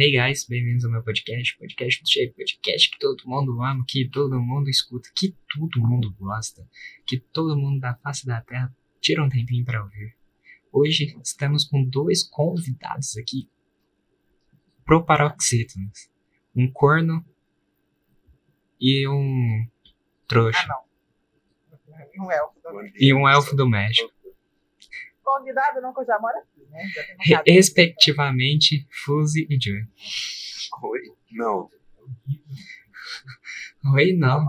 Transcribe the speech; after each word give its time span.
Hey 0.00 0.12
guys, 0.12 0.46
bem-vindos 0.46 0.84
ao 0.84 0.92
meu 0.92 1.02
podcast, 1.02 1.58
podcast 1.58 2.00
do 2.00 2.08
Shape, 2.08 2.32
podcast 2.36 2.88
que 2.88 3.00
todo 3.00 3.20
mundo 3.26 3.60
ama, 3.60 3.84
que 3.84 4.08
todo 4.08 4.40
mundo 4.40 4.70
escuta, 4.70 5.10
que 5.12 5.34
todo 5.52 5.80
mundo 5.80 6.14
gosta, 6.20 6.64
que 7.04 7.18
todo 7.18 7.58
mundo 7.58 7.80
da 7.80 7.96
face 7.96 8.24
da 8.24 8.40
terra 8.40 8.72
tira 9.00 9.24
um 9.24 9.28
tempinho 9.28 9.64
para 9.64 9.82
ouvir. 9.82 10.14
Hoje 10.70 11.18
estamos 11.20 11.64
com 11.64 11.82
dois 11.82 12.22
convidados 12.22 13.16
aqui 13.16 13.50
pro 14.84 15.04
Paroxítonos, 15.04 16.08
um 16.54 16.70
corno 16.70 17.26
e 18.80 19.04
um 19.08 19.66
trouxa. 20.28 20.62
Ah, 20.62 20.68
não. 20.68 22.08
E 22.14 22.20
um 22.20 22.30
elfo 22.30 22.60
também. 22.62 22.92
E 22.94 23.12
um 23.12 23.28
elfo 23.28 23.56
do 23.56 23.68
México. 23.68 24.12
Convidado 25.36 25.80
não, 25.82 25.92
que 25.92 26.00
eu 26.00 26.06
já 26.06 26.18
moro 26.18 26.36
aqui, 26.38 26.66
né? 26.70 26.82
Já 27.26 27.42
respectivamente, 27.46 28.86
Fuzzy 29.04 29.46
e 29.50 29.58
Joey. 29.60 29.84
Oi? 30.82 31.00
Não. 31.32 31.70
Oi, 33.94 34.12
não. 34.14 34.44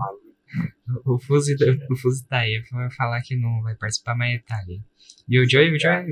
O 1.06 1.18
Fuzzy, 1.20 1.54
o 1.90 1.96
Fuzzy 1.96 2.26
tá 2.26 2.38
aí, 2.40 2.62
vai 2.72 2.90
falar 2.90 3.20
que 3.22 3.36
não 3.36 3.62
vai 3.62 3.74
participar, 3.76 4.16
mas 4.16 4.42
tá 4.44 4.56
ali. 4.58 4.82
E 5.28 5.38
o 5.38 5.48
Joey, 5.48 5.72
o 5.74 5.78
Joey, 5.78 6.06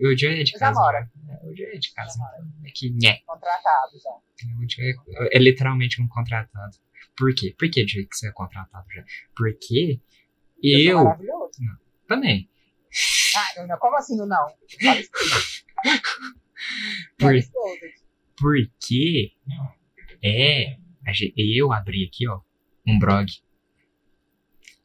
o 0.00 0.16
Joey 0.18 0.40
é 0.40 0.44
de 0.44 0.50
Já 0.52 0.58
casa. 0.58 0.80
mora. 0.80 1.10
né? 1.24 1.38
O 1.44 1.54
Joey 1.56 1.76
é 1.76 1.78
de 1.78 1.92
casa, 1.94 2.18
Já 2.18 2.24
então 2.38 2.52
é 2.66 2.70
que 2.74 2.90
nhé. 2.90 3.20
Contratado 3.26 3.92
já. 4.02 4.10
O 4.58 4.68
Joey 4.68 4.94
é, 5.30 5.36
é 5.36 5.38
literalmente 5.38 6.02
um 6.02 6.08
contratado. 6.08 6.76
Por 7.16 7.34
quê? 7.34 7.54
Por 7.58 7.70
que, 7.70 7.86
Joey, 7.88 8.06
que 8.06 8.16
você 8.16 8.28
é 8.28 8.32
contratado 8.32 8.84
já? 8.94 9.02
Porque 9.34 10.00
Eu 10.62 10.78
eu 10.80 10.96
sou 10.96 11.04
maravilhoso. 11.04 11.50
também. 12.06 12.50
Ah, 13.36 13.66
não, 13.66 13.78
como 13.78 13.96
assim 13.96 14.16
não? 14.16 14.46
Por, 17.18 17.34
porque 18.38 19.32
é. 20.22 20.78
Eu 21.36 21.72
abri 21.72 22.04
aqui, 22.06 22.26
ó, 22.28 22.40
um 22.86 22.98
blog. 22.98 23.30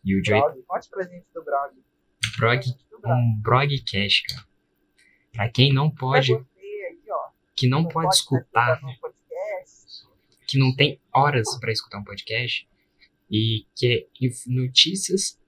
E 0.04 0.16
o 0.16 0.24
Joey. 0.24 0.42
Brog, 0.42 1.10
gente 1.10 1.26
do. 1.34 1.44
Blog, 1.44 1.74
Do 2.92 3.00
Brog. 3.02 3.20
um 3.20 3.42
blogcast, 3.42 4.24
cara. 4.28 4.48
Pra 5.34 5.50
quem 5.50 5.74
não 5.74 5.90
pode, 5.90 6.34
que 7.56 7.68
não 7.68 7.88
pode 7.88 8.14
escutar, 8.14 8.80
que 10.48 10.60
não 10.60 10.76
tem 10.76 11.00
horas 11.14 11.58
pra 11.60 11.72
escutar 11.72 12.00
um 12.00 12.04
podcast 12.04 12.68
e 13.30 13.66
que 13.76 13.88
é 14.22 14.30
notícias 14.48 15.40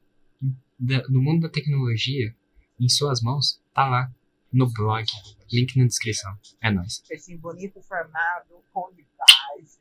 no 0.79 1.21
mundo 1.21 1.41
da 1.41 1.49
tecnologia 1.49 2.33
em 2.79 2.89
suas 2.89 3.21
mãos, 3.21 3.61
tá 3.73 3.87
lá 3.87 4.11
no 4.51 4.71
blog. 4.71 5.05
Link 5.51 5.77
na 5.77 5.85
descrição. 5.85 6.35
É 6.61 6.71
nóis. 6.71 6.99
Peixinho 7.07 7.39
bonito, 7.39 7.81
formado, 7.81 8.63
com 8.71 8.89
imagens. 8.91 9.79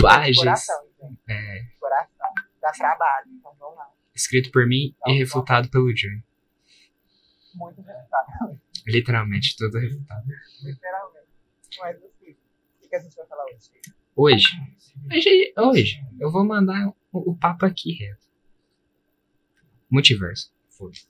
Imagens. 0.00 0.36
Coração, 0.36 0.86
gente. 1.00 1.18
É, 1.28 1.64
Coração. 1.78 2.26
Dá 2.60 2.72
trabalho, 2.72 3.30
então 3.30 3.54
vamos 3.58 3.76
lá. 3.76 3.90
escrito 4.14 4.50
por 4.50 4.66
mim 4.66 4.94
e 5.06 5.12
refutado 5.18 5.68
pelo 5.70 5.94
Joey. 5.96 6.22
Muito 7.54 7.80
resultado, 7.80 8.60
Literalmente, 8.86 9.56
tudo 9.56 9.78
refutado. 9.78 10.26
literalmente. 10.62 11.26
Mas 11.78 11.96
assim, 11.96 12.30
o 12.32 12.80
que 12.80 12.88
que 12.88 12.96
a 12.96 13.00
gente 13.00 13.16
vai 13.16 13.26
falar 13.26 13.44
hoje? 13.44 13.70
Hoje, 14.14 14.46
hoje, 15.12 15.54
hoje 15.56 16.06
eu 16.20 16.30
vou 16.30 16.44
mandar 16.44 16.88
o, 16.88 16.94
o 17.32 17.36
papo 17.36 17.64
aqui 17.66 17.92
reto. 17.94 18.26
Multiverso. 19.90 20.52
Foda-se. 20.68 21.08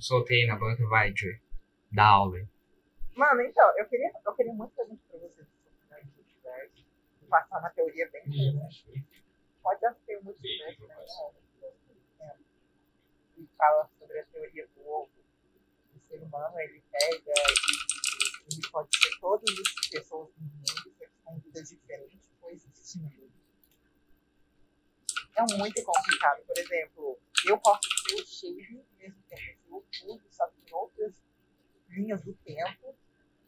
Soltei 0.00 0.46
na 0.46 0.56
banca, 0.56 0.86
vai, 0.88 1.12
Joey. 1.16 1.40
Dá 1.92 2.06
aula. 2.06 2.38
Mano, 3.14 3.40
então, 3.42 3.78
eu 3.78 3.86
queria, 3.88 4.12
eu 4.24 4.34
queria 4.34 4.52
muito 4.52 4.74
fazer 4.74 4.96
pra 5.08 5.18
vocês. 5.18 5.46
Passar 7.28 7.58
uma 7.58 7.70
teoria 7.70 8.08
bem 8.10 8.22
interessante. 8.26 9.04
Pode 9.62 9.80
ser 10.04 10.16
o 10.18 10.24
multiverso, 10.24 10.86
né? 10.86 10.94
Não, 12.20 12.34
E 13.36 13.48
fala 13.56 13.88
sobre 13.98 14.20
a 14.20 14.24
teoria 14.26 14.68
do 14.76 14.86
ovo. 14.88 15.10
O 15.94 16.00
ser 16.06 16.22
humano, 16.22 16.60
ele 16.60 16.82
pega 16.92 17.32
e 18.48 18.54
ele 18.54 18.68
pode 18.70 18.88
ter 18.90 19.18
todas 19.18 19.50
as 19.58 19.88
pessoas 19.88 20.28
do 20.34 20.42
mundo 20.42 20.94
que 20.98 21.08
com 21.24 21.38
vidas 21.40 21.68
diferentes 21.68 22.20
coexistindo. 22.40 23.26
É 25.36 25.42
muito 25.56 25.82
complicado. 25.82 26.42
Por 26.46 26.56
exemplo, 26.58 27.18
eu 27.48 27.58
posso 27.58 27.80
ser 28.08 28.14
o 28.14 28.26
Shade, 28.26 28.84
mesmo 28.98 29.22
tempo 29.28 29.42
que 29.62 29.70
o 29.70 29.84
Fudo, 29.98 30.24
só 30.30 30.46
que 30.48 30.60
em 30.70 30.74
outras 30.74 31.22
linhas 31.88 32.22
do 32.22 32.34
tempo, 32.34 32.96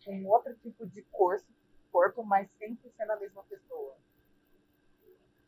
com 0.05 0.25
outro 0.27 0.55
tipo 0.59 0.87
de 0.87 1.03
corpo, 1.11 1.47
corpo 1.91 2.23
mas 2.25 2.49
sempre 2.59 2.91
sendo 2.97 3.13
a 3.13 3.17
mesma 3.17 3.43
pessoa. 3.45 3.97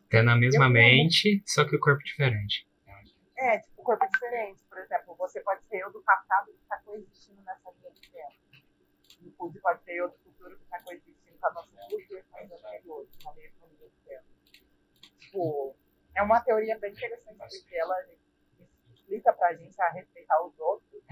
Tendo 0.09 0.31
a 0.31 0.37
mesma 0.37 0.65
Eu- 0.67 0.71
mente, 0.71 1.43
só 1.47 1.65
que 1.65 1.77
o 1.77 1.81
corpo 1.81 2.03
diferente. 2.03 2.69
É, 3.37 3.59
tipo, 3.59 3.83
corpo 3.83 4.07
diferente. 4.07 4.63
Por 4.69 4.79
exemplo, 4.79 5.15
você 5.17 5.41
pode 5.41 5.65
ser 5.67 5.79
eu 5.79 5.91
do 5.93 6.03
passado 6.03 6.53
que 6.53 6.61
está 6.63 6.79
coexistindo 6.81 7.41
nessa 7.43 7.71
linha 7.71 7.91
do 7.91 8.01
tempo. 8.01 8.35
E 9.21 9.29
o 9.29 9.33
Fudo 9.33 9.61
pode 9.61 9.83
ser 9.85 9.93
eu 9.95 10.09
do 10.11 10.19
futuro 10.19 10.57
que 10.59 10.65
está 10.65 10.83
coexistindo 10.83 11.39
com 11.39 11.47
a 11.47 11.53
nossa 11.53 11.71
duas 11.89 12.07
versões 12.09 12.53
anteriores, 12.53 13.11
na 13.25 13.35
mesma 13.35 13.67
linha 13.69 13.89
do 13.89 14.05
tempo. 14.05 14.25
Tipo, 15.21 15.77
é 16.15 16.23
uma 16.23 16.41
teoria 16.41 16.79
bem 16.79 16.93
interessante 16.93 17.39
porque 17.39 17.77
ela 17.77 17.95
explica 19.11 19.33
pra 19.33 19.53
gente 19.55 19.81
a 19.83 19.91
respeitar 19.91 20.41
os 20.47 20.59
outros, 20.61 21.03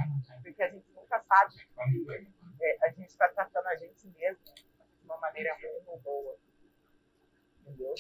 porque 0.43 0.63
a 0.63 0.71
gente 0.71 0.87
nunca 0.93 1.21
sabe 1.25 1.53
se 1.53 1.67
é, 2.61 2.87
a 2.87 2.91
gente 2.91 3.09
está 3.09 3.29
tratando 3.29 3.67
a 3.67 3.77
gente 3.77 4.07
mesmo 4.09 4.45
de 4.45 5.05
uma 5.05 5.19
maneira 5.19 5.53
ruim 5.55 5.83
ou 5.87 6.01
boa. 6.01 6.39
Entendeu? 7.61 7.95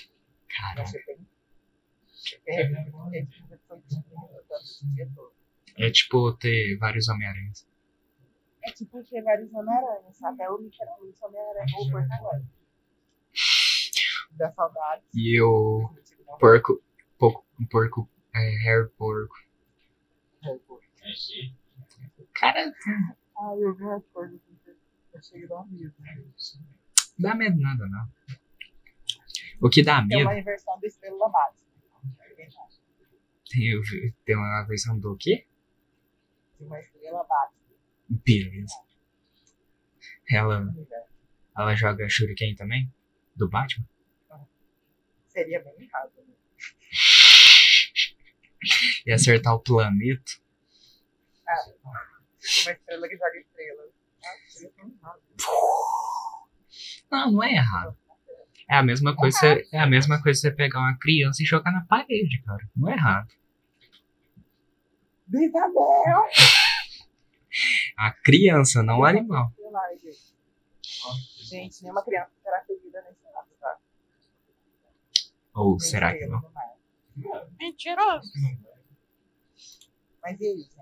Eu. 0.76 0.82
É, 2.46 2.62
a 2.62 2.66
gente 2.66 3.42
conversou 3.42 3.78
disso 3.80 4.04
o 4.84 4.94
dia 4.94 5.08
todo. 5.14 5.32
é 5.78 5.90
tipo 5.90 6.36
ter 6.36 6.76
vários 6.78 7.08
Homem-Aranhas. 7.08 7.66
É 8.64 8.72
tipo 8.72 9.02
ter 9.04 9.22
vários 9.22 9.52
Homem-Aranha, 9.52 10.12
sabe? 10.12 10.42
É 10.42 10.46
literalmente 10.58 11.24
Homem-Aranha 11.24 11.76
ou 11.76 11.90
Porta-Aranha. 11.90 12.50
Da 14.32 14.52
saudade. 14.52 15.02
E 15.14 15.40
o 15.40 15.90
porco, 16.38 16.82
porco, 17.18 17.44
porco 17.70 18.08
é, 18.34 18.50
Harry 18.64 18.88
Porco. 18.90 19.47
Cara, 22.34 22.72
Ah, 23.36 23.54
eu 23.56 23.74
vi 23.74 23.84
as 23.90 24.04
coisas 24.08 24.40
que 24.64 24.70
eu 25.14 25.22
cheguei 25.22 25.44
a 25.44 25.48
dar 25.48 25.60
um 25.60 25.66
medo. 25.66 25.94
dá 27.18 27.34
medo 27.34 27.60
nada, 27.60 27.86
não. 27.88 28.08
O 29.60 29.68
que 29.68 29.82
dá 29.82 29.98
Tem 29.98 30.18
medo 30.18 30.28
uma 30.28 30.38
inversão 30.38 30.78
do 30.78 30.86
Estrela 30.86 31.28
Básica. 31.28 31.68
tem, 33.50 34.14
tem 34.24 34.36
uma 34.36 34.62
versão 34.64 34.98
do 34.98 35.16
quê? 35.16 35.46
De 36.58 36.64
uma 36.64 36.78
estrela 36.80 37.24
básica. 37.24 37.58
Beleza. 38.08 38.74
Ela, 40.30 40.60
universo. 40.60 41.12
ela 41.56 41.74
joga 41.74 42.08
Shuriken 42.08 42.54
também? 42.54 42.92
Do 43.36 43.48
Batman? 43.48 43.86
Seria 45.28 45.62
bem 45.62 45.74
errado. 45.82 46.12
Né? 46.18 46.34
E 49.06 49.12
acertar 49.12 49.54
o 49.54 49.60
planeta? 49.60 50.32
Ah, 51.46 51.54
uma 51.84 52.72
estrela 52.72 53.08
que 53.08 53.16
joga 53.16 53.38
errado. 53.38 53.92
Não, 57.10 57.32
não 57.32 57.42
é 57.42 57.52
errado. 57.52 57.96
É 58.68 58.76
a 58.76 58.82
mesma 58.82 59.16
coisa, 59.16 59.38
é 59.72 59.78
a 59.78 59.86
mesma 59.86 60.22
coisa 60.22 60.40
você 60.40 60.50
pegar 60.50 60.80
uma 60.80 60.98
criança 60.98 61.42
e 61.42 61.46
jogar 61.46 61.72
na 61.72 61.84
parede, 61.86 62.42
cara. 62.42 62.68
Não 62.76 62.90
é 62.90 62.92
errado. 62.92 63.32
Isabel! 65.32 66.28
A 67.96 68.12
criança, 68.12 68.82
não 68.82 69.00
o 69.00 69.04
animal. 69.04 69.52
Gente. 71.48 71.82
Nenhuma 71.82 72.04
criança 72.04 72.30
será 72.42 72.62
ferida 72.64 73.02
nesse 73.02 73.24
lado, 73.32 73.48
tá? 73.60 73.76
Ou 75.54 75.80
será 75.80 76.16
que 76.16 76.26
estrela 76.26 76.26
não? 76.26 76.40
Mentiroso. 77.58 78.32
Mas 80.22 80.40
e 80.40 80.46
aí, 80.46 80.56
gente? 80.56 80.78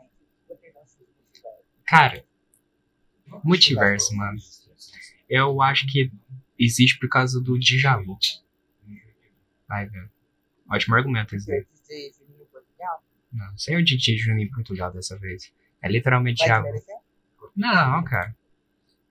Cara, 1.87 2.25
multiverso, 3.45 4.15
mano. 4.17 4.39
Eu 5.29 5.63
acho 5.63 5.87
que 5.87 6.13
existe 6.59 6.99
por 6.99 7.09
causa 7.09 7.41
do 7.41 7.59
déjà 7.59 7.97
vu. 7.97 8.19
Vai, 9.69 9.89
velho. 9.89 10.11
Ótimo 10.71 10.97
argumento 10.97 11.35
esse 11.37 11.47
daí. 11.47 11.65
Juninho? 12.13 12.47
Não, 13.33 13.59
sem 13.59 13.77
o 13.77 13.85
DJ 13.85 14.17
Júnior 14.17 14.47
em 14.47 14.51
Portugal 14.51 14.93
dessa 14.93 15.17
vez. 15.19 15.53
É 15.83 15.89
literalmente 15.89 16.43
déjà 16.43 16.61
vu. 16.61 16.69
Não, 17.55 18.03
cara. 18.05 18.35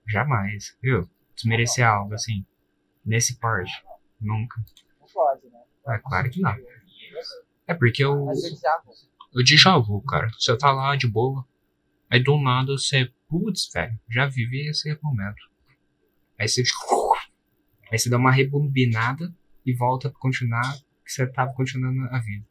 Jamais. 0.06 0.76
Viu? 0.82 1.08
Desmerecer 1.34 1.86
algo 1.86 2.14
assim. 2.14 2.44
Nesse 3.04 3.36
porte. 3.36 3.72
Nunca. 4.20 4.64
Não 5.00 5.08
pode, 5.08 5.46
né? 5.48 5.62
É 5.88 5.98
claro 5.98 6.30
que 6.30 6.40
não. 6.40 6.56
É 7.66 7.74
porque 7.74 8.04
o, 8.04 8.26
Mas 8.26 8.44
eu 8.44 8.56
já 8.56 8.82
déjà 9.34 9.78
vu, 9.78 10.00
cara. 10.02 10.28
Você 10.38 10.56
tá 10.56 10.72
lá 10.72 10.96
de 10.96 11.06
boa. 11.06 11.46
Aí 12.10 12.22
do 12.22 12.40
nada 12.40 12.72
você. 12.72 13.12
Putz, 13.28 13.68
velho. 13.72 13.98
Já 14.08 14.26
vivi 14.26 14.68
esse 14.68 14.96
momento. 15.02 15.42
Aí 16.38 16.48
você. 16.48 16.62
Aí 17.90 17.98
você 17.98 18.08
dá 18.08 18.16
uma 18.16 18.30
rebobinada 18.30 19.34
e 19.64 19.74
volta 19.74 20.10
pra 20.10 20.18
continuar 20.20 20.76
que 21.04 21.12
você 21.12 21.26
tava 21.26 21.52
continuando 21.54 22.02
a 22.14 22.18
vida. 22.20 22.46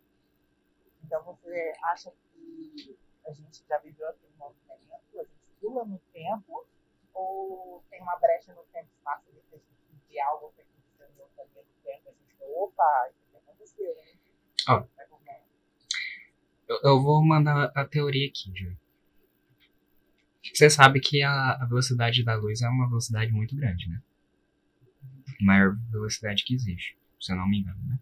Então 1.03 1.23
você 1.23 1.73
acha 1.83 2.11
que 2.11 2.97
a 3.25 3.31
gente 3.33 3.63
já 3.67 3.77
viveu 3.79 4.07
aquele 4.07 4.33
movimento, 4.37 5.19
a 5.19 5.23
gente 5.23 5.51
pula 5.59 5.85
no 5.85 5.99
tempo, 6.13 6.65
ou 7.13 7.83
tem 7.89 8.01
uma 8.01 8.17
brecha 8.17 8.53
no 8.53 8.63
tempo 8.71 8.89
espaço 8.97 9.29
ali 9.29 9.41
que 9.49 9.55
a 9.55 9.57
gente 9.57 10.07
vê 10.09 10.19
algo 10.21 10.53
que 10.55 10.61
aconteceu 10.61 11.63
do 11.63 11.83
tempo, 11.83 12.09
a 12.09 12.11
gente 12.11 12.35
fala, 12.37 12.51
opa, 12.51 13.09
isso 13.09 13.23
aqui 13.27 13.37
aconteceu, 13.37 13.99
hein? 13.99 14.19
Ó. 14.67 14.83
Eu, 16.67 16.79
eu 16.83 17.01
vou 17.01 17.23
mandar 17.23 17.71
a 17.75 17.85
teoria 17.85 18.27
aqui, 18.27 18.51
Júlio. 18.55 18.77
Você 20.53 20.69
sabe 20.69 20.99
que 20.99 21.23
a, 21.23 21.53
a 21.53 21.65
velocidade 21.65 22.23
da 22.23 22.35
luz 22.35 22.61
é 22.61 22.69
uma 22.69 22.87
velocidade 22.87 23.31
muito 23.31 23.55
grande, 23.55 23.89
né? 23.89 24.01
Maior 25.41 25.75
velocidade 25.91 26.43
que 26.43 26.53
existe, 26.53 26.95
se 27.19 27.31
eu 27.31 27.35
não 27.35 27.47
me 27.47 27.59
engano, 27.59 27.79
né? 27.87 27.99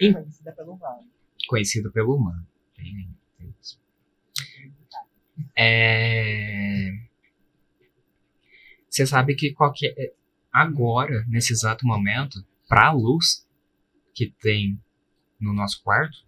Ih. 0.00 0.12
Conhecida 0.12 0.52
pelo 0.52 0.72
humano. 0.74 1.10
Conhecido 1.48 1.90
pelo 1.90 2.14
humano. 2.14 2.46
Tem- 2.74 3.08
tem 3.36 3.54
isso. 3.60 3.80
É... 5.56 6.90
Você 8.88 9.06
sabe 9.06 9.34
que 9.34 9.52
qualquer. 9.52 9.94
é, 9.98 10.12
Agora, 10.52 11.24
nesse 11.28 11.52
exato 11.52 11.86
momento, 11.86 12.44
para 12.66 12.88
a 12.88 12.92
luz 12.92 13.46
que 14.14 14.30
tem 14.40 14.80
no 15.38 15.52
nosso 15.52 15.82
quarto, 15.82 16.18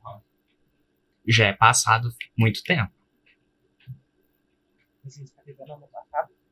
já 1.31 1.47
é 1.47 1.53
passado 1.53 2.09
muito 2.37 2.63
tempo. 2.63 2.93
Está 5.07 5.43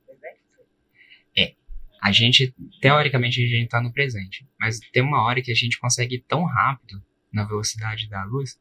presente, 0.07 1.57
A 2.01 2.13
gente, 2.13 2.55
teoricamente, 2.81 3.43
a 3.43 3.47
gente 3.47 3.69
tá 3.69 3.83
no 3.83 3.93
presente. 3.93 4.47
Mas 4.59 4.81
tem 4.93 5.03
uma 5.03 5.23
hora 5.25 5.43
que 5.43 5.51
a 5.51 5.55
gente 5.55 5.79
consegue 5.79 6.17
ir 6.17 6.23
tão 6.23 6.45
rápido 6.45 7.03
na 7.33 7.45
velocidade 7.45 8.09
da 8.09 8.25
luz 8.25 8.59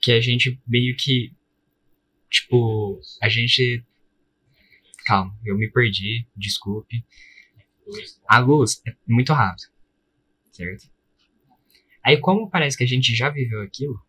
que 0.00 0.12
a 0.12 0.20
gente 0.20 0.60
meio 0.66 0.96
que. 0.96 1.32
Tipo, 2.28 3.00
a 3.20 3.28
gente. 3.28 3.84
Calma, 5.04 5.36
eu 5.44 5.56
me 5.56 5.70
perdi, 5.70 6.26
desculpe. 6.36 7.04
A 8.28 8.38
luz 8.38 8.80
é 8.86 8.94
muito 9.06 9.32
rápida, 9.32 9.68
certo? 10.52 10.88
Aí, 12.04 12.18
como 12.18 12.48
parece 12.48 12.78
que 12.78 12.84
a 12.84 12.86
gente 12.86 13.14
já 13.14 13.28
viveu 13.28 13.60
aquilo, 13.62 14.00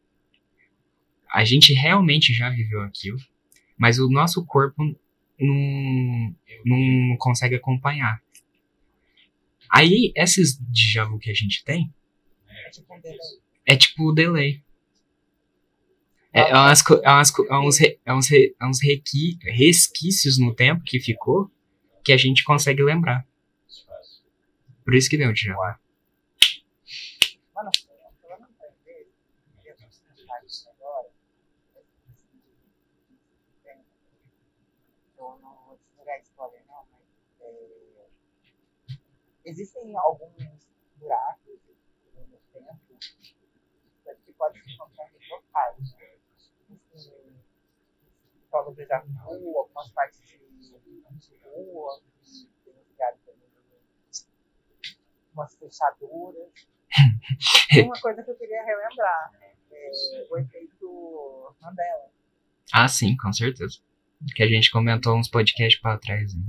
a 1.32 1.44
gente 1.46 1.74
realmente 1.74 2.34
já 2.34 2.50
viveu 2.50 2.82
aquilo, 2.82 3.18
mas 3.78 4.00
o 4.00 4.10
nosso 4.10 4.46
corpo 4.46 4.84
não, 5.40 6.36
não 6.66 7.18
consegue 7.18 7.56
acompanhar. 7.56 8.22
Aí, 9.70 10.12
esses 10.16 10.58
déjà 10.58 11.06
vu 11.06 11.18
que 11.18 11.32
a 11.32 11.34
gente 11.34 11.64
tem 11.64 11.92
é 13.66 13.76
tipo 13.76 14.10
o 14.10 14.14
delay. 14.14 14.62
É, 16.34 16.42
é, 16.52 16.54
umas, 16.54 16.82
é, 16.90 17.10
umas, 17.10 17.34
é 17.40 17.60
uns, 17.60 17.82
é 17.82 18.14
uns, 18.14 18.32
é 18.32 18.66
uns 18.66 18.82
requi- 18.82 19.38
resquícios 19.44 20.38
no 20.40 20.54
tempo 20.54 20.84
que 20.84 21.00
ficou 21.00 21.52
que 22.04 22.12
a 22.14 22.18
gente 22.18 22.44
consegue 22.44 22.82
lembrar. 22.84 23.26
Por 24.84 24.94
isso 24.96 25.10
que 25.10 25.18
deu 25.18 25.30
déjà 25.30 25.54
vu. 25.54 25.60
Mano, 27.56 27.70
eu 28.24 28.40
não 28.40 28.48
entender, 28.48 29.08
eu 29.66 29.76
tô 29.76 29.84
pensando 29.84 30.46
isso 30.48 30.70
agora, 30.70 31.08
eu 35.18 35.40
não 35.42 35.56
vou 35.66 35.78
desligar 35.78 36.16
a 36.16 36.20
história 36.20 36.62
não, 36.68 36.84
mas 36.92 37.02
é, 37.42 38.08
existem 39.52 39.96
alguns 39.98 40.34
buracos 40.98 41.60
no 42.16 42.38
tempo 42.54 42.80
que 44.26 44.34
podem 44.34 44.62
se 44.64 44.72
encontrar 44.72 45.12
em 45.14 45.30
locais. 45.30 45.96
Assim, 46.94 47.42
prova 48.50 48.74
de 48.74 48.86
vu, 48.86 49.58
algumas 49.58 49.92
partes 49.92 50.22
de, 50.22 50.42
rua, 51.44 52.02
tem 52.66 52.74
lugares 52.90 53.20
também, 53.26 53.50
umas 55.34 55.56
fechaduras. 55.56 56.52
Uma 57.86 58.02
coisa 58.02 58.22
que 58.22 58.32
eu 58.32 58.36
queria 58.36 58.64
relembrar. 58.66 59.32
É, 59.72 60.28
o 60.30 60.38
efeito 60.38 61.56
Mandela. 61.62 62.12
Ah, 62.74 62.88
sim, 62.90 63.16
com 63.16 63.32
certeza. 63.32 63.80
Que 64.36 64.44
a 64.44 64.48
gente 64.48 64.70
comentou 64.70 65.18
uns 65.18 65.30
podcasts 65.30 65.82
pra 65.82 65.98
trás. 65.98 66.34
Hein? 66.34 66.46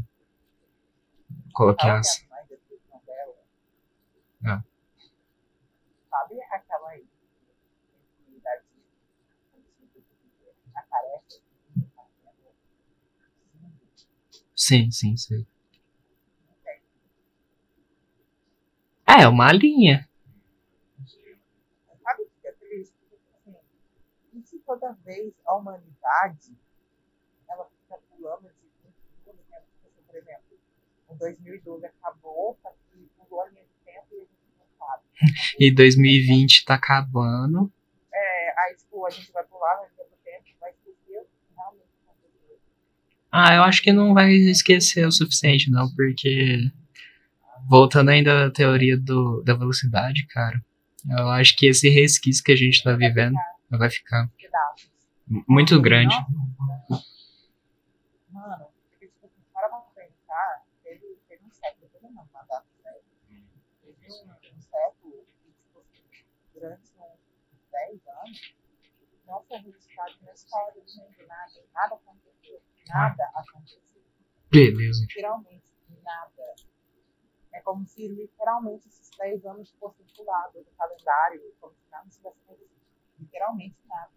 Coloquei 1.55 1.89
Sabe 1.89 1.99
umas. 1.99 2.19
que 2.19 2.25
é 2.25 2.29
mais 2.29 2.51
efeito 2.51 2.83
Mandela? 2.91 3.35
Ah. 4.45 4.63
Sabe 6.11 6.43
aquela 6.51 6.95
A 10.75 10.83
careca? 10.83 11.43
Sim, 14.57 14.91
sim, 14.91 15.17
sim. 15.17 15.47
É, 19.07 19.29
uma 19.29 19.53
linha. 19.53 20.09
Sabe 22.03 22.23
o 22.23 22.31
que 22.41 22.49
é 22.49 22.53
triste? 22.53 22.95
Assim, 23.13 23.57
e 24.33 24.43
se 24.43 24.59
toda 24.61 24.93
vez 25.05 25.35
a 25.45 25.55
humanidade 25.55 26.57
ela 27.49 27.67
fica 27.67 27.99
pulando 28.11 28.49
de 28.49 28.69
20 28.85 29.29
anos, 29.29 29.47
né? 29.49 29.63
Por 30.07 30.17
exemplo, 30.17 30.59
o 31.09 31.15
2012 31.15 31.87
acabou, 31.87 32.59
que 32.91 33.11
pulou 33.19 33.43
a 33.43 33.49
linha 33.49 33.72
tempo 33.93 34.07
e 34.13 34.17
a 34.17 34.21
gente 34.21 34.53
não 34.59 34.67
sabe. 34.79 35.03
E 35.59 35.71
2020 35.75 36.65
tá 36.65 36.75
acabando. 36.75 37.73
É, 38.13 38.61
aí, 38.61 38.77
tipo, 38.77 39.07
a 39.07 39.11
gente 39.11 39.31
vai 39.33 39.45
pular 39.45 39.75
linha 39.77 39.91
do 40.09 40.17
tempo, 40.25 40.45
vai 40.61 40.71
esquecer 40.71 41.27
realmente. 41.57 41.89
Ah, 43.31 43.55
eu 43.55 43.63
acho 43.63 43.83
que 43.83 43.93
não 43.93 44.15
vai 44.15 44.33
esquecer 44.33 45.07
o 45.07 45.13
suficiente, 45.13 45.71
não, 45.71 45.93
porque. 45.95 46.71
Voltando 47.69 48.11
ainda 48.11 48.47
à 48.47 48.51
teoria 48.51 48.99
do, 48.99 49.41
da 49.43 49.55
velocidade, 49.55 50.27
cara. 50.27 50.61
Eu 51.09 51.31
acho 51.31 51.57
que 51.57 51.67
esse 51.67 51.89
resquício 51.89 52.43
que 52.43 52.53
a 52.53 52.57
gente 52.57 52.83
tá 52.83 52.93
vivendo 52.97 53.37
vai 53.71 53.89
ficar 53.89 54.29
muito 55.49 55.81
grande. 55.81 56.15
Nossa, 56.89 57.13
Mano, 58.33 58.67
porque, 58.91 59.07
tipo, 59.07 59.29
se 59.29 59.41
para 59.53 59.69
pra 59.69 59.81
pensar, 59.95 60.65
teve, 60.83 61.19
teve 61.29 61.45
um 61.45 61.51
século, 61.53 61.89
teve 61.93 62.05
não, 62.07 62.23
uma 62.23 62.43
data 62.49 62.65
século. 62.83 63.05
Teve 63.83 64.11
um, 64.11 64.57
um 64.57 64.61
século 64.61 65.27
que, 65.27 65.53
tipo, 65.53 65.81
assim, 65.81 66.03
durante 66.55 66.81
uns 66.81 66.91
10 67.71 67.91
anos, 68.09 68.19
não 69.27 69.43
foi 69.45 69.59
registrado 69.59 70.15
na 70.23 70.33
história 70.33 70.75
do 70.75 70.81
mundo 70.81 71.27
nada. 71.27 71.65
Nada 71.73 71.95
aconteceu. 71.95 72.63
Nada 72.89 73.31
aconteceu. 73.35 74.03
Beleza. 74.51 75.03
Literalmente, 75.03 75.65
nada. 76.03 76.55
É 77.53 77.61
como 77.61 77.87
se 77.87 78.09
literalmente 78.09 78.89
esses 78.89 79.11
10 79.17 79.45
anos 79.47 79.71
fossem 79.79 80.07
pulados 80.17 80.65
do 80.65 80.71
calendário, 80.73 81.55
como 81.61 81.75
se 81.75 81.91
nada 81.91 82.09
tivesse 82.09 82.39
acontecido. 82.41 82.71
Literalmente 83.19 83.77
nada 83.87 84.13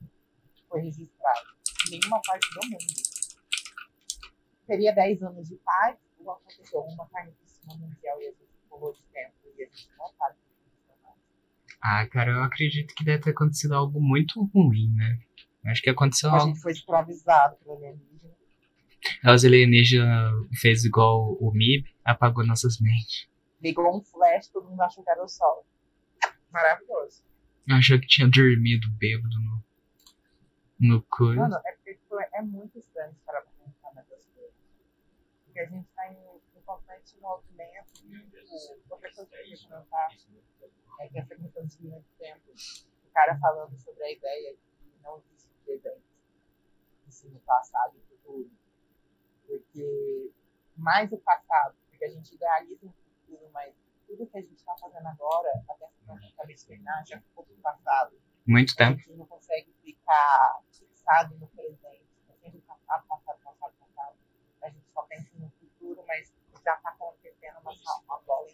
foi 0.68 0.82
registrado 0.82 1.48
em 1.88 1.92
nenhuma 1.92 2.22
parte 2.22 2.48
do 2.54 2.68
mundo. 2.70 2.86
Seria 4.66 4.94
10 4.94 5.24
anos 5.24 5.48
de 5.48 5.56
paz, 5.58 5.98
ou 6.20 6.32
aconteceu 6.32 6.82
uma 6.82 7.08
carnificina 7.10 7.76
mundial 7.76 8.22
e 8.22 8.28
a 8.28 8.32
gente 8.32 8.58
pulou 8.68 8.92
de 8.94 9.04
tempo 9.04 9.36
e 9.56 9.64
a 9.64 9.68
gente 9.68 9.90
não 9.98 10.08
sabe 10.14 10.38
o. 10.40 10.55
Ah, 11.88 12.08
cara, 12.08 12.32
eu 12.32 12.42
acredito 12.44 12.96
que 12.96 13.04
deve 13.04 13.22
ter 13.22 13.30
acontecido 13.30 13.76
algo 13.76 14.02
muito 14.02 14.44
ruim, 14.46 14.92
né? 14.96 15.20
Acho 15.68 15.84
que 15.84 15.90
aconteceu 15.92 16.32
A 16.32 16.34
algo. 16.34 16.48
gente 16.48 16.62
foi 16.62 16.72
escravizado 16.72 17.58
por 17.58 17.78
alienígena. 17.78 18.34
Os 19.34 19.46
alienígenas 19.46 20.34
fez 20.60 20.84
igual 20.84 21.38
o 21.40 21.52
MIB, 21.54 21.88
apagou 22.04 22.44
nossas 22.46 22.80
mentes. 22.80 23.28
Ligou 23.62 23.96
um 23.96 24.02
flash, 24.02 24.48
todo 24.48 24.68
mundo 24.68 24.82
achou 24.82 25.04
que 25.04 25.10
era 25.12 25.24
o 25.24 25.28
sol. 25.28 25.64
Maravilhoso. 26.52 27.24
Achou 27.70 28.00
que 28.00 28.08
tinha 28.08 28.28
dormido 28.28 28.88
bêbado 28.98 29.36
no, 29.40 29.64
no 30.80 31.02
coisa. 31.04 31.42
Mano, 31.42 31.56
é 31.66 31.72
porque 31.74 32.00
é 32.34 32.42
muito 32.42 32.80
estranho 32.80 33.16
parar 33.26 33.42
pra 33.42 33.52
pensar 33.64 33.94
nessas 33.94 34.26
coisas. 34.34 34.54
Porque 35.46 35.60
a 35.60 35.66
gente 35.68 35.88
tá 35.96 36.12
em, 36.12 36.18
em 36.66 36.74
constante 36.74 37.20
movimento. 37.20 37.94
Coisa 38.90 39.10
que 39.14 39.22
eu 39.22 39.28
queria 39.28 39.58
comentar 39.62 40.10
é 41.00 41.08
que 41.08 41.20
essa 41.20 41.36
questão 41.36 41.66
de 41.66 41.78
linha 41.82 42.02
de 42.02 42.10
tempo, 42.18 42.52
o 43.06 43.12
cara 43.12 43.38
falando 43.40 43.78
sobre 43.78 44.04
a 44.04 44.12
ideia 44.12 44.56
de 44.56 44.60
que 44.60 45.00
não 45.04 45.18
existe 45.20 45.50
presente, 45.64 46.04
ensino 47.08 47.40
passado 47.42 47.96
e 47.98 48.02
futuro. 48.02 48.50
Porque 49.46 50.32
mais 50.76 51.12
o 51.12 51.18
passado, 51.20 51.76
porque 51.88 52.04
a 52.06 52.10
gente 52.10 52.34
idealiza 52.34 52.88
um 52.88 52.92
futuro, 52.92 53.50
mas 53.52 53.76
tudo 54.08 54.26
que 54.28 54.38
a 54.38 54.42
gente 54.42 54.56
está 54.56 54.76
fazendo 54.78 55.08
agora, 55.08 55.64
até 55.70 55.88
que 55.88 56.06
nossa 56.08 56.32
cabeça 56.36 56.68
terminar, 56.68 57.06
já 57.06 57.20
ficou 57.22 57.46
pro 57.46 57.56
passado 57.58 58.20
Muito 58.48 58.74
a 58.74 58.76
tempo. 58.76 59.00
gente 59.00 59.14
não 59.14 59.26
consegue 59.28 59.72
ficar 59.84 60.62
fixado 60.72 61.38
no 61.38 61.48
presente, 61.50 62.08
é 62.30 62.34
sempre 62.34 62.60
passado, 62.62 63.06
passado, 63.08 63.40
passado, 63.44 63.74
passado. 63.80 64.18
A 64.64 64.70
gente 64.70 64.90
só 64.92 65.04
pensa 65.04 65.30
no 65.38 65.50
futuro, 65.52 66.04
mas 66.08 66.34
já 66.66 66.76
está 66.76 66.90
acontecendo 66.90 67.60
uma, 67.62 67.72
uma 67.72 68.20
bola 68.26 68.46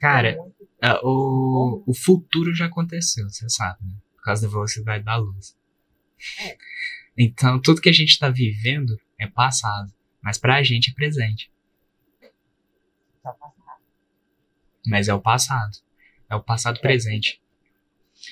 Cara, 0.00 0.36
muito- 0.36 0.68
ah, 0.80 1.00
o, 1.02 1.82
o 1.86 1.94
futuro 1.94 2.54
já 2.54 2.66
aconteceu, 2.66 3.28
você 3.28 3.48
sabe, 3.48 3.84
né? 3.84 3.96
Por 4.16 4.22
causa 4.22 4.42
da 4.46 4.52
velocidade 4.52 5.04
da 5.04 5.16
luz. 5.16 5.56
É. 6.40 6.56
Então, 7.16 7.60
tudo 7.60 7.80
que 7.80 7.88
a 7.88 7.92
gente 7.92 8.18
tá 8.18 8.28
vivendo 8.28 8.96
é 9.18 9.26
passado. 9.26 9.92
Mas 10.22 10.38
pra 10.38 10.62
gente 10.62 10.90
é 10.90 10.94
presente. 10.94 11.50
já 13.24 13.32
passa 13.32 13.60
rápido. 13.64 13.86
Mas 14.86 15.08
é 15.08 15.14
o 15.14 15.20
passado. 15.20 15.78
É 16.30 16.36
o 16.36 16.42
passado 16.42 16.80
presente. 16.80 17.42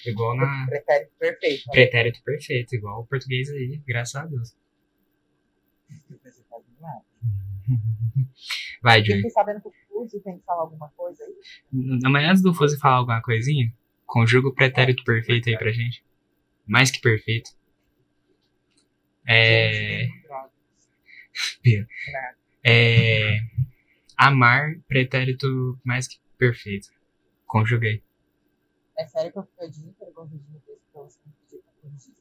Igual 0.05 0.37
na 0.37 0.67
Pretérito 0.67 1.13
perfeito. 1.19 1.67
né? 1.67 1.73
pretérito 1.73 2.23
perfeito, 2.23 2.75
igual 2.75 3.01
o 3.01 3.07
português 3.07 3.49
aí, 3.51 3.81
graças 3.87 4.17
a 4.17 4.27
Deus. 4.27 4.57
Demais. 6.77 7.03
Vai, 8.83 9.05
Joey. 9.05 9.17
fiquei 9.17 9.31
sabendo 9.31 9.61
que 9.61 9.69
o 9.69 9.73
Fuji 9.89 10.21
tem 10.21 10.39
que 10.39 10.45
falar 10.45 10.63
alguma 10.63 10.89
coisa 10.91 11.25
aí. 11.25 11.35
Amanhã 12.05 12.31
antes 12.31 12.43
do 12.43 12.55
Fuzi 12.55 12.79
falar 12.79 12.97
alguma 12.97 13.21
coisinha, 13.21 13.73
conjuga 14.05 14.49
o 14.49 14.55
pretérito 14.55 15.03
perfeito 15.05 15.49
aí 15.49 15.59
pra 15.59 15.73
gente. 15.73 16.05
Mais 16.67 16.91
que 16.91 17.01
perfeito. 17.01 17.51
É. 19.27 20.07
É. 22.65 23.41
Amar, 24.17 24.77
pretérito 24.89 25.79
mais 25.85 26.07
que 26.07 26.19
perfeito. 26.39 26.89
Conjuguei. 27.47 28.03
É 28.99 29.07
sério 29.07 29.33
que 29.33 29.39
eu 29.39 29.43
fiquei 29.43 29.67
o 29.67 29.71
dia 29.71 29.89
inteiro 29.89 30.13
corrigindo 30.15 30.57
isso 30.57 30.81
pra 30.93 31.03
você 31.03 31.19
não 31.27 31.33
pedir 31.33 31.63
pra 31.63 31.73
corrigir. 31.83 32.15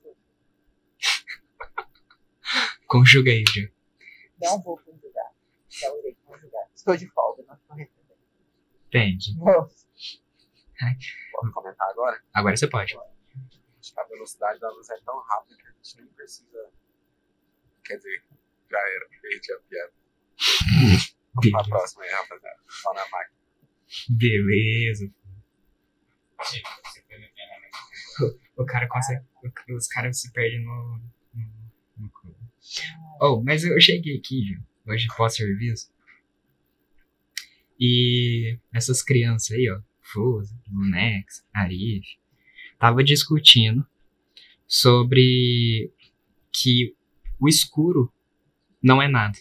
Conjuguei, 2.88 3.44
Joey. 3.48 3.75
Não 4.42 4.62
vou 4.62 4.78
conjugar. 4.78 5.32
Não 5.82 6.00
irei 6.00 6.16
conjugar. 6.26 6.68
Estou 6.74 6.96
de 6.96 7.08
folga, 7.10 7.44
não 7.48 7.56
estou 7.56 7.76
recebendo. 7.76 8.20
Entende? 8.88 9.38
Nossa. 9.38 9.86
Posso 11.32 11.52
comentar 11.54 11.90
agora? 11.90 12.22
Agora 12.34 12.56
você 12.56 12.68
pode. 12.68 12.98
Acho 12.98 13.94
que 13.94 14.00
a 14.00 14.04
velocidade 14.04 14.60
da 14.60 14.70
luz 14.72 14.90
é 14.90 14.98
tão 15.02 15.20
rápida 15.22 15.58
que 15.58 15.68
a 15.68 15.72
gente 15.72 15.98
nem 15.98 16.08
precisa. 16.08 16.70
Quer 17.84 17.98
dizer, 17.98 18.24
já 18.70 18.80
era, 18.80 19.10
perdi 19.22 19.54
a 19.54 19.60
piada. 19.60 19.94
Vamos 21.34 21.52
pra 21.52 21.64
próxima 21.64 22.04
aí, 22.04 22.12
rapaziada. 22.12 22.60
Só 22.68 22.94
na 22.94 23.10
máquina. 23.10 23.38
Beleza. 24.10 25.12
O, 28.58 28.66
cara 28.66 28.88
consegue. 28.88 29.26
Os 29.70 29.88
caras 29.88 30.20
se 30.20 30.32
perdem 30.32 30.64
no. 30.64 31.02
Oh, 33.20 33.42
mas 33.42 33.64
eu 33.64 33.80
cheguei 33.80 34.18
aqui, 34.18 34.44
Ju, 34.44 34.64
hoje 34.86 35.08
pós-serviço. 35.16 35.92
E 37.80 38.58
essas 38.74 39.02
crianças 39.02 39.52
aí, 39.52 39.70
ó, 39.70 39.82
Fuso, 40.02 40.58
Lunex, 40.72 41.46
Arif, 41.54 42.18
tava 42.78 43.04
discutindo 43.04 43.86
sobre 44.68 45.92
que 46.52 46.96
o 47.40 47.48
escuro 47.48 48.12
não 48.82 49.02
é 49.02 49.08
nada. 49.08 49.38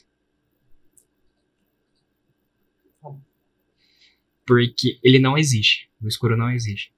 Porque 4.46 4.98
ele 5.02 5.18
não 5.18 5.38
existe. 5.38 5.90
O 6.02 6.08
escuro 6.08 6.36
não 6.36 6.50
existe. 6.50 6.92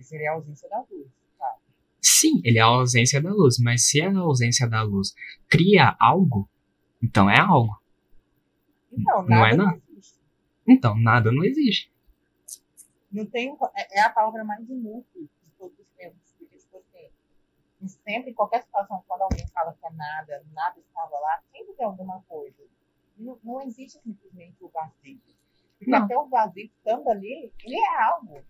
Seria 0.00 0.30
a 0.30 0.34
ausência 0.34 0.68
da 0.68 0.84
luz. 0.88 1.08
Sim, 2.18 2.40
ele 2.44 2.58
é 2.58 2.62
a 2.62 2.66
ausência 2.66 3.20
da 3.20 3.30
luz, 3.30 3.58
mas 3.58 3.86
se 3.88 4.00
a 4.00 4.16
ausência 4.18 4.66
da 4.68 4.82
luz 4.82 5.14
cria 5.48 5.94
algo, 6.00 6.48
então 7.02 7.28
é 7.28 7.38
algo. 7.38 7.78
Então, 8.92 9.22
Não 9.22 9.28
nada 9.28 9.48
é 9.52 9.56
não 9.56 9.64
não. 9.66 9.74
existe. 9.90 10.18
Então 10.66 10.96
nada 10.98 11.30
não 11.32 11.44
existe. 11.44 11.92
Não 13.12 13.26
tem, 13.26 13.54
é, 13.74 13.98
é 13.98 14.00
a 14.02 14.10
palavra 14.10 14.44
mais 14.44 14.68
inútil 14.68 15.04
de 15.44 15.50
todos 15.58 15.78
os 15.78 15.86
tempos. 15.96 16.18
Porque, 16.38 16.56
tipo 16.56 16.76
assim, 16.78 17.08
em 17.82 17.88
sempre, 17.88 18.30
em 18.30 18.34
qualquer 18.34 18.62
situação, 18.62 19.02
quando 19.06 19.22
alguém 19.22 19.46
fala 19.48 19.74
que 19.78 19.86
é 19.86 19.90
nada, 19.90 20.44
nada 20.54 20.78
estava 20.80 21.18
lá, 21.18 21.40
sempre 21.52 21.74
tem 21.74 21.86
alguma 21.86 22.20
coisa. 22.22 22.62
Não, 23.18 23.38
não 23.44 23.62
existe 23.62 23.98
simplesmente 24.02 24.56
o 24.60 24.68
vazio. 24.68 25.20
Porque 25.78 25.90
Não. 25.90 26.04
até 26.04 26.16
o 26.16 26.26
vazio 26.28 26.64
estando 26.64 27.08
ali, 27.10 27.52
ele 27.64 27.76
é 27.76 28.02
algo. 28.04 28.42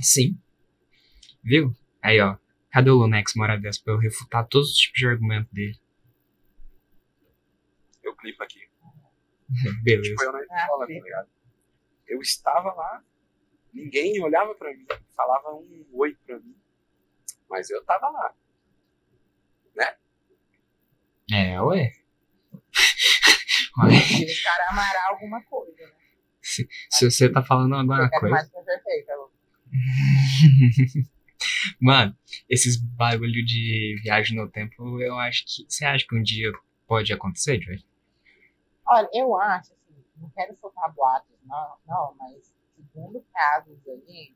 Sim. 0.00 0.38
Viu? 1.42 1.74
Aí, 2.02 2.20
ó. 2.20 2.36
Cadê 2.70 2.90
o 2.90 2.94
Lunex 2.94 3.34
uma 3.34 3.44
hora 3.44 3.58
dessa 3.58 3.80
pra 3.82 3.94
eu 3.94 3.98
refutar 3.98 4.46
todos 4.46 4.70
os 4.70 4.76
tipos 4.76 4.98
de 4.98 5.06
argumento 5.06 5.48
dele? 5.52 5.78
Eu 8.02 8.14
clipo 8.16 8.42
aqui. 8.42 8.68
Beleza. 9.82 10.10
Tipo, 10.10 10.22
eu 10.24 10.32
na 10.32 10.38
Ah, 10.38 10.62
escola, 10.62 10.86
tá 10.86 10.92
sim. 10.92 11.00
ligado? 11.02 11.28
Eu 12.06 12.20
estava 12.20 12.72
lá, 12.74 13.02
ninguém 13.72 14.22
olhava 14.22 14.54
pra 14.54 14.72
mim, 14.74 14.86
falava 15.14 15.54
um 15.54 15.86
oi 15.92 16.16
pra 16.26 16.38
mim. 16.38 16.56
Mas 17.48 17.70
eu 17.70 17.82
tava 17.84 18.08
lá. 18.10 18.34
É, 21.30 21.60
ué. 21.60 21.92
Os 23.84 24.40
caras 24.42 24.68
amarar 24.70 25.08
alguma 25.10 25.42
coisa, 25.42 25.86
né? 25.86 25.92
se, 26.40 26.66
se 26.90 27.10
você 27.10 27.30
tá 27.30 27.42
falando 27.44 27.74
alguma 27.74 28.08
coisa. 28.08 28.28
mais 28.34 28.48
perfeita. 28.50 29.12
Mano, 31.80 32.16
esses 32.48 32.76
bagulho 32.76 33.44
de 33.44 34.00
viagem 34.02 34.36
no 34.36 34.48
tempo, 34.48 35.00
eu 35.00 35.18
acho 35.18 35.44
que. 35.46 35.66
Você 35.68 35.84
acha 35.84 36.06
que 36.06 36.16
um 36.16 36.22
dia 36.22 36.52
pode 36.86 37.12
acontecer, 37.12 37.60
Joey? 37.60 37.84
Olha, 38.86 39.08
eu 39.12 39.36
acho, 39.36 39.72
assim, 39.72 40.04
não 40.16 40.30
quero 40.30 40.56
soltar 40.60 40.92
boatos, 40.92 41.36
não, 41.44 41.76
não, 41.86 42.14
mas 42.18 42.52
segundo 42.74 43.24
casos 43.32 43.78
aí, 43.86 44.34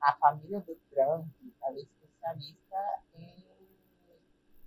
a 0.00 0.12
família 0.16 0.60
do 0.60 0.74
Trump 0.90 1.26
ela 1.62 1.76
é 1.76 1.80
especialista 1.80 3.02
em 3.18 3.44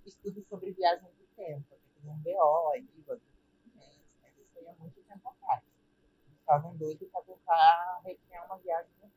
estudos 0.04 0.44
sobre 0.48 0.72
viagem 0.72 1.04
do 1.04 1.26
tempo. 1.36 1.78
Tem 2.02 2.10
um 2.10 2.16
BO 2.16 2.70
aí, 2.72 2.86
outros 3.06 3.28
documentos, 3.64 4.00
mas 4.22 4.32
isso 4.36 4.58
aí 4.58 4.66
é 4.66 4.74
muito 4.78 5.00
tempo 5.02 5.28
atrás. 5.28 5.62
Estavam 6.40 6.76
doidos 6.76 7.08
para 7.10 7.22
tentar 7.22 8.00
recriar 8.04 8.46
uma 8.46 8.58
viagem 8.58 8.90
no. 9.02 9.07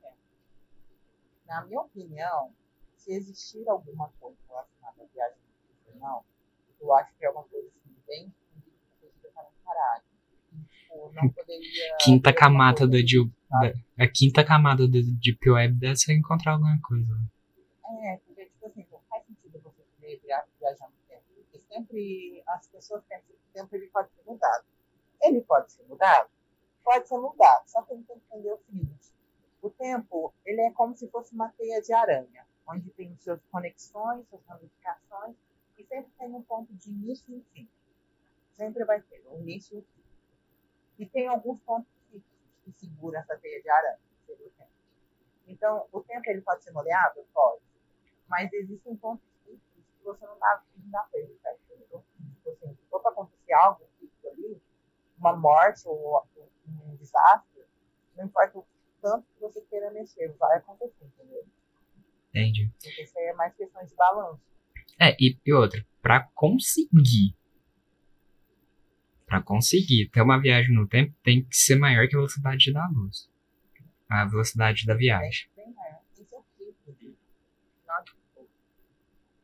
Na 1.51 1.65
minha 1.65 1.81
opinião, 1.81 2.53
se 2.95 3.11
existir 3.13 3.67
alguma 3.67 4.09
coisa 4.21 4.37
relacionada 4.47 5.03
à 5.03 5.05
viagem 5.13 5.37
não, 5.99 6.23
eu 6.79 6.93
acho 6.95 7.13
que 7.17 7.25
é 7.25 7.29
uma 7.29 7.43
coisa 7.43 7.67
assim, 7.67 7.93
bem 8.07 8.33
escondida, 8.65 9.29
para 9.33 9.49
caralho. 9.65 10.03
Tipo, 10.79 11.11
não 11.13 11.29
poderia. 11.29 11.97
Quinta 11.99 12.33
camada 12.33 12.87
coisa 12.87 13.29
sabe? 13.49 13.73
da- 13.97 14.05
A 14.05 14.07
quinta 14.07 14.45
camada 14.45 14.87
da 14.87 14.97
Deep 15.21 15.49
Web 15.49 15.75
deve 15.77 15.97
ser 15.97 16.13
encontrar 16.13 16.53
alguma 16.53 16.79
coisa. 16.81 17.11
É, 18.03 18.17
porque, 18.25 18.45
tipo 18.45 18.65
assim, 18.67 18.87
não 18.89 18.99
faz 19.09 19.25
sentido 19.25 19.59
você 19.61 19.83
querer 19.99 20.19
via- 20.23 20.45
viajar 20.57 20.87
no 20.89 20.95
tempo. 21.09 21.23
Porque 21.35 21.59
sempre 21.59 22.43
as 22.47 22.67
pessoas 22.67 23.03
pensam 23.09 23.25
que 23.27 23.33
o 23.33 23.53
tempo 23.53 23.75
ele 23.75 23.87
pode 23.89 24.09
ser 24.13 24.23
mudado. 24.25 24.65
Ele 25.21 25.41
pode 25.41 25.71
ser 25.73 25.83
mudado? 25.83 26.29
Pode 26.83 27.07
ser 27.09 27.17
mudado. 27.17 27.67
Só 27.69 27.81
que 27.83 27.93
a 27.93 27.95
gente 27.97 28.07
tem 28.07 28.17
que 28.17 28.25
entender 28.27 28.53
o 28.53 28.57
seguinte: 28.57 28.90
o 29.61 29.69
tempo, 29.69 30.33
ele 30.45 30.61
é 30.61 30.71
como 30.71 30.95
se 30.95 31.07
fosse 31.09 31.33
uma 31.33 31.49
teia 31.49 31.81
de 31.81 31.93
aranha, 31.93 32.45
onde 32.67 32.89
tem 32.91 33.15
suas 33.17 33.39
conexões, 33.51 34.27
suas 34.27 34.43
ramificações, 34.45 35.35
e 35.77 35.83
sempre 35.85 36.11
tem 36.17 36.33
um 36.33 36.41
ponto 36.41 36.73
de 36.73 36.89
início 36.89 37.35
e 37.35 37.41
fim. 37.53 37.69
Sempre 38.53 38.83
vai 38.85 39.01
ter 39.01 39.23
um 39.27 39.39
início 39.39 39.75
e 39.75 39.79
um 39.79 39.81
fim. 39.83 40.03
E 40.99 41.05
tem 41.05 41.27
alguns 41.27 41.59
pontos 41.61 41.89
que 42.63 42.71
seguram 42.73 43.19
essa 43.19 43.37
teia 43.37 43.61
de 43.61 43.69
aranha, 43.69 43.99
seria 44.25 44.47
o 44.47 44.51
tempo. 44.51 44.71
Então, 45.47 45.87
o 45.91 46.01
tempo 46.01 46.29
ele 46.29 46.41
pode 46.41 46.63
ser 46.63 46.71
moleável? 46.71 47.25
Pode. 47.33 47.61
Mas 48.27 48.51
existem 48.53 48.95
pontos 48.95 49.25
fixos 49.43 49.83
que 49.97 50.03
você 50.03 50.25
não 50.25 50.37
dá, 50.39 50.63
não 50.77 50.89
dá 50.89 51.03
pra 51.11 51.19
entendeu? 51.19 52.03
Tipo 52.35 52.49
assim, 52.49 52.75
se 52.75 52.85
for 52.89 53.01
para 53.01 53.11
acontecer 53.11 53.53
algo 53.53 53.85
fixo 53.99 54.27
ali, 54.27 54.61
uma 55.17 55.35
morte 55.35 55.87
ou 55.87 56.23
um 56.67 56.95
desastre, 56.95 57.65
não 58.15 58.25
importa 58.25 58.59
o 58.59 58.65
tanto 59.01 59.25
que 59.33 59.39
você 59.41 59.61
queira 59.61 59.91
mexer, 59.91 60.29
vai 60.39 60.57
acontecer, 60.57 61.05
entendeu? 61.05 61.45
Entende? 62.29 62.71
Porque 62.81 63.03
isso 63.03 63.17
aí 63.17 63.25
é 63.25 63.33
mais 63.33 63.53
questão 63.55 63.83
de 63.85 63.93
balanço. 63.95 64.41
É, 64.99 65.15
e, 65.19 65.37
e 65.45 65.53
outra, 65.53 65.85
pra 66.01 66.29
conseguir. 66.33 67.35
Pra 69.25 69.41
conseguir 69.41 70.09
ter 70.09 70.21
uma 70.21 70.39
viagem 70.39 70.73
no 70.75 70.87
tempo, 70.87 71.13
tem 71.23 71.43
que 71.43 71.55
ser 71.55 71.75
maior 71.75 72.07
que 72.07 72.15
a 72.15 72.19
velocidade 72.19 72.71
da 72.73 72.87
luz. 72.89 73.29
A 74.09 74.25
velocidade 74.25 74.85
da 74.85 74.93
viagem. 74.93 75.49
Tem, 75.55 75.73
é, 75.85 75.99
tipo 76.13 76.45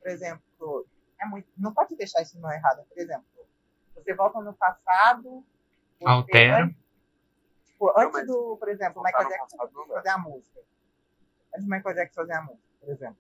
Por 0.02 0.10
exemplo, 0.10 0.88
é 1.20 1.26
muito, 1.26 1.48
não 1.58 1.74
pode 1.74 1.96
deixar 1.96 2.22
isso 2.22 2.40
não 2.40 2.52
errado. 2.52 2.86
Por 2.86 2.98
exemplo, 2.98 3.26
você 3.96 4.14
volta 4.14 4.40
no 4.42 4.54
passado. 4.54 5.44
Altera. 6.06 6.66
antes- 6.66 6.87
Tipo, 7.78 7.94
antes 7.96 8.26
do, 8.26 8.58
por 8.58 8.70
exemplo, 8.70 9.04
Michael 9.04 9.30
Jackson 9.30 9.58
fazer 9.94 10.10
a 10.10 10.18
música. 10.18 10.60
Antes 11.54 11.66
do 11.68 11.70
Michael 11.70 11.96
Jackson 11.96 12.22
fazer 12.22 12.34
a 12.34 12.42
música, 12.42 12.68
por 12.80 12.90
exemplo. 12.90 13.18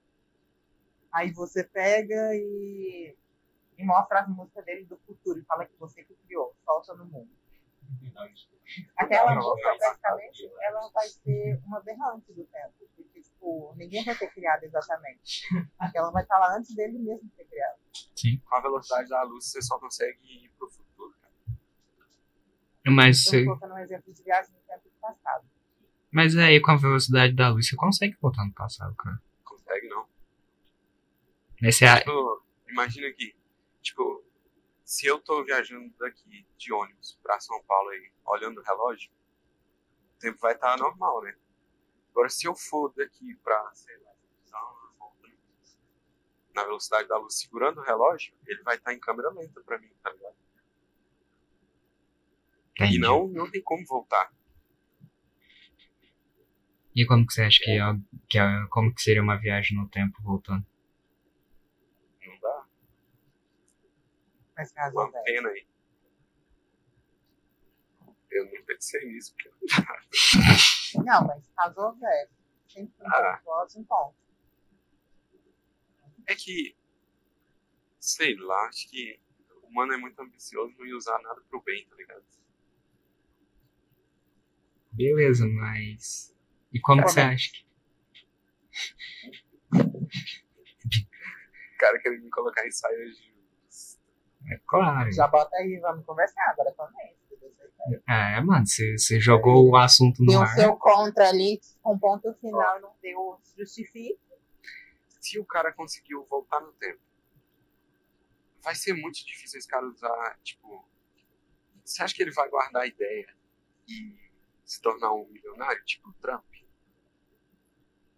Aí 1.12 1.32
você 1.32 1.64
pega 1.64 2.34
e, 2.34 3.16
e 3.78 3.84
mostra 3.86 4.22
as 4.22 4.28
músicas 4.28 4.66
dele 4.66 4.84
do 4.86 4.98
futuro 4.98 5.38
e 5.40 5.44
fala 5.44 5.64
que 5.64 5.76
você 5.78 6.04
que 6.04 6.16
criou, 6.26 6.56
solta 6.66 6.96
no 6.96 7.06
mundo. 7.06 7.30
Aquela 8.98 9.36
música, 9.36 9.70
não, 9.70 9.78
praticamente, 9.78 10.52
ela 10.60 10.90
vai 10.90 11.08
ser 11.08 11.62
uma 11.64 11.80
berrante 11.82 12.34
do 12.34 12.44
tempo. 12.46 12.74
Porque, 12.96 13.22
tipo, 13.22 13.74
ninguém 13.78 14.04
vai 14.04 14.16
ter 14.16 14.28
criado 14.34 14.64
exatamente. 14.64 15.48
Ela 15.94 16.10
vai 16.10 16.24
estar 16.24 16.40
lá 16.40 16.58
antes 16.58 16.76
dele 16.76 16.98
mesmo 16.98 17.30
ter 17.38 17.46
criado. 17.46 17.78
Com 18.50 18.56
a 18.56 18.60
velocidade 18.60 19.08
da 19.08 19.22
luz, 19.22 19.46
você 19.52 19.62
só 19.62 19.80
consegue 19.80 20.18
ir 20.46 20.50
pro 20.58 20.68
futuro, 20.70 21.14
cara. 21.22 21.34
Mas, 22.90 23.18
Estou 23.18 23.32
você- 23.32 23.46
colocando 23.46 23.74
um 23.76 23.77
exemplo 23.98 24.14
de 24.14 24.24
viagem 24.24 24.54
no 24.54 24.60
tempo 24.62 24.84
do 24.90 24.96
passado. 25.02 25.46
mas 26.12 26.36
aí 26.38 26.60
com 26.62 26.72
a 26.72 26.78
velocidade 26.78 27.34
da 27.34 27.50
luz 27.50 27.68
você 27.68 27.76
consegue 27.76 28.16
voltar 28.22 28.46
no 28.46 28.54
passado, 28.54 28.96
cara. 28.96 29.22
Consegue 29.44 29.88
não. 29.90 30.08
Mas 31.62 31.76
você, 31.78 31.86
a- 31.86 32.00
Tipo, 32.00 32.44
imagina 32.70 33.12
que, 33.14 33.36
tipo, 33.82 34.24
se 34.86 35.06
eu 35.08 35.20
tô 35.20 35.44
viajando 35.44 35.92
daqui 36.00 36.46
de 36.58 36.72
ônibus 36.74 37.18
pra 37.22 37.40
São 37.40 37.62
Paulo 37.64 37.90
aí, 37.90 38.12
olhando 38.26 38.60
o 38.62 38.64
relógio, 38.64 39.12
o 40.16 40.20
tempo 40.20 40.40
vai 40.40 40.54
estar 40.54 40.78
normal, 40.78 41.22
né? 41.24 41.36
Agora, 42.12 42.30
se 42.30 42.48
eu 42.48 42.56
for 42.56 42.94
daqui 42.96 43.36
pra, 43.44 43.70
sei 43.74 43.96
lá, 43.98 44.12
na 46.56 46.64
velocidade 46.64 47.08
da 47.08 47.18
luz 47.20 47.38
segurando 47.38 47.80
o 47.80 47.84
relógio, 47.84 48.34
ele 48.48 48.62
vai 48.64 48.78
estar 48.78 48.92
em 48.94 49.00
câmera 49.00 49.30
lenta 49.30 49.62
pra 49.62 49.78
mim, 49.78 49.92
tá 50.02 50.10
ligado? 50.12 50.36
E 52.80 52.84
Entendi. 52.84 53.00
não, 53.00 53.28
não 53.28 53.50
tem 53.50 53.62
como 53.62 53.86
voltar. 53.86 54.32
E 56.96 57.06
como 57.06 57.26
que 57.26 57.34
você 57.34 57.44
acha 57.44 57.60
que 57.64 57.72
é, 57.72 57.80
que 58.30 58.38
é- 58.40 58.68
como 58.70 58.94
que 58.94 59.02
seria 59.02 59.22
uma 59.22 59.38
viagem 59.40 59.78
no 59.78 59.88
tempo 59.90 60.22
voltando? 60.22 60.66
Não 62.26 62.40
dá. 62.40 62.66
Mas 64.56 64.72
caso 64.72 64.96
Uma 64.96 65.06
houvesse. 65.06 65.24
pena 65.26 65.50
aí. 65.50 65.68
Eu 68.32 68.46
não 68.52 68.64
pensei 68.66 69.06
nisso, 69.08 69.34
porque 69.36 69.50
Não, 71.04 71.26
mas 71.28 71.48
caso 71.56 71.80
houvesse. 71.80 72.34
Sempre 72.68 72.94
tem 72.98 73.08
Ah. 73.08 73.42
em 73.76 73.84
ponto. 73.84 74.16
É 76.28 76.36
que, 76.36 76.76
sei 78.00 78.36
lá, 78.36 78.68
acho 78.68 78.90
que 78.90 79.20
o 79.64 79.68
humano 79.68 79.94
é 79.94 79.98
muito 79.98 80.20
ambicioso 80.22 80.76
não 80.78 80.86
ia 80.86 80.96
usar 80.98 81.20
nada 81.22 81.42
pro 81.50 81.62
bem, 81.62 81.88
tá 81.88 81.96
ligado? 81.96 82.24
Beleza, 84.98 85.48
mas. 85.48 86.36
E 86.74 86.80
como 86.82 87.04
que 87.04 87.12
você 87.12 87.22
acha 87.22 87.52
que. 87.52 87.68
O 91.76 91.78
cara 91.80 92.00
querendo 92.02 92.24
me 92.24 92.30
colocar 92.32 92.66
em 92.66 92.72
saia 92.72 93.06
justa. 93.08 94.02
É 94.50 94.60
claro. 94.66 95.12
Já 95.12 95.28
bota 95.28 95.56
aí, 95.58 95.80
vamos 95.80 96.04
conversar 96.04 96.50
agora 96.50 96.74
também. 96.74 97.16
É, 98.10 98.42
mano, 98.42 98.66
você, 98.66 99.20
jogou 99.20 99.70
o 99.70 99.78
assunto 99.78 100.20
no 100.24 100.32
Deu 100.32 100.40
o 100.40 100.42
ar. 100.42 100.56
seu 100.56 100.76
contra 100.76 101.30
ali, 101.30 101.62
com 101.82 101.98
ponto 101.98 102.34
final, 102.34 102.82
não 102.82 102.96
deu 103.02 103.40
justifique. 103.56 104.20
Se 105.22 105.40
o 105.40 105.46
cara 105.46 105.72
conseguiu 105.72 106.26
voltar 106.26 106.60
no 106.60 106.74
tempo, 106.74 107.00
vai 108.64 108.74
ser 108.74 108.94
muito 108.94 109.24
difícil 109.24 109.60
esse 109.60 109.68
cara 109.68 109.86
usar, 109.86 110.40
tipo. 110.44 110.84
Você 111.86 112.02
acha 112.02 112.16
que 112.16 112.24
ele 112.24 112.32
vai 112.32 112.50
guardar 112.50 112.82
a 112.82 112.88
ideia 112.88 113.28
se 114.78 114.82
tornar 114.82 115.12
um 115.12 115.26
milionário, 115.28 115.84
tipo 115.86 116.10
o 116.10 116.14
Trump? 116.14 116.46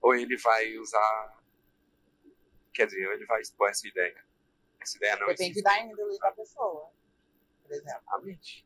Ou 0.01 0.13
ele 0.13 0.37
vai 0.37 0.77
usar. 0.77 1.37
Quer 2.73 2.85
dizer, 2.87 3.07
ou 3.07 3.13
ele 3.13 3.25
vai 3.25 3.41
expor 3.41 3.69
essa 3.69 3.87
ideia? 3.87 4.23
Essa 4.79 4.97
ideia 4.97 5.15
não 5.17 5.27
Depende 5.27 5.51
existe. 5.51 5.63
da 5.63 5.79
índole 5.79 6.17
da 6.19 6.31
pessoa, 6.31 6.89
por 7.63 7.71
exemplo. 7.71 7.89
Exatamente. 7.89 8.65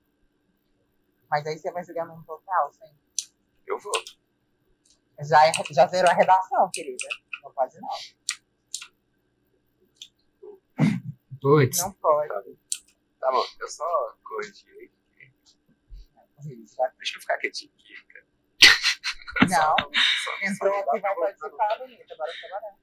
Mas 1.30 1.46
aí 1.48 1.58
você 1.58 1.72
vai 1.72 1.84
jogar 1.84 2.06
num 2.06 2.22
total, 2.24 2.72
sim. 2.74 3.32
Eu 3.66 3.80
vou. 3.80 3.94
Já, 5.22 5.48
é- 5.48 5.54
já 5.72 5.88
zerou 5.88 6.12
a 6.12 6.14
redação, 6.14 6.70
querida. 6.74 7.08
Não 7.44 7.52
pode 7.54 7.80
não. 7.80 7.90
Putz, 11.42 11.80
Não 11.80 11.92
pode. 11.94 12.58
Tá 13.20 13.32
bom, 13.32 13.44
eu 13.60 13.68
só 13.68 14.16
corrigi 14.24 14.92
Deixa 16.44 17.18
eu 17.18 17.22
ficar 17.22 17.38
quietinho 17.38 17.72
aqui, 17.76 17.96
cara. 18.08 18.26
Não, 19.50 19.76
Só, 19.78 20.32
entrou 20.44 20.74
só, 20.74 20.80
aqui, 20.80 21.00
vai 21.00 21.16
participar, 21.16 21.78
bonita. 21.80 22.16
Bora 22.16 22.32
trabalhar. 22.40 22.78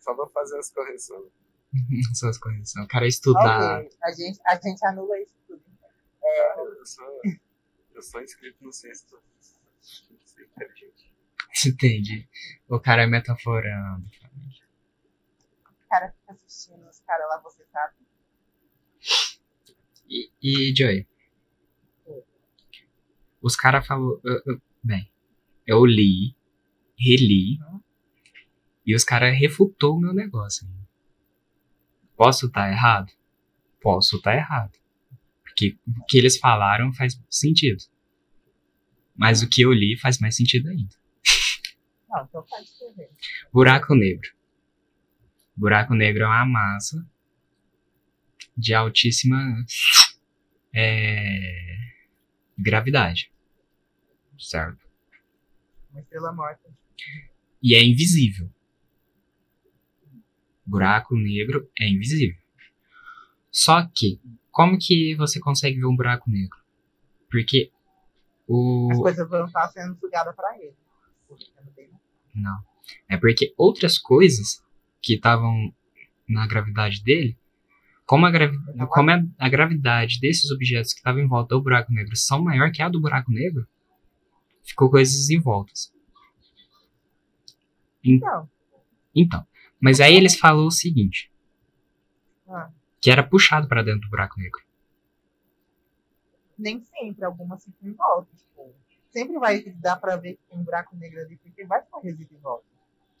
só 0.00 0.14
vou 0.14 0.28
fazer 0.28 0.58
as 0.58 0.70
correções. 0.70 1.30
suas 2.14 2.38
correções. 2.38 2.84
O 2.84 2.88
cara 2.88 3.06
estudar. 3.06 3.80
Ok, 3.80 3.90
a 4.02 4.12
gente, 4.12 4.40
a 4.46 4.56
gente 4.56 4.84
anula 4.86 5.18
isso 5.20 5.34
tudo. 5.46 5.62
Eu 6.22 6.86
sou, 6.86 7.20
eu 7.94 8.02
sou 8.02 8.22
inscrito 8.22 8.64
no 8.64 8.72
sexto. 8.72 9.20
Entende? 11.66 12.28
O 12.68 12.80
cara 12.80 13.02
é 13.02 13.06
metaforando. 13.06 14.06
O 15.66 15.88
cara 15.88 16.12
fica 16.12 16.32
assistindo 16.32 16.88
os 16.88 17.00
caras 17.00 17.28
lá, 17.28 17.40
você 17.40 17.64
sabe. 17.66 17.94
E, 20.08 20.30
e 20.42 20.74
Joey? 20.76 21.06
Os 23.42 23.56
caras 23.56 23.86
falou. 23.86 24.20
eu- 24.24 24.42
eu- 24.46 24.60
bem, 24.82 25.08
eu 25.66 25.84
li, 25.84 26.34
reli, 26.98 27.58
Uhum. 27.62 27.80
e 28.86 28.94
os 28.94 29.04
caras 29.04 29.38
refutou 29.38 29.96
o 29.96 30.00
meu 30.00 30.12
negócio. 30.12 30.66
Posso 32.16 32.46
estar 32.46 32.70
errado? 32.70 33.10
Posso 33.80 34.16
estar 34.16 34.34
errado. 34.36 34.72
Porque 35.42 35.76
o 35.86 36.04
que 36.06 36.18
eles 36.18 36.38
falaram 36.38 36.92
faz 36.92 37.18
sentido. 37.30 37.82
Mas 39.16 39.42
o 39.42 39.48
que 39.48 39.62
eu 39.62 39.72
li 39.72 39.96
faz 39.98 40.18
mais 40.18 40.36
sentido 40.36 40.68
ainda. 40.68 40.94
Não, 42.08 42.24
então 42.24 42.44
faz. 42.46 42.68
Buraco 43.52 43.94
negro. 43.94 44.30
Buraco 45.56 45.94
negro 45.94 46.24
é 46.24 46.26
uma 46.26 46.46
massa 46.46 47.06
de 48.56 48.74
altíssima 48.74 49.38
é, 50.74 51.89
gravidade. 52.62 53.32
Certo? 54.38 54.78
Uma 55.90 56.00
estrela 56.00 56.32
morta. 56.32 56.68
E 57.62 57.74
é 57.74 57.84
invisível. 57.84 58.50
Buraco 60.64 61.16
negro 61.16 61.68
é 61.78 61.88
invisível. 61.88 62.40
Só 63.50 63.86
que, 63.94 64.20
como 64.50 64.78
que 64.78 65.14
você 65.16 65.40
consegue 65.40 65.78
ver 65.80 65.86
um 65.86 65.96
buraco 65.96 66.30
negro? 66.30 66.58
Porque 67.30 67.70
As 67.72 68.48
o. 68.48 68.88
coisas 69.02 69.28
vão 69.28 69.46
estar 69.46 69.68
sendo 69.68 69.98
sugadas 69.98 70.34
pra 70.34 70.56
ele. 70.58 70.74
Não. 72.34 72.58
É 73.08 73.16
porque 73.16 73.52
outras 73.56 73.98
coisas 73.98 74.64
que 75.02 75.14
estavam 75.14 75.74
na 76.28 76.46
gravidade 76.46 77.02
dele, 77.02 77.36
como, 78.10 78.26
a, 78.26 78.30
gravi 78.32 78.58
como 78.88 79.10
a, 79.12 79.22
a 79.38 79.48
gravidade 79.48 80.18
desses 80.18 80.50
objetos 80.50 80.92
que 80.92 80.98
estavam 80.98 81.20
em 81.20 81.28
volta 81.28 81.54
do 81.54 81.62
buraco 81.62 81.92
negro 81.92 82.16
são 82.16 82.42
maior 82.42 82.72
que 82.72 82.82
a 82.82 82.88
do 82.88 83.00
buraco 83.00 83.30
negro, 83.30 83.68
ficou 84.64 84.90
coisas 84.90 85.30
em 85.30 85.38
voltas. 85.40 85.94
Não. 88.04 88.50
Então, 89.14 89.46
mas 89.80 90.00
aí 90.00 90.16
eles 90.16 90.36
falaram 90.36 90.66
o 90.66 90.72
seguinte, 90.72 91.30
Ah, 92.48 92.68
que 93.00 93.12
era 93.12 93.22
puxado 93.22 93.68
para 93.68 93.84
dentro 93.84 94.00
do 94.00 94.10
buraco 94.10 94.40
negro. 94.40 94.60
nem 96.58 96.82
sempre, 96.82 97.24
algumas 97.24 97.64
ficam 97.64 97.90
em 97.90 97.92
volta. 97.92 98.28
Tipo, 98.36 98.74
sempre 99.12 99.38
vai 99.38 99.62
dar 99.76 99.98
pra 99.98 100.16
ver 100.16 100.34
que 100.34 100.42
tem 100.50 100.58
um 100.58 100.64
buraco 100.64 100.96
negro 100.96 101.20
ali, 101.20 101.36
porque 101.36 101.64
vai 101.64 101.80
ficar 101.80 102.00
resíduo 102.00 102.36
em 102.36 102.40
volta. 102.40 102.66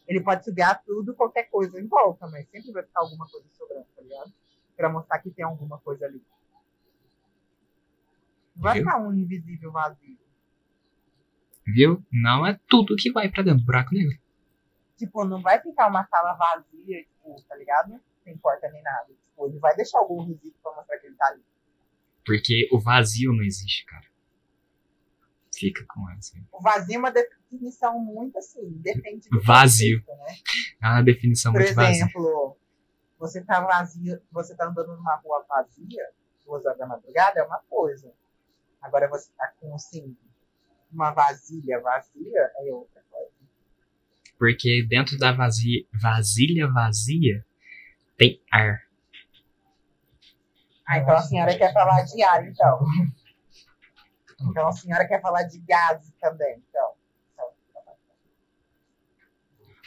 Ele 0.08 0.20
pode 0.20 0.44
sugar 0.44 0.82
tudo, 0.84 1.14
qualquer 1.14 1.44
coisa 1.44 1.80
em 1.80 1.86
volta, 1.86 2.26
mas 2.26 2.48
sempre 2.48 2.72
vai 2.72 2.82
ficar 2.82 3.02
alguma 3.02 3.28
coisa 3.28 3.46
sobrando, 3.56 3.86
tá 3.94 4.02
ligado? 4.02 4.32
Pra 4.80 4.88
mostrar 4.88 5.18
que 5.18 5.30
tem 5.30 5.44
alguma 5.44 5.78
coisa 5.78 6.06
ali. 6.06 6.22
Não 8.56 8.62
vai 8.62 8.74
Viu? 8.74 8.82
ficar 8.84 8.98
um 8.98 9.12
invisível 9.12 9.70
vazio. 9.72 10.18
Viu? 11.66 12.02
Não 12.10 12.46
é 12.46 12.58
tudo 12.66 12.96
que 12.96 13.12
vai 13.12 13.28
para 13.30 13.42
dentro 13.42 13.60
do 13.60 13.66
buraco 13.66 13.94
negro. 13.94 14.18
Tipo, 14.96 15.24
não 15.24 15.40
vai 15.42 15.60
ficar 15.60 15.86
uma 15.88 16.04
sala 16.06 16.32
vazia, 16.34 17.04
tipo, 17.04 17.42
tá 17.48 17.54
ligado? 17.56 18.00
Sem 18.24 18.36
porta 18.38 18.70
nem 18.70 18.82
nada. 18.82 19.06
Tipo, 19.08 19.46
ele 19.48 19.58
vai 19.58 19.74
deixar 19.76 19.98
algum 19.98 20.22
resíduo 20.24 20.58
pra 20.62 20.74
mostrar 20.74 20.98
que 20.98 21.06
ele 21.06 21.16
tá 21.16 21.26
ali. 21.26 21.42
Porque 22.24 22.68
o 22.72 22.78
vazio 22.80 23.32
não 23.32 23.42
existe, 23.42 23.84
cara. 23.86 24.06
Fica 25.54 25.84
com 25.88 26.08
essa. 26.10 26.38
O 26.52 26.60
vazio 26.62 26.94
é 26.94 26.98
uma 26.98 27.10
definição 27.12 27.98
muito 27.98 28.38
assim, 28.38 28.66
depende 28.78 29.28
do 29.28 29.42
Vazio. 29.42 30.02
contexto, 30.04 30.24
né? 30.24 30.36
É 30.82 30.86
uma 30.86 31.02
definição 31.02 31.52
Por 31.52 31.60
muito 31.60 31.74
vazia. 31.74 32.04
exemplo, 32.04 32.56
você 33.20 33.44
tá 33.44 33.60
vazio, 33.60 34.20
você 34.32 34.56
tá 34.56 34.66
andando 34.66 34.96
numa 34.96 35.16
rua 35.16 35.44
vazia, 35.46 36.10
duas 36.44 36.64
horas 36.64 36.78
da 36.78 36.86
madrugada, 36.86 37.38
é 37.38 37.42
uma 37.42 37.60
coisa. 37.68 38.10
Agora 38.80 39.06
você 39.08 39.30
tá 39.36 39.52
com 39.60 39.74
assim, 39.74 40.16
uma 40.90 41.10
vasilha 41.12 41.80
vazia, 41.82 42.50
é 42.56 42.72
outra 42.72 43.02
coisa. 43.10 43.30
Porque 44.38 44.86
dentro 44.88 45.18
da 45.18 45.32
vazia, 45.32 45.84
vasilha 45.92 46.66
vazia 46.72 47.44
tem 48.16 48.42
ar. 48.50 48.80
Ah, 50.86 50.98
então 50.98 51.14
a 51.14 51.22
senhora 51.22 51.56
quer 51.56 51.74
falar 51.74 52.02
de 52.02 52.22
ar, 52.22 52.48
então. 52.48 52.80
Então 54.40 54.66
a 54.66 54.72
senhora 54.72 55.06
quer 55.06 55.20
falar 55.20 55.42
de 55.42 55.58
gases 55.58 56.10
também. 56.18 56.64
Então, 56.70 56.94
então 57.34 57.52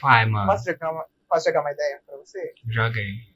Ai, 0.04 0.28
mano, 0.28 0.52
posso, 0.52 0.66
jogar 0.66 0.92
uma, 0.92 1.06
posso 1.34 1.46
jogar 1.46 1.62
uma 1.62 1.72
ideia 1.72 2.00
pra 2.06 2.18
você? 2.18 2.54
joga 2.68 3.00
aí. 3.00 3.34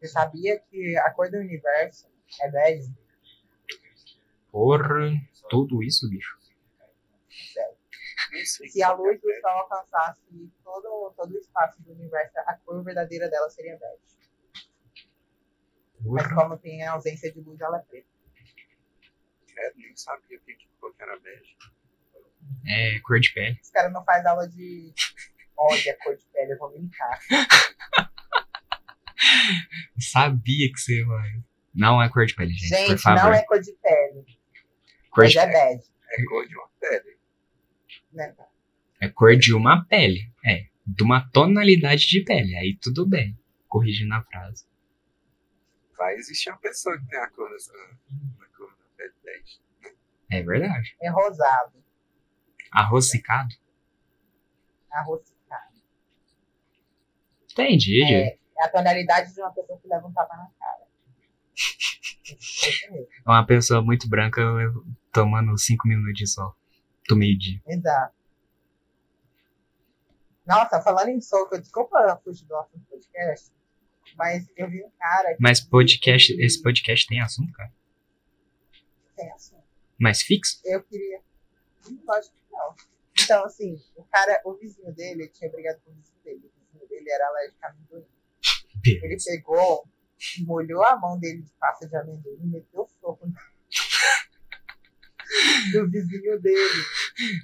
Você 0.00 0.08
sabia 0.08 0.58
que 0.58 0.96
a 0.96 1.10
cor 1.12 1.30
do 1.30 1.36
universo 1.36 2.08
é 2.40 2.50
bege? 2.50 2.94
Porra, 4.50 5.10
tudo 5.50 5.82
isso, 5.82 6.08
bicho. 6.08 6.38
Sério. 7.52 7.76
Se 8.70 8.82
a 8.82 8.92
luz 8.92 9.20
do 9.20 9.28
sol 9.40 9.50
alcançasse 9.50 10.22
todo, 10.64 11.12
todo 11.14 11.30
o 11.30 11.38
espaço 11.38 11.82
do 11.82 11.92
universo, 11.92 12.38
a 12.38 12.56
cor 12.64 12.82
verdadeira 12.82 13.28
dela 13.28 13.50
seria 13.50 13.78
bege. 13.78 14.00
Mas 16.06 16.32
como 16.32 16.56
tem 16.58 16.82
a 16.82 16.92
ausência 16.92 17.30
de 17.32 17.40
luz, 17.40 17.60
ela 17.60 17.78
é 17.78 17.82
preta. 17.82 18.08
é, 19.58 19.72
nem 19.74 19.94
sabia 19.96 20.38
o 20.38 20.40
que 20.40 20.54
que 20.54 20.68
era 21.00 21.18
bege. 21.18 21.56
É 22.66 23.00
cor 23.00 23.20
de 23.20 23.32
pele. 23.34 23.58
Os 23.62 23.70
caras 23.70 23.92
não 23.92 24.04
fazem 24.04 24.30
aula 24.30 24.48
de. 24.48 24.94
Olha, 25.58 25.96
cor 26.02 26.16
de 26.16 26.24
pele, 26.32 26.52
eu 26.52 26.58
vou 26.58 26.70
brincar. 26.70 27.18
Sabia 29.98 30.70
que 30.72 30.78
você 30.78 31.04
vai. 31.04 31.42
Não 31.74 32.00
é 32.02 32.08
cor 32.08 32.26
de 32.26 32.34
pele, 32.34 32.52
gente. 32.52 32.68
por 32.70 32.76
Gente, 32.88 33.02
favor. 33.02 33.24
não 33.24 33.32
é 33.34 33.42
cor 33.44 33.60
de 33.60 33.72
pele. 33.72 34.24
cor 35.10 35.24
Mas 35.24 35.32
de 35.32 35.38
é 35.38 35.46
pele. 35.46 35.76
bege. 35.76 35.90
É 36.10 36.24
cor 36.24 36.46
de 36.48 36.56
uma 36.56 36.68
pele. 36.80 37.18
Né? 38.12 38.36
É 39.00 39.08
cor 39.08 39.36
de 39.36 39.54
uma 39.54 39.84
pele. 39.86 40.32
É. 40.44 40.66
De 40.86 41.02
uma 41.02 41.28
tonalidade 41.30 42.06
de 42.06 42.22
pele. 42.24 42.56
Aí 42.56 42.76
tudo 42.80 43.06
bem. 43.06 43.38
Corrigindo 43.68 44.14
a 44.14 44.22
frase. 44.22 44.64
Vai 45.98 46.14
existir 46.14 46.50
uma 46.50 46.58
pessoa 46.58 46.98
que 46.98 47.06
tem 47.06 47.18
a 47.18 47.28
cor 47.30 47.50
dessa. 47.50 47.72
A 47.74 48.56
cor 48.56 48.68
da 48.70 48.84
pele 48.96 49.12
bege. 49.24 49.60
É 50.30 50.42
verdade. 50.42 50.96
É 51.00 51.10
rosado. 51.10 51.82
Arrocicado? 52.72 53.54
Arrocicado. 54.90 55.35
Entendi. 57.56 58.02
É, 58.04 58.38
é 58.58 58.64
a 58.64 58.68
tonalidade 58.68 59.32
de 59.32 59.40
uma 59.40 59.50
pessoa 59.50 59.78
que 59.80 59.88
leva 59.88 60.06
um 60.06 60.12
tapa 60.12 60.36
na 60.36 60.50
cara. 60.58 60.82
É 62.92 63.06
uma 63.26 63.46
pessoa 63.46 63.80
muito 63.80 64.08
branca 64.08 64.42
tomando 65.10 65.56
5 65.56 65.88
minutos 65.88 66.14
de 66.14 66.26
sol. 66.26 66.54
Do 67.08 67.16
meio-dia. 67.16 67.62
Exato. 67.66 68.14
Nossa, 70.44 70.80
falando 70.82 71.08
em 71.08 71.20
soco, 71.20 71.58
desculpa 71.58 72.20
fugir 72.22 72.44
do 72.46 72.56
assunto 72.56 72.78
do 72.78 72.86
podcast, 72.86 73.50
mas 74.16 74.48
eu 74.56 74.68
vi 74.68 74.84
um 74.84 74.90
cara 74.98 75.34
que 75.34 75.42
Mas 75.42 75.60
podcast, 75.60 76.32
esse 76.40 76.62
podcast 76.62 77.06
tem 77.06 77.20
assunto, 77.20 77.52
cara? 77.52 77.72
tem 79.16 79.32
assunto. 79.32 79.64
Mais 79.98 80.20
fixo? 80.22 80.60
Eu 80.64 80.82
queria. 80.84 81.20
Lógico 82.04 82.34
que 82.34 82.52
não. 82.52 82.74
Então, 83.22 83.44
assim, 83.44 83.80
o 83.96 84.04
cara, 84.04 84.40
o 84.44 84.54
vizinho 84.54 84.92
dele, 84.92 85.22
ele 85.22 85.28
tinha 85.30 85.50
brigado 85.50 85.80
com 85.84 85.90
o 85.90 85.94
vizinho 85.94 86.18
dele. 86.22 86.50
Dele 87.06 87.10
era 87.14 87.28
alérgico 87.28 87.58
a 87.64 87.68
amendoim. 87.68 88.04
Ele 88.84 89.16
pegou, 89.24 89.84
molhou 90.44 90.84
a 90.84 90.96
mão 90.96 91.18
dele 91.18 91.42
de 91.42 91.50
pasta 91.58 91.86
de 91.86 91.96
amendoim 91.96 92.38
e 92.42 92.46
meteu 92.46 92.86
soco 93.00 93.26
no 93.26 93.32
do 95.72 95.90
vizinho 95.90 96.40
dele. 96.40 96.84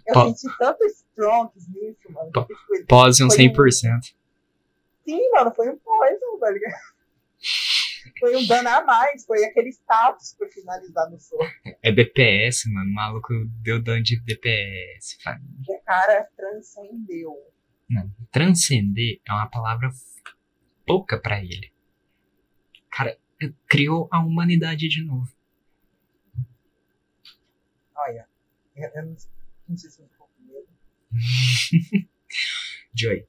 Eu 0.07 0.15
Po- 0.15 0.35
senti 0.35 0.57
tanto 0.59 0.85
strongs 0.87 1.69
nisso, 1.69 2.11
mano. 2.11 2.31
Po- 2.33 2.45
tipo, 2.45 2.75
ele- 2.75 2.85
Pose 2.87 3.25
um 3.25 3.29
Foi 3.29 3.37
100%. 3.39 4.15
Sim, 5.05 5.31
mano, 5.33 5.53
foi 5.55 5.69
um 5.71 5.79
poison, 5.79 6.39
tá 6.39 6.51
ligado? 6.51 6.93
Foi 8.21 8.37
um 8.37 8.47
dano 8.47 8.69
a 8.69 8.85
mais, 8.85 9.25
foi 9.25 9.45
aquele 9.45 9.71
status 9.71 10.35
pra 10.39 10.49
finalizar 10.49 11.11
no 11.11 11.19
soco. 11.19 11.45
É 11.83 11.91
DPS, 11.91 12.67
mano. 12.73 12.89
O 12.89 12.95
maluco 12.95 13.33
deu 13.63 13.83
dano 13.83 14.03
de 14.03 14.21
DPS. 14.21 15.19
família. 15.23 15.65
O 15.69 15.81
cara 15.85 16.29
transcendeu. 16.37 17.37
Transcender 18.31 19.21
é 19.27 19.33
uma 19.33 19.49
palavra 19.49 19.91
pouca 20.87 21.19
pra 21.19 21.43
ele. 21.43 21.73
Cara, 22.91 23.19
criou 23.67 24.09
a 24.11 24.21
humanidade 24.21 24.89
de 24.89 25.03
novo. 25.03 25.31
Olha, 27.95 28.29
eu, 28.77 28.91
eu 28.95 29.07
não, 29.07 29.17
não 29.69 29.77
sei 29.77 29.91
se 29.91 30.01
eu 30.03 30.09
tô 30.09 30.25
com 30.25 30.43
medo. 30.45 30.69
Joy, 32.95 33.27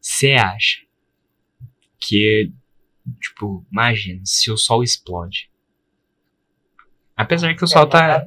você 0.00 0.32
acha 0.32 0.86
que, 1.98 2.52
tipo, 3.20 3.66
imagina, 3.70 4.22
se 4.24 4.50
o 4.50 4.56
sol 4.56 4.82
explode. 4.82 5.50
Apesar 7.16 7.54
que 7.54 7.64
o 7.64 7.66
sol 7.66 7.88
tá. 7.88 8.26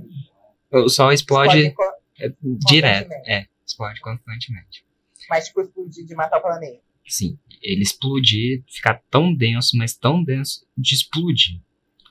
O 0.71 0.89
sol 0.89 1.11
explode, 1.11 1.57
Explode 1.57 1.88
é, 2.19 2.31
direto. 2.67 3.11
É, 3.25 3.47
explode 3.65 3.99
constantemente. 4.01 4.85
Mas, 5.29 5.47
tipo, 5.47 5.61
explodir 5.61 6.05
de 6.05 6.15
matar 6.15 6.37
o 6.39 6.41
planeta. 6.41 6.81
Sim, 7.07 7.37
ele 7.61 7.81
explodir, 7.81 8.63
ficar 8.67 9.01
tão 9.09 9.33
denso, 9.33 9.75
mas 9.77 9.95
tão 9.95 10.23
denso 10.23 10.67
de 10.77 10.93
explodir. 10.95 11.59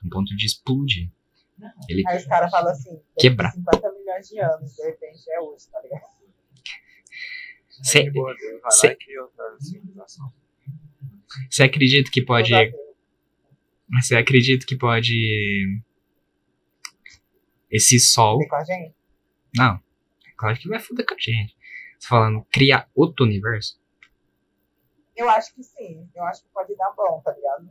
Um 0.05 0.09
ponto 0.09 0.35
de 0.35 0.45
explodir. 0.45 1.09
Ele 1.89 2.03
Aí 2.07 2.17
os 2.17 2.25
caras 2.25 2.49
falam 2.51 2.71
assim: 2.71 3.01
Quebrar. 3.17 3.51
50 3.51 3.91
milhões 3.93 4.27
de 4.29 4.39
anos, 4.39 4.73
de 4.75 4.83
repente 4.83 5.29
é 5.31 5.39
hoje, 5.41 5.65
tá 5.69 5.81
ligado? 5.81 6.01
Cê- 7.83 8.03
De 8.03 8.11
boa, 8.11 8.33
Deus 8.35 8.61
vai 8.61 8.71
cê- 8.71 8.87
lá 8.87 8.93
e 8.93 8.95
cria 8.97 9.21
outra 9.23 9.57
civilização. 9.59 10.33
Você 11.49 11.63
acredita 11.63 12.09
que 12.11 12.21
pode. 12.21 12.51
Você 14.01 14.15
acredita 14.15 14.65
que 14.65 14.75
pode. 14.77 15.81
Esse 17.71 17.99
sol. 17.99 18.37
Vem 18.39 18.47
com 18.47 18.55
a 18.55 18.63
gente? 18.63 18.93
Não. 19.55 19.79
Claro 20.39 20.57
que 20.57 20.69
vai 20.69 20.79
foder 20.79 21.05
com 21.05 21.15
a 21.15 21.17
gente. 21.19 21.53
Você 21.99 22.07
falando 22.07 22.45
criar 22.49 22.89
outro 22.95 23.25
universo? 23.25 23.77
Eu 25.13 25.29
acho 25.29 25.53
que 25.53 25.61
sim. 25.61 26.09
Eu 26.15 26.23
acho 26.23 26.43
que 26.43 26.49
pode 26.53 26.73
dar 26.77 26.93
bom, 26.95 27.21
tá 27.21 27.33
ligado? 27.33 27.69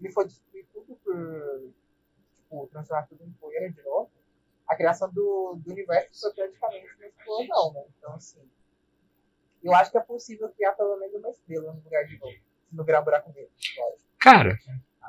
Ele 0.00 0.12
for 0.12 0.24
destruir 0.24 0.64
tudo 0.72 0.94
por. 1.04 1.72
Tipo, 2.36 2.68
transformar 2.68 3.02
tudo 3.08 3.24
em 3.24 3.32
poeira 3.32 3.68
de 3.68 3.82
novo. 3.82 4.12
A 4.68 4.76
criação 4.76 5.12
do, 5.12 5.58
do 5.60 5.72
universo 5.72 6.20
foi 6.20 6.32
praticamente 6.34 6.94
uma 6.94 7.06
explosão, 7.06 7.72
né? 7.72 7.84
Então, 7.98 8.14
assim. 8.14 8.48
Eu 9.60 9.74
acho 9.74 9.90
que 9.90 9.98
é 9.98 10.02
possível 10.02 10.48
criar 10.50 10.74
pelo 10.74 10.96
menos 11.00 11.16
uma 11.16 11.30
estrela 11.30 11.72
no 11.72 11.82
lugar 11.82 12.06
de 12.06 12.16
novo. 12.16 12.36
Não 12.70 12.84
virar 12.84 13.02
buraco 13.02 13.32
negro. 13.32 13.50
Cara, 14.20 14.56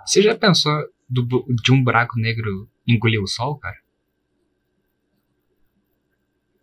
você 0.04 0.24
já 0.24 0.36
pensou 0.36 0.74
do 1.08 1.46
de 1.54 1.72
um 1.72 1.84
buraco 1.84 2.20
negro 2.20 2.68
engolir 2.88 3.22
o 3.22 3.28
sol, 3.28 3.60
cara? 3.60 3.78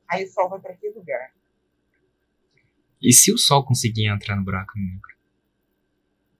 Aí 0.08 0.24
o 0.24 0.28
sol 0.28 0.48
vai 0.48 0.60
pra 0.60 0.74
que 0.74 0.88
lugar? 0.90 1.32
E 3.02 3.12
se 3.12 3.32
o 3.32 3.38
sol 3.38 3.64
conseguir 3.64 4.06
entrar 4.08 4.36
no 4.36 4.44
buraco 4.44 4.72
negro? 4.78 5.16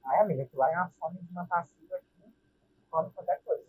Ai, 0.05 0.21
amiga, 0.21 0.45
que 0.47 0.57
lá 0.57 0.71
é 0.73 0.77
uma 0.77 0.91
fome 0.99 1.21
de 1.21 1.31
uma 1.31 1.45
passiva 1.47 1.97
aqui. 1.97 2.07
né? 2.21 2.33
Come 2.91 3.11
qualquer 3.11 3.41
coisa. 3.45 3.65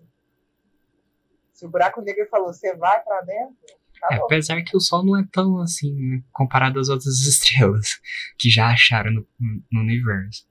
Se 1.53 1.65
o 1.65 1.69
buraco 1.69 2.01
negro 2.01 2.27
falou, 2.29 2.53
você 2.53 2.75
vai 2.75 3.01
pra 3.03 3.21
dentro, 3.21 3.55
tá 3.99 4.07
É, 4.11 4.17
apesar 4.17 4.61
que 4.61 4.77
o 4.77 4.79
sol 4.79 5.03
não 5.03 5.17
é 5.19 5.25
tão 5.31 5.59
assim, 5.59 5.93
né, 5.95 6.23
comparado 6.31 6.79
às 6.79 6.87
outras 6.89 7.19
estrelas 7.25 7.99
que 8.37 8.49
já 8.49 8.67
acharam 8.67 9.11
no, 9.11 9.27
no 9.71 9.81
universo. 9.81 10.47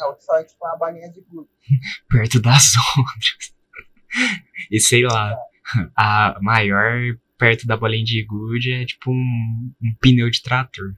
Não, 0.00 0.12
o 0.12 0.20
sol 0.20 0.36
é 0.38 0.44
tipo 0.44 0.64
uma 0.64 0.76
bolinha 0.76 1.10
de 1.10 1.20
glúten. 1.22 1.54
Perto 2.08 2.40
das 2.40 2.72
outras. 2.96 3.54
E 4.70 4.80
sei 4.80 5.04
lá, 5.04 5.36
a 5.94 6.38
maior 6.40 7.18
perto 7.38 7.66
da 7.66 7.76
bolinha 7.76 8.04
de 8.04 8.22
gude 8.24 8.72
é 8.72 8.84
tipo 8.84 9.10
um, 9.10 9.72
um 9.82 9.94
pneu 10.00 10.28
de 10.30 10.42
trator. 10.42 10.94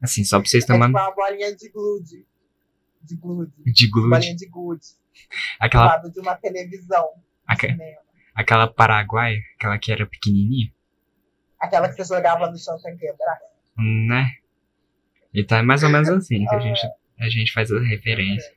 Assim, 0.00 0.24
só 0.24 0.38
pra 0.40 0.48
vocês 0.48 0.64
É 0.64 0.66
tipo 0.66 0.74
tomarem 0.78 0.94
uma 0.94 1.14
bolinha 1.14 1.54
de 1.56 1.68
glude. 1.70 2.26
De 3.02 3.16
glude. 3.16 3.52
de 3.64 3.88
gude. 3.88 4.10
Bolinha 4.10 4.36
de 4.36 4.46
gude. 4.48 4.80
Do 4.86 5.26
Aquela, 5.60 5.86
lado 5.86 6.10
de 6.12 6.20
uma 6.20 6.36
televisão. 6.36 7.08
aque- 7.46 7.76
aquela 8.34 8.66
Paraguai, 8.68 9.38
aquela 9.56 9.78
que 9.78 9.90
era 9.90 10.06
pequenininha, 10.06 10.72
Aquela 11.60 11.88
que 11.88 11.96
você 11.96 12.14
jogava 12.14 12.48
no 12.50 12.56
chão 12.56 12.78
sem 12.78 12.96
quebrar. 12.96 13.36
né? 13.76 14.30
Então 15.34 15.58
é 15.58 15.62
mais 15.62 15.82
ou 15.82 15.90
menos 15.90 16.08
assim 16.08 16.44
que 16.46 16.54
a 16.54 16.60
gente, 16.60 16.80
a 17.18 17.28
gente 17.28 17.52
faz 17.52 17.72
a 17.72 17.80
referência. 17.80 18.52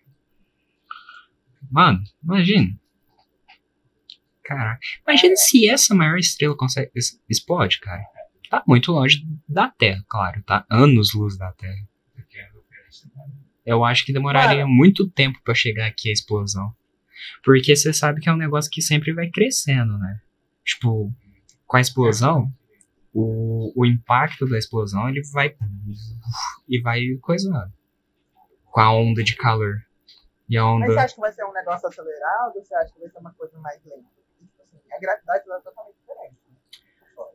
Mano, 1.71 1.99
imagina. 2.23 2.79
Caraca. 4.55 4.79
Imagina 5.07 5.35
se 5.35 5.69
essa 5.69 5.95
maior 5.95 6.17
estrela 6.17 6.55
consegue, 6.55 6.91
explode, 7.29 7.79
cara. 7.79 8.03
Tá 8.49 8.63
muito 8.67 8.91
longe 8.91 9.25
da 9.47 9.69
Terra, 9.69 10.03
claro. 10.07 10.43
Tá 10.43 10.65
anos 10.69 11.13
luz 11.13 11.37
da 11.37 11.51
Terra. 11.53 11.87
Eu 13.65 13.85
acho 13.85 14.05
que 14.05 14.11
demoraria 14.11 14.65
muito 14.65 15.09
tempo 15.09 15.39
pra 15.43 15.53
chegar 15.53 15.85
aqui 15.87 16.09
a 16.09 16.13
explosão. 16.13 16.75
Porque 17.43 17.75
você 17.75 17.93
sabe 17.93 18.19
que 18.19 18.27
é 18.27 18.33
um 18.33 18.37
negócio 18.37 18.71
que 18.71 18.81
sempre 18.81 19.13
vai 19.13 19.29
crescendo, 19.29 19.97
né? 19.97 20.19
Tipo, 20.65 21.13
com 21.67 21.77
a 21.77 21.81
explosão, 21.81 22.51
o, 23.13 23.71
o 23.75 23.85
impacto 23.85 24.47
da 24.47 24.57
explosão 24.57 25.07
ele 25.07 25.21
vai 25.31 25.55
e 26.67 26.81
vai 26.81 27.01
coisando 27.21 27.71
com 28.65 28.79
a 28.81 28.91
onda 28.91 29.23
de 29.23 29.35
calor. 29.35 29.81
E 30.49 30.57
a 30.57 30.63
Mas 30.63 30.87
você 30.87 30.91
onda. 30.91 31.03
acha 31.03 31.15
que 31.15 31.21
vai 31.21 31.31
ser 31.31 31.45
um 31.45 31.53
negócio 31.53 31.87
acelerado 31.87 32.55
ou 32.55 32.65
você 32.65 32.75
acha 32.75 32.93
que 32.93 32.99
vai 32.99 33.09
ser 33.09 33.19
uma 33.19 33.33
coisa 33.33 33.57
mais 33.59 33.79
lenta? 33.85 34.20
A 34.91 34.99
gravidade 34.99 35.43
ela 35.47 35.57
é 35.57 35.61
totalmente 35.61 35.95
diferente. 35.99 36.35
Né? 36.49 37.25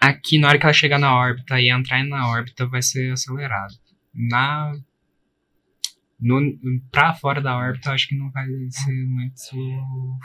Aqui, 0.00 0.38
na 0.38 0.48
hora 0.48 0.58
que 0.58 0.64
ela 0.66 0.72
chegar 0.72 0.98
na 0.98 1.16
órbita 1.16 1.58
e 1.60 1.70
entrar 1.70 2.04
na 2.04 2.28
órbita, 2.28 2.66
vai 2.66 2.82
ser 2.82 3.12
acelerado. 3.12 3.74
Na. 4.12 4.72
No, 6.20 6.40
pra 6.90 7.14
fora 7.14 7.40
da 7.40 7.56
órbita, 7.56 7.90
eu 7.90 7.94
acho 7.94 8.08
que 8.08 8.16
não 8.16 8.30
vai 8.30 8.46
ser 8.70 9.06
muito. 9.06 10.18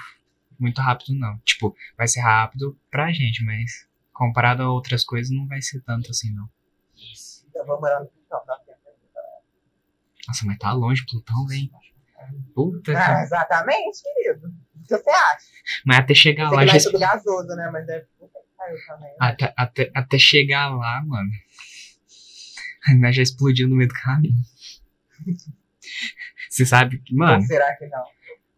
Muito 0.59 0.81
rápido, 0.81 1.13
não. 1.17 1.37
Tipo, 1.39 1.73
vai 1.97 2.07
ser 2.07 2.19
rápido 2.19 2.77
pra 2.91 3.11
gente, 3.13 3.43
mas 3.45 3.87
comparado 4.11 4.61
a 4.61 4.69
outras 4.71 5.05
coisas, 5.05 5.31
não 5.33 5.47
vai 5.47 5.61
ser 5.61 5.81
tanto 5.81 6.11
assim, 6.11 6.33
não. 6.33 6.49
Então 7.47 7.65
vamos 7.65 7.79
morar 7.81 8.01
no 8.01 8.07
Plutão, 8.07 8.41
dá 8.45 8.57
tempo 8.57 8.79
ainda. 8.85 9.21
Nossa, 10.27 10.45
mas 10.45 10.57
tá 10.57 10.73
longe, 10.73 11.05
Plutão, 11.05 11.45
velho. 11.47 11.69
Puta 12.53 12.91
Ah, 12.91 13.15
que. 13.15 13.21
exatamente, 13.23 14.03
querido. 14.03 14.53
O 14.79 14.83
que 14.87 14.97
você 14.97 15.09
acha? 15.09 15.45
Mas 15.85 15.97
até 15.99 16.13
chegar 16.13 16.49
Sei 16.49 16.57
lá 16.57 16.65
já. 16.65 16.75
é 16.77 16.79
tudo 16.83 16.99
gasoso, 16.99 17.47
né? 17.55 17.69
Mas 17.71 17.85
deve 17.85 18.05
né? 18.99 19.15
Até, 19.19 19.53
até, 19.57 19.91
até 19.95 20.17
chegar 20.19 20.69
lá, 20.75 21.01
mano. 21.05 21.29
Nós 22.99 23.15
já 23.15 23.21
explodiu 23.23 23.67
no 23.67 23.75
meio 23.75 23.87
do 23.87 23.93
caminho. 23.93 24.35
Você 26.49 26.65
sabe 26.65 26.99
que, 26.99 27.13
Ou 27.13 27.19
mano, 27.19 27.41
será 27.43 27.75
que 27.75 27.85
não? 27.87 28.03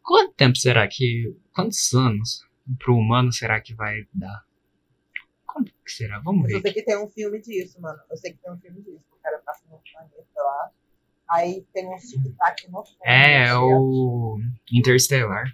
quanto 0.01 0.33
tempo 0.33 0.57
será 0.57 0.87
que. 0.87 1.35
Quantos 1.53 1.93
anos 1.93 2.45
pro 2.79 2.95
humano 2.95 3.31
será 3.31 3.59
que 3.59 3.73
vai 3.73 4.07
dar? 4.13 4.45
Quanto 5.45 5.71
que 5.85 5.91
será? 5.91 6.19
Vamos 6.19 6.43
Mas 6.43 6.51
eu 6.53 6.61
ver. 6.61 6.69
sei 6.69 6.73
que 6.73 6.85
tem 6.85 6.97
um 6.97 7.07
filme 7.09 7.41
disso, 7.41 7.79
mano. 7.81 7.99
Eu 8.09 8.17
sei 8.17 8.31
que 8.31 8.39
tem 8.39 8.51
um 8.51 8.57
filme 8.57 8.81
disso. 8.81 9.05
O 9.11 9.17
cara 9.21 9.37
passa 9.45 9.63
no 9.69 9.79
planeta 9.91 10.41
lá. 10.41 10.71
Aí 11.29 11.65
tem 11.73 11.87
um 11.87 11.97
tic-tac 11.97 12.69
no 12.69 12.83
fundo. 12.85 12.97
É, 13.03 13.33
é 13.33 13.43
assim, 13.43 13.59
o 13.61 14.39
Interstellar. 14.71 15.53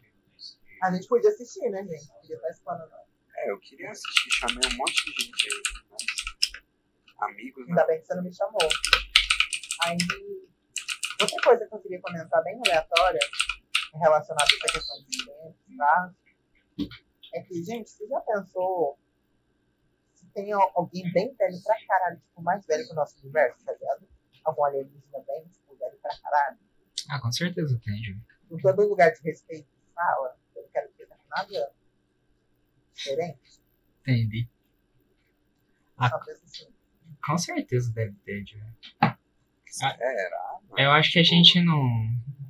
A 0.87 0.91
gente 0.93 1.07
podia 1.07 1.29
assistir, 1.29 1.69
né, 1.69 1.83
gente? 1.85 2.07
Podia 2.21 2.35
estar 2.35 2.49
explorando. 2.49 2.91
É, 3.35 3.51
eu 3.51 3.59
queria 3.59 3.91
assistir, 3.91 4.29
chamei 4.31 4.69
um 4.73 4.77
monte 4.77 5.03
de 5.05 5.23
gente 5.25 5.47
aí. 5.47 5.83
Mas... 5.91 7.29
Amigos, 7.29 7.65
né? 7.67 7.71
Ainda 7.71 7.85
bem 7.87 7.99
que 7.99 8.05
você 8.07 8.15
não 8.15 8.23
me 8.23 8.33
chamou. 8.33 8.59
Aí, 9.83 9.97
outra 11.21 11.41
coisa 11.43 11.67
que 11.67 11.75
eu 11.75 11.79
queria 11.79 12.01
comentar 12.01 12.43
bem 12.43 12.59
aleatória, 12.65 13.19
relacionada 13.95 14.45
a 14.49 14.55
essa 14.55 14.73
questão 14.79 15.03
de 15.03 15.25
tempo, 15.25 15.55
tá? 15.77 16.13
É 17.33 17.41
que, 17.41 17.63
gente, 17.63 17.89
você 17.89 18.07
já 18.07 18.19
pensou 18.21 18.97
se 20.15 20.25
tem 20.29 20.53
al- 20.53 20.71
alguém 20.75 21.11
bem 21.11 21.33
velho 21.35 21.61
pra 21.63 21.75
caralho, 21.85 22.17
tipo, 22.19 22.41
mais 22.41 22.65
velho 22.65 22.85
que 22.85 22.91
o 22.93 22.95
nosso 22.95 23.19
universo, 23.21 23.63
tá 23.65 23.73
ligado? 23.73 24.07
Algum 24.45 24.63
alienígena 24.63 25.19
bem, 25.27 25.47
tipo, 25.49 25.75
velho 25.75 25.97
pra 26.01 26.17
caralho. 26.21 26.57
Ah, 27.09 27.19
com 27.19 27.31
certeza 27.31 27.77
tem, 27.83 28.01
Júlio. 28.03 28.21
Em 28.51 28.57
todo 28.57 28.87
lugar 28.87 29.11
de 29.11 29.21
respeito 29.23 29.67
fala, 29.93 30.37
eu 30.55 30.61
não 30.61 30.69
quero 30.69 30.89
dizer 30.91 31.07
nada 31.29 31.71
diferente. 32.93 33.61
Entendi. 34.01 34.49
Ah. 35.97 36.09
Assim. 36.43 36.67
Com 37.25 37.37
certeza 37.37 37.91
deve 37.91 38.13
ter, 38.25 38.45
Júlio. 38.45 38.65
Será? 39.65 40.59
mano? 40.69 40.75
Eu 40.77 40.91
acho 40.91 41.11
que 41.11 41.19
a 41.19 41.23
gente 41.23 41.61
não. 41.61 41.83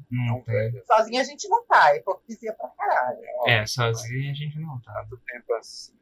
Não 0.10 0.44
Não. 0.48 0.86
Sozinho 0.86 1.20
a 1.20 1.24
gente 1.24 1.50
não 1.50 1.66
tá, 1.66 1.94
é 1.94 1.98
hipocrisia 1.98 2.54
pra 2.54 2.70
caralho. 2.70 3.20
É, 3.46 3.66
sozinho 3.66 4.32
a 4.32 4.34
gente 4.34 4.58
não 4.60 4.80
tá. 4.80 4.94
Tanto 4.94 5.18
tempo 5.18 5.54
assim. 5.54 5.98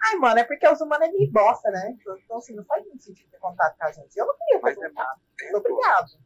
Ai, 0.00 0.14
mano, 0.16 0.38
é 0.38 0.44
porque 0.44 0.66
os 0.68 0.80
humanos 0.80 1.08
é 1.08 1.10
meio 1.10 1.30
bosta, 1.32 1.70
né? 1.70 1.96
Então, 2.00 2.38
assim, 2.38 2.54
não 2.54 2.64
faz 2.64 2.86
muito 2.86 3.02
sentido 3.02 3.28
ter 3.30 3.38
contato 3.38 3.76
com 3.76 3.84
a 3.84 3.92
gente. 3.92 4.16
Eu 4.16 4.26
não 4.26 4.36
queria 4.36 4.60
Mas 4.62 4.74
fazer 4.74 4.86
é 4.86 4.88
contato. 4.90 5.20
Tempo, 5.36 5.56
Obrigado. 5.58 6.18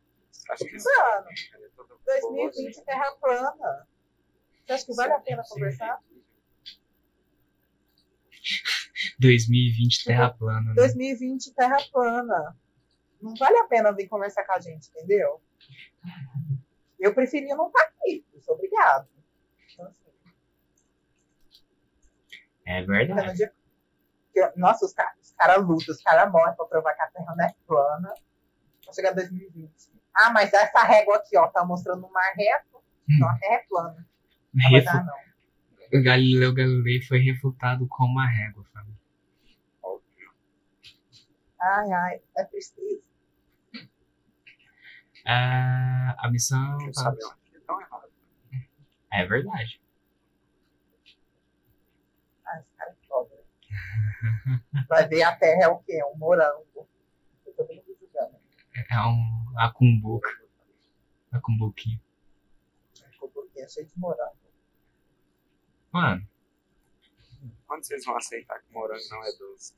Acho 0.50 0.64
que 0.64 0.76
Mano, 0.76 1.28
ele 1.54 1.64
é 1.64 1.68
todo 1.74 2.00
2020 2.04 2.84
terra 2.84 3.12
plana. 3.20 3.88
Você 4.66 4.72
acha 4.72 4.86
que 4.86 4.94
vale 4.94 5.12
a 5.12 5.20
pena 5.20 5.42
conversar? 5.48 5.98
2020 9.18 10.04
terra 10.04 10.30
plana, 10.32 10.60
né? 10.70 10.74
2020 10.74 11.54
terra 11.54 11.78
plana. 11.92 12.56
Não 13.20 13.34
vale 13.36 13.56
a 13.58 13.64
pena 13.64 13.92
vir 13.92 14.08
conversar 14.08 14.44
com 14.44 14.52
a 14.52 14.60
gente, 14.60 14.88
entendeu? 14.90 15.40
Eu 16.98 17.14
preferia 17.14 17.54
não 17.56 17.68
estar 17.68 17.82
aqui. 17.82 18.24
Eu 18.32 18.40
sou 18.42 18.54
obrigado. 18.54 19.08
Então, 19.72 19.86
assim, 19.86 20.10
É 22.64 22.82
verdade. 22.84 23.50
que- 24.32 24.52
Nossa, 24.56 24.86
os 24.86 24.92
caras 24.92 25.12
os 25.22 25.32
cara 25.32 25.56
lutam, 25.56 25.94
os 25.94 26.02
caras 26.02 26.30
morrem 26.32 26.54
pra 26.56 26.64
provar 26.66 26.94
que 26.94 27.02
a 27.02 27.06
Terra 27.08 27.34
não 27.36 27.44
é 27.44 27.54
plana. 27.66 28.14
Vai 28.86 28.94
chegar 28.94 29.12
2020. 29.12 29.72
Ah, 30.14 30.30
mas 30.30 30.52
essa 30.52 30.82
régua 30.82 31.16
aqui, 31.16 31.36
ó, 31.36 31.46
tá 31.48 31.64
mostrando 31.64 32.06
um 32.06 32.10
mar 32.10 32.32
reto. 32.36 32.82
Então 33.08 33.28
a 33.28 33.38
Terra 33.38 33.54
é 33.54 33.66
plana. 33.68 34.08
Refu- 34.54 34.84
dar, 34.84 36.02
Galileu 36.02 36.52
Galilei 36.54 37.00
foi 37.02 37.18
refutado 37.18 37.86
com 37.88 38.04
uma 38.04 38.26
régua, 38.28 38.64
família. 38.72 39.00
Ai, 41.60 41.92
ai, 41.92 42.20
é 42.36 42.44
tristeza. 42.44 43.00
Ah, 45.24 46.16
a 46.18 46.30
missão. 46.30 46.78
Errado. 46.80 47.18
É 49.12 49.24
verdade. 49.26 49.80
Ai, 52.44 52.60
esse 52.60 52.70
cara 52.76 52.90
é 52.90 52.94
né? 54.74 54.84
Vai 54.88 55.08
ver 55.08 55.22
a 55.22 55.36
Terra 55.36 55.62
é 55.64 55.68
o 55.68 55.78
quê? 55.78 56.00
Um 56.12 56.18
morango. 56.18 56.88
Eu 57.46 57.52
tô 57.54 57.64
bem 57.64 57.82
julgando. 57.86 58.36
É 58.90 59.00
um 59.06 59.58
acumbuca. 59.58 60.30
Acumbuquinho. 61.30 62.00
Ficou 63.12 63.28
porque 63.30 63.60
é 63.60 63.68
cheio 63.68 63.86
de 63.86 63.98
morango. 63.98 64.36
Mano, 65.92 66.26
Quando 67.66 67.84
vocês 67.84 68.04
vão 68.04 68.16
aceitar 68.16 68.58
que 68.60 68.72
morango 68.72 69.02
não 69.10 69.24
é 69.24 69.32
doce? 69.36 69.74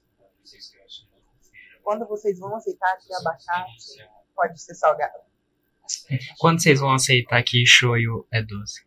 Quando 1.83 2.07
vocês 2.07 2.38
vão 2.38 2.55
aceitar 2.57 2.96
que 2.98 3.12
abacate 3.14 4.09
pode 4.35 4.61
ser 4.61 4.74
salgado. 4.74 5.18
quando 6.38 6.62
vocês 6.62 6.81
vão 6.81 6.92
aceitar 6.92 7.42
que 7.42 7.66
shoyu 7.66 8.27
é 8.31 8.42
doce? 8.42 8.87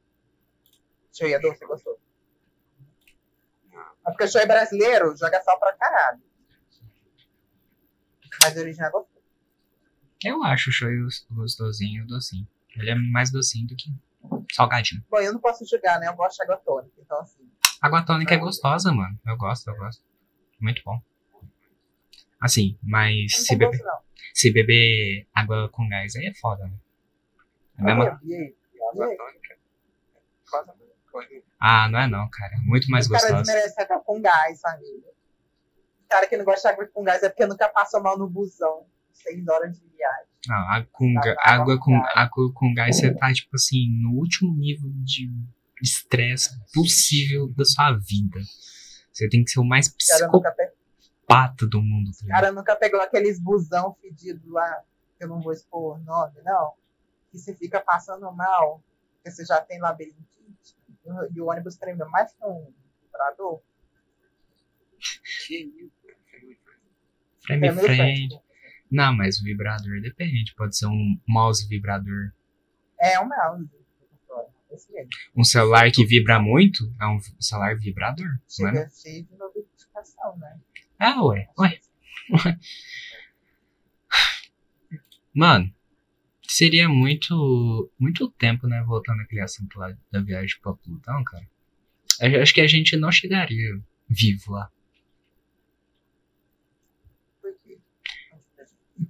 Show 1.13 1.27
é 1.27 1.39
doce, 1.39 1.65
gostou? 1.65 1.99
É 3.73 4.11
porque 4.11 4.27
show 4.27 4.41
é 4.41 4.45
brasileiro, 4.45 5.15
joga 5.17 5.41
sal 5.41 5.59
pra 5.59 5.75
caralho. 5.75 6.21
Mas 8.41 8.55
o 8.55 8.59
original 8.59 8.89
é 8.89 8.91
gostoso. 8.91 9.25
Eu 10.23 10.43
acho 10.43 10.69
o 10.69 10.73
shoyu 10.73 11.07
gostosinho, 11.31 12.05
docinho. 12.07 12.47
Ele 12.75 12.91
é 12.91 12.95
mais 12.95 13.31
docinho 13.31 13.67
do 13.67 13.75
que 13.75 13.91
salgadinho. 14.51 15.03
Bom, 15.09 15.19
eu 15.19 15.33
não 15.33 15.39
posso 15.39 15.65
julgar, 15.67 15.99
né? 15.99 16.07
Eu 16.07 16.15
gosto 16.15 16.37
de 16.37 16.43
água 16.43 16.57
tônica. 16.57 16.95
Então, 16.99 17.19
assim, 17.19 17.49
Água 17.81 18.03
tônica 18.03 18.33
é 18.33 18.37
gostosa, 18.37 18.91
mano. 18.91 19.19
Eu 19.25 19.37
gosto, 19.37 19.69
eu 19.69 19.75
gosto. 19.77 20.03
Muito 20.59 20.81
bom. 20.83 20.99
Assim, 22.41 22.77
mas 22.83 23.35
se 23.35 23.55
beber, 23.55 23.77
gosto, 23.77 24.03
se 24.33 24.51
beber 24.51 25.27
água 25.33 25.69
com 25.69 25.87
gás 25.87 26.15
aí 26.15 26.27
é 26.27 26.33
foda, 26.33 26.65
né? 26.65 26.77
É 27.79 27.91
aí. 27.91 28.55
Água 28.91 29.15
tônica? 29.15 29.57
Quase 30.49 30.69
a 30.71 30.73
mesma 30.75 30.93
coisa. 31.11 31.43
Ah, 31.59 31.89
não 31.89 31.99
é 31.99 32.07
não, 32.07 32.29
cara. 32.29 32.55
Muito 32.63 32.89
mais 32.89 33.05
Os 33.05 33.11
caras 33.11 33.29
gostosa. 33.31 33.43
desmerecem 33.43 33.83
água 33.83 33.99
com 34.03 34.21
gás, 34.21 34.61
família. 34.61 35.11
O 36.05 36.07
cara 36.07 36.27
que 36.27 36.37
não 36.37 36.45
gosta 36.45 36.69
de 36.69 36.73
água 36.73 36.87
com 36.87 37.03
gás 37.03 37.21
é 37.21 37.29
porque 37.29 37.45
nunca 37.45 37.69
passou 37.69 38.01
mal 38.01 38.17
no 38.17 38.27
busão. 38.27 38.85
Seis 39.13 39.47
horas 39.47 39.77
de 39.79 39.87
viagem. 39.87 40.27
Não, 40.47 40.55
água 40.55 40.89
com, 40.91 41.13
Tá, 41.13 41.21
ga- 41.21 41.35
tá, 41.35 41.41
água 41.53 41.75
tá. 41.77 41.83
com, 41.83 41.95
água 41.95 42.53
com 42.53 42.73
gás 42.73 42.95
você 42.97 43.13
tá, 43.13 43.33
tipo 43.33 43.55
assim, 43.55 43.87
no 44.01 44.11
último 44.13 44.53
nível 44.55 44.89
de 45.03 45.29
estresse 45.81 46.57
possível 46.73 47.47
da 47.55 47.65
sua 47.65 47.91
vida. 47.93 48.39
Você 49.11 49.27
tem 49.29 49.43
que 49.43 49.51
ser 49.51 49.59
o 49.59 49.65
mais 49.65 49.87
O 49.87 49.95
cara 50.09 50.31
nunca, 50.31 50.51
pe- 50.51 50.71
psicopata 50.99 51.67
do 51.67 51.81
mundo. 51.81 52.11
tá 52.11 52.25
o 52.25 52.27
cara 52.29 52.51
nunca 52.51 52.75
pegou 52.75 53.01
aqueles 53.01 53.39
busão 53.41 53.95
fedidos 54.01 54.47
lá, 54.51 54.83
que 55.17 55.23
eu 55.23 55.27
não 55.27 55.41
vou 55.41 55.51
expor 55.53 55.97
o 55.99 56.03
nome, 56.03 56.35
não. 56.43 56.73
Que 57.31 57.37
você 57.39 57.53
fica 57.55 57.81
passando 57.81 58.31
mal, 58.31 58.83
porque 59.15 59.31
você 59.31 59.43
já 59.45 59.59
tem 59.61 59.79
labirintite. 59.79 60.25
E 61.33 61.41
o- 61.41 61.47
ônibus 61.49 61.75
treme 61.77 62.03
mais 62.05 62.31
que 62.33 62.45
um 62.45 62.71
vibrador. 63.03 63.61
Que 65.47 65.55
isso? 65.57 65.91
Frame 67.45 68.29
Não, 68.89 69.13
mas 69.13 69.39
o 69.39 69.43
vibrador 69.43 70.01
depende. 70.01 70.53
Pode 70.55 70.77
ser 70.77 70.87
um 70.87 71.19
mouse 71.27 71.67
vibrador. 71.67 72.31
É 72.99 73.19
um 73.19 73.27
mouse. 73.27 73.69
Um 75.35 75.43
celular 75.43 75.91
que 75.91 76.05
vibra 76.05 76.39
muito 76.39 76.93
é 76.99 77.07
um 77.07 77.19
celular 77.39 77.75
vibrador. 77.77 78.27
Não 78.59 78.67
é? 78.67 78.73
Chega 78.73 78.89
cheio 78.89 79.23
de 79.23 79.35
notificação, 79.37 80.37
né? 80.37 80.59
Ah, 80.99 81.23
ué. 81.23 81.49
Ué. 81.57 81.79
Mano, 85.33 85.73
seria 86.47 86.89
muito 86.89 87.91
muito 87.99 88.29
tempo, 88.31 88.67
né? 88.67 88.83
Voltando 88.83 89.21
àquele 89.21 89.41
assunto 89.41 89.79
lá 89.79 89.95
da 90.11 90.21
viagem 90.21 90.57
pra 90.61 90.73
Plutão, 90.73 91.23
cara. 91.23 91.47
Eu 92.19 92.41
acho 92.41 92.53
que 92.53 92.61
a 92.61 92.67
gente 92.67 92.97
não 92.97 93.11
chegaria 93.11 93.79
vivo 94.09 94.53
lá. 94.53 94.71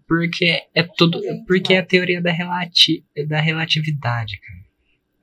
Porque 0.07 0.67
é 0.73 0.83
tudo. 0.83 1.19
Porque 1.45 1.73
é 1.73 1.79
a 1.79 1.85
teoria 1.85 2.21
da, 2.21 2.31
relati 2.31 3.05
da 3.27 3.41
relatividade, 3.41 4.39
cara. 4.39 4.65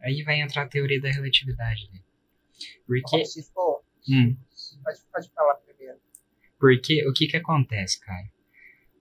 Aí 0.03 0.23
vai 0.23 0.41
entrar 0.41 0.65
a 0.65 0.69
teoria 0.69 1.01
da 1.01 1.11
relatividade, 1.11 1.89
né? 1.93 2.01
Porque. 2.87 3.23
Hum, 4.07 4.37
pode, 4.85 4.99
pode 5.11 5.31
falar 5.33 5.55
primeiro. 5.55 5.99
porque 6.61 7.09
o 7.09 7.13
que 7.15 7.27
que 7.27 7.39
acontece, 7.39 7.99
cara? 8.01 8.31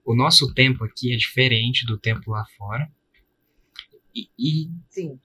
O 0.02 0.14
nosso 0.14 0.52
tempo 0.54 0.84
aqui 0.84 1.12
é 1.12 1.16
diferente 1.16 1.86
do 1.86 1.98
tempo 1.98 2.30
lá 2.30 2.44
fora. 2.56 2.90
E, 4.14 4.30
e 4.38 4.70
Sim. 4.88 5.18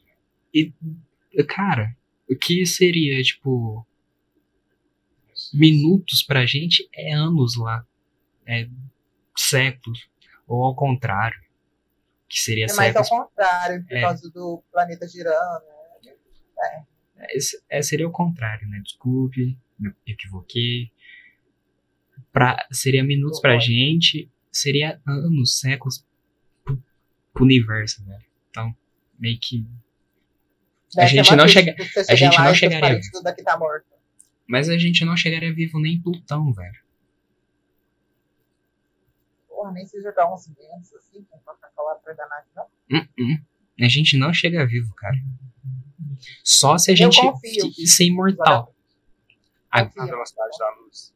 cara, 1.48 1.96
o 2.30 2.36
que 2.36 2.66
seria, 2.66 3.22
tipo, 3.24 3.86
minutos 5.54 6.24
pra 6.24 6.46
gente 6.46 6.88
é 6.94 7.14
anos 7.14 7.56
lá. 7.58 7.86
É 8.46 8.68
séculos. 9.38 10.10
Ou 10.50 10.66
ao 10.66 10.76
contrário. 10.76 11.40
Que 12.28 12.40
seria 12.40 12.66
É 12.70 12.74
mais 12.74 12.96
ao 12.96 13.06
contrário, 13.08 13.86
por 13.88 13.96
É. 13.98 14.02
causa 14.02 14.30
do 14.32 14.62
planeta 14.72 15.08
girando. 15.08 15.64
né? 16.04 16.86
É, 17.18 17.78
é, 17.78 17.82
seria 17.82 18.08
o 18.08 18.12
contrário, 18.12 18.68
né? 18.68 18.80
Desculpe, 18.84 19.58
me 19.80 19.94
equivoquei. 20.08 20.92
Pra, 22.32 22.68
seria 22.72 23.04
minutos 23.04 23.40
pra 23.42 23.58
gente, 23.58 24.30
seria 24.52 25.02
anos, 25.08 25.60
séculos 25.60 26.06
pro, 26.64 26.82
pro 27.34 27.44
universo, 27.44 28.04
velho. 28.06 28.26
Então, 28.50 28.76
meio 29.18 29.40
que. 29.40 29.66
A 30.98 31.02
Deve 31.02 31.10
ser 31.10 31.16
gente 31.18 31.36
não 31.36 31.48
chega- 31.48 31.76
a 32.10 32.16
gente 32.16 32.38
não 32.40 32.54
chegaria. 32.56 33.00
tá. 33.00 33.86
Mas 34.48 34.70
a 34.70 34.78
gente 34.78 35.06
não 35.06 35.16
chegaria 35.16 35.54
vivo 35.54 35.80
nem 35.80 35.96
em 35.96 36.02
Plutão, 36.02 36.52
velho. 36.54 36.80
Porra, 39.60 39.74
nem 39.74 39.86
se 39.86 40.02
jogar 40.02 40.34
uns 40.34 40.48
ventos 40.48 40.94
assim, 40.94 41.22
com 41.30 41.38
Coca-Cola 41.40 41.92
atrás 41.92 42.16
da 42.16 42.26
nave, 42.30 42.48
não. 42.56 42.64
Uh-uh. 42.64 43.38
A 43.82 43.90
gente 43.90 44.18
não 44.18 44.32
chega 44.34 44.66
vivo, 44.66 44.94
cara. 44.96 45.18
Só 46.46 46.78
se 46.78 46.90
a 46.94 46.96
gente 46.96 47.18
ser 47.86 48.06
imortal. 48.06 48.74
A- 49.70 49.84
velocidade 49.84 50.58
da 50.58 50.70
luz. 50.76 51.14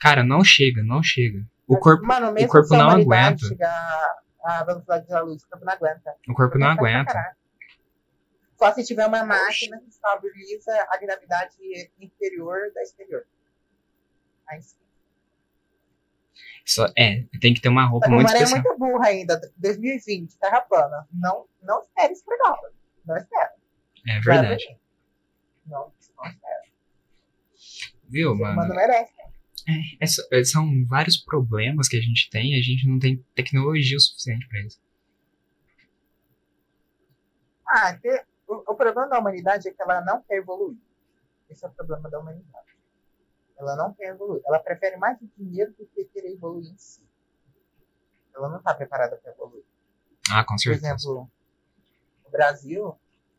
Cara, 0.00 0.24
não 0.24 0.42
chega, 0.42 0.82
não 0.82 1.02
chega. 1.02 1.46
O 1.66 1.78
corpo, 1.78 2.06
Mano, 2.06 2.32
mesmo 2.32 2.48
corpo 2.48 2.74
a 2.74 2.78
não 2.78 2.88
aguenta. 2.88 3.44
à 4.42 4.64
velocidade 4.64 5.06
da 5.06 5.20
luz, 5.20 5.42
o 5.42 5.48
corpo 5.48 5.66
não 5.66 5.72
aguenta. 5.74 6.16
o 6.28 6.32
corpo 6.34 6.58
não 6.58 6.74
pra 6.76 6.88
aguenta. 6.88 7.36
Só 8.58 8.72
se 8.72 8.84
tiver 8.84 9.06
uma 9.06 9.22
máquina 9.22 9.78
que 9.80 9.90
estabiliza 9.90 10.72
a 10.88 10.96
gravidade 10.96 11.56
interior 12.00 12.72
da 12.74 12.82
exterior. 12.82 13.26
Aí 14.48 14.62
sim. 14.62 14.78
Só, 16.64 16.86
é, 16.96 17.22
tem 17.40 17.54
que 17.54 17.60
ter 17.60 17.68
uma 17.68 17.86
roupa 17.86 18.08
muito 18.08 18.28
é 18.30 18.34
especial. 18.34 18.62
muito 18.62 18.78
burra 18.78 19.06
ainda. 19.08 19.40
2020, 19.56 20.36
terra 20.38 20.60
plana. 20.62 21.06
Não, 21.12 21.46
não 21.62 21.80
espere 21.82 22.12
esfregar. 22.12 22.56
Não 23.04 23.16
espera. 23.16 23.52
É 24.08 24.20
verdade. 24.20 24.78
Não, 25.66 25.92
não 26.16 26.26
espera. 26.26 26.62
Viu, 28.08 28.32
O 28.32 28.36
ser 28.36 28.42
humano 28.42 28.56
mano? 28.56 28.74
merece. 28.74 29.12
É, 29.68 30.04
é 30.04 30.40
é, 30.40 30.44
são 30.44 30.84
vários 30.86 31.16
problemas 31.16 31.88
que 31.88 31.96
a 31.96 32.00
gente 32.00 32.30
tem 32.30 32.54
e 32.54 32.58
a 32.58 32.62
gente 32.62 32.86
não 32.88 32.98
tem 33.00 33.24
tecnologia 33.34 33.96
o 33.96 34.00
suficiente 34.00 34.46
pra 34.48 34.60
isso. 34.60 34.80
Ah, 37.68 37.94
que- 37.96 38.24
o, 38.48 38.72
o 38.72 38.74
problema 38.76 39.08
da 39.08 39.18
humanidade 39.18 39.68
é 39.68 39.72
que 39.72 39.82
ela 39.82 40.00
não 40.02 40.22
quer 40.22 40.36
evoluir. 40.36 40.78
Esse 41.50 41.64
é 41.64 41.68
o 41.68 41.72
problema 41.72 42.08
da 42.08 42.20
humanidade. 42.20 42.65
Ela 43.58 43.76
não 43.76 43.92
quer 43.94 44.08
evoluir. 44.10 44.42
Ela 44.46 44.58
prefere 44.58 44.96
mais 44.96 45.18
o 45.20 45.28
dinheiro 45.36 45.72
do 45.78 45.86
que 45.86 46.04
querer 46.06 46.32
evoluir 46.32 46.70
em 46.72 46.76
si. 46.76 47.02
Ela 48.34 48.48
não 48.48 48.58
está 48.58 48.74
preparada 48.74 49.16
para 49.16 49.32
evoluir. 49.32 49.64
Ah, 50.30 50.44
com 50.44 50.54
Por 50.54 50.60
certeza. 50.60 50.86
exemplo, 50.94 51.30
o 52.24 52.30
Brasil, 52.30 52.94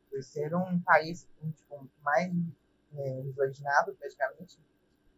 por 0.10 0.24
ser 0.24 0.56
um 0.56 0.80
país 0.80 1.28
um, 1.44 1.52
tipo, 1.52 1.88
mais 2.04 2.32
é, 2.96 3.22
misógino, 3.22 3.68
praticamente, 4.00 4.58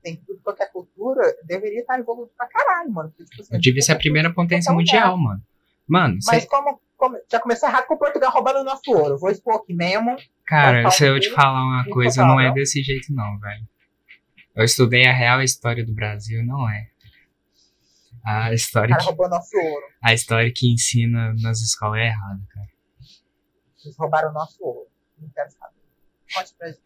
tem 0.02 0.18
tudo, 0.18 0.42
qualquer 0.42 0.72
cultura, 0.72 1.22
deveria 1.44 1.82
estar 1.82 2.00
evoluído 2.00 2.32
pra 2.36 2.48
caralho, 2.48 2.92
mano. 2.92 3.10
Porque, 3.10 3.26
tipo, 3.26 3.42
assim, 3.42 3.56
Eu 3.56 3.62
devia 3.62 3.82
ser 3.82 3.94
a 3.94 3.98
primeira 3.98 4.34
potência 4.34 4.72
qualquer 4.74 4.96
lugar. 4.98 5.08
mundial, 5.12 5.18
mano. 5.18 5.42
Mano, 5.88 6.18
Mas 6.26 6.44
cê- 6.44 6.50
como, 6.50 6.82
como- 6.98 7.18
já 7.32 7.40
começou 7.40 7.68
errado 7.70 7.86
com 7.88 7.98
Portugal 7.98 8.32
roubando 8.32 8.60
o 8.60 8.64
nosso 8.64 8.92
ouro. 8.92 9.18
Vou 9.18 9.30
expor 9.32 9.56
aqui 9.56 9.74
mesmo. 9.74 10.16
cara, 10.46 10.90
se 10.92 11.06
eu 11.06 11.20
te 11.20 11.30
falar 11.32 11.64
uma 11.64 11.86
coisa, 11.90 12.26
não 12.26 12.40
é 12.40 12.52
desse 12.54 12.82
jeito 12.84 13.14
não, 13.14 13.40
velho. 13.40 13.66
Eu 14.60 14.66
estudei 14.66 15.06
a 15.06 15.14
real 15.14 15.42
história 15.42 15.86
do 15.86 15.94
Brasil, 15.94 16.46
não 16.46 16.70
é. 16.70 16.90
A 18.26 18.50
O 18.50 18.54
história 18.54 18.90
cara 18.90 19.02
que, 19.02 19.06
roubou 19.08 19.30
nosso 19.30 19.56
ouro. 19.58 19.86
a 20.04 20.14
história 20.14 20.52
que 20.54 20.72
ensina 20.72 21.34
nas 21.42 21.62
escolas 21.62 22.00
é 22.02 22.08
errada, 22.08 22.42
cara. 22.50 22.68
Eles 23.84 23.98
roubaram 23.98 24.30
o 24.30 24.34
nosso 24.34 24.62
ouro. 24.64 24.88
Não 25.18 25.30
quero 25.30 25.50
saber. 25.52 25.74
Conte 26.34 26.54
pra 26.58 26.68
gente. 26.68 26.82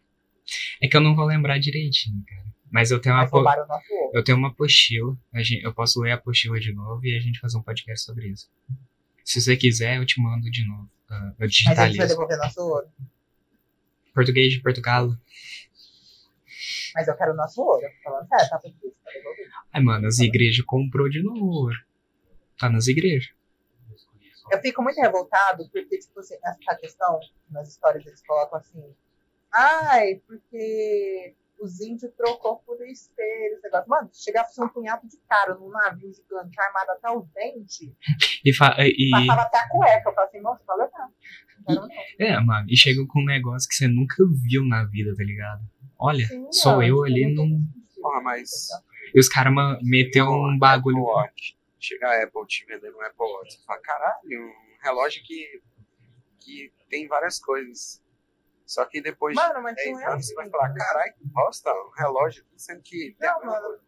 É 0.80 0.88
que 0.88 0.96
eu 0.96 1.00
não 1.00 1.16
vou 1.16 1.24
lembrar 1.24 1.58
direitinho, 1.58 2.22
cara. 2.26 2.44
Mas 2.70 2.90
eu 2.90 3.00
tenho 3.00 3.14
uma, 3.16 3.26
po- 3.28 3.36
roubaram 3.36 3.64
o 3.64 3.66
nosso 3.68 3.92
ouro. 3.92 4.10
eu 4.14 4.22
tenho 4.24 4.38
uma 4.38 4.48
apostila. 4.48 5.16
Eu 5.62 5.74
posso 5.74 6.00
ler 6.00 6.12
a 6.12 6.14
apostila 6.14 6.58
de 6.60 6.72
novo 6.72 7.04
e 7.04 7.16
a 7.16 7.20
gente 7.20 7.40
fazer 7.40 7.56
um 7.58 7.62
podcast 7.62 8.04
sobre 8.04 8.28
isso. 8.28 8.48
Se 9.24 9.40
você 9.40 9.56
quiser, 9.56 9.96
eu 9.96 10.06
te 10.06 10.20
mando 10.20 10.50
de 10.50 10.64
novo. 10.66 10.88
Ah, 11.10 11.14
eu 11.16 11.34
Mas 11.40 11.40
a 11.40 11.46
gente 11.46 11.64
vai 11.64 11.74
digitalizo. 11.88 12.08
devolver 12.08 12.36
nosso 12.38 12.60
ouro. 12.60 12.86
Português 14.14 14.52
de 14.52 14.60
Portugal. 14.60 15.16
Mas 16.94 17.08
eu 17.08 17.16
quero 17.16 17.32
o 17.32 17.36
nosso 17.36 17.60
ouro. 17.62 17.86
Falando 18.02 18.28
sério, 18.28 18.48
tá 18.48 18.58
português, 18.58 18.94
tá 19.04 19.10
devolvendo. 19.10 19.50
Ai, 19.72 19.82
mano, 19.82 20.06
as 20.06 20.18
igrejas 20.18 20.64
comprou 20.64 21.08
de 21.08 21.22
novo 21.22 21.46
ouro. 21.46 21.76
Tá 22.58 22.70
nas 22.70 22.86
igrejas. 22.86 23.34
Eu 24.50 24.60
fico 24.60 24.82
muito 24.82 25.00
revoltado 25.00 25.68
porque, 25.70 25.98
tipo 25.98 26.20
assim, 26.20 26.36
essa 26.44 26.76
questão, 26.76 27.18
nas 27.50 27.68
histórias 27.68 28.06
eles 28.06 28.24
colocam 28.26 28.58
assim, 28.58 28.94
ai, 29.52 30.20
porque 30.26 31.34
os 31.60 31.80
índios 31.80 32.12
trocou 32.16 32.58
por 32.58 32.76
espelho, 32.86 33.54
esse 33.54 33.62
negócio. 33.62 33.88
Mano, 33.88 34.08
se 34.12 34.24
chegasse 34.24 34.60
um 34.62 34.68
punhado 34.68 35.06
de 35.08 35.16
cara 35.28 35.54
num 35.54 35.70
navio 35.70 36.12
gigante 36.12 36.60
armado 36.60 36.90
até 36.92 37.10
os 37.10 37.26
dentes, 37.32 37.92
E, 38.44 38.52
fa- 38.54 38.76
e, 38.80 39.10
passava 39.10 39.42
até 39.42 39.58
a 39.58 39.68
cueca. 39.68 40.08
Eu 40.10 40.14
falo 40.14 40.26
assim, 40.28 40.40
moço, 40.40 40.60
quero 40.66 40.90
não. 41.68 41.88
É, 42.18 42.38
mano, 42.40 42.66
e 42.68 42.76
chega 42.76 43.00
com 43.06 43.20
um 43.20 43.24
negócio 43.24 43.68
que 43.68 43.74
você 43.74 43.88
nunca 43.88 44.16
viu 44.42 44.64
na 44.66 44.84
vida, 44.84 45.14
tá 45.16 45.22
ligado? 45.24 45.62
Olha, 45.98 46.26
Sim, 46.26 46.46
sou 46.52 46.82
eu 46.82 47.02
ali 47.04 47.34
não 47.34 47.44
tem 47.44 47.50
num. 47.52 47.68
Porra, 48.02 48.20
mas. 48.20 48.50
E 49.14 49.18
os 49.18 49.28
caras 49.28 49.54
meteu 49.82 50.26
um 50.26 50.58
bagulho. 50.58 50.98
Apple 50.98 51.14
Watch. 51.14 51.58
Chega 51.80 52.08
a 52.08 52.22
Apple 52.24 52.46
te 52.46 52.66
vendendo 52.66 52.96
um 52.96 53.00
Apple 53.02 53.26
Watch. 53.26 53.54
Você 53.54 53.64
fala, 53.64 53.80
caralho, 53.80 54.40
um 54.42 54.82
relógio 54.82 55.22
que, 55.24 55.62
que 56.40 56.72
tem 56.90 57.06
várias 57.06 57.38
coisas. 57.40 58.02
Só 58.66 58.84
que 58.86 59.00
depois 59.02 59.34
Mano, 59.36 59.62
mas 59.62 59.76
de 59.76 59.84
não 59.90 59.98
10 59.98 60.06
é 60.08 60.12
anos 60.12 60.26
você 60.26 60.34
vai 60.34 60.48
falar, 60.50 60.64
entendeu? 60.70 60.86
caralho, 60.86 61.14
que 61.14 61.24
bosta, 61.26 61.70
um 61.72 61.90
relógio 61.96 62.42
aqui, 62.44 62.54
sendo 62.62 62.82
que. 62.82 63.16
Não, 63.20 63.44
mano. 63.44 63.78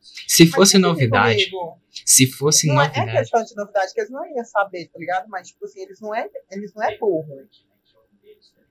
Se 0.00 0.46
fosse 0.50 0.78
novidade, 0.78 1.50
comigo, 1.50 1.80
se 2.04 2.30
fosse 2.30 2.68
Não 2.68 2.80
é, 2.80 2.84
é 2.84 2.88
novidade. 2.88 3.18
questão 3.18 3.42
de 3.44 3.54
novidade 3.56 3.92
que 3.92 4.00
eles 4.00 4.10
não 4.10 4.24
iam 4.26 4.44
saber, 4.44 4.86
tá 4.88 4.98
ligado? 4.98 5.28
Mas, 5.28 5.48
tipo 5.48 5.64
assim, 5.64 5.80
eles 5.82 6.00
não 6.00 6.14
é, 6.14 6.28
eles 6.52 6.72
não 6.74 6.82
é 6.84 6.96
burro. 6.98 7.48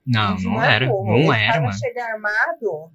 Não, 0.05 0.31
Eles 0.31 0.43
não 0.45 0.63
era. 0.63 0.87
burro. 0.87 1.05
Não 1.05 1.17
Esse 1.33 1.43
era, 1.43 1.51
cara 1.53 1.61
mano. 1.65 1.77
chegar 1.79 2.11
armado 2.13 2.91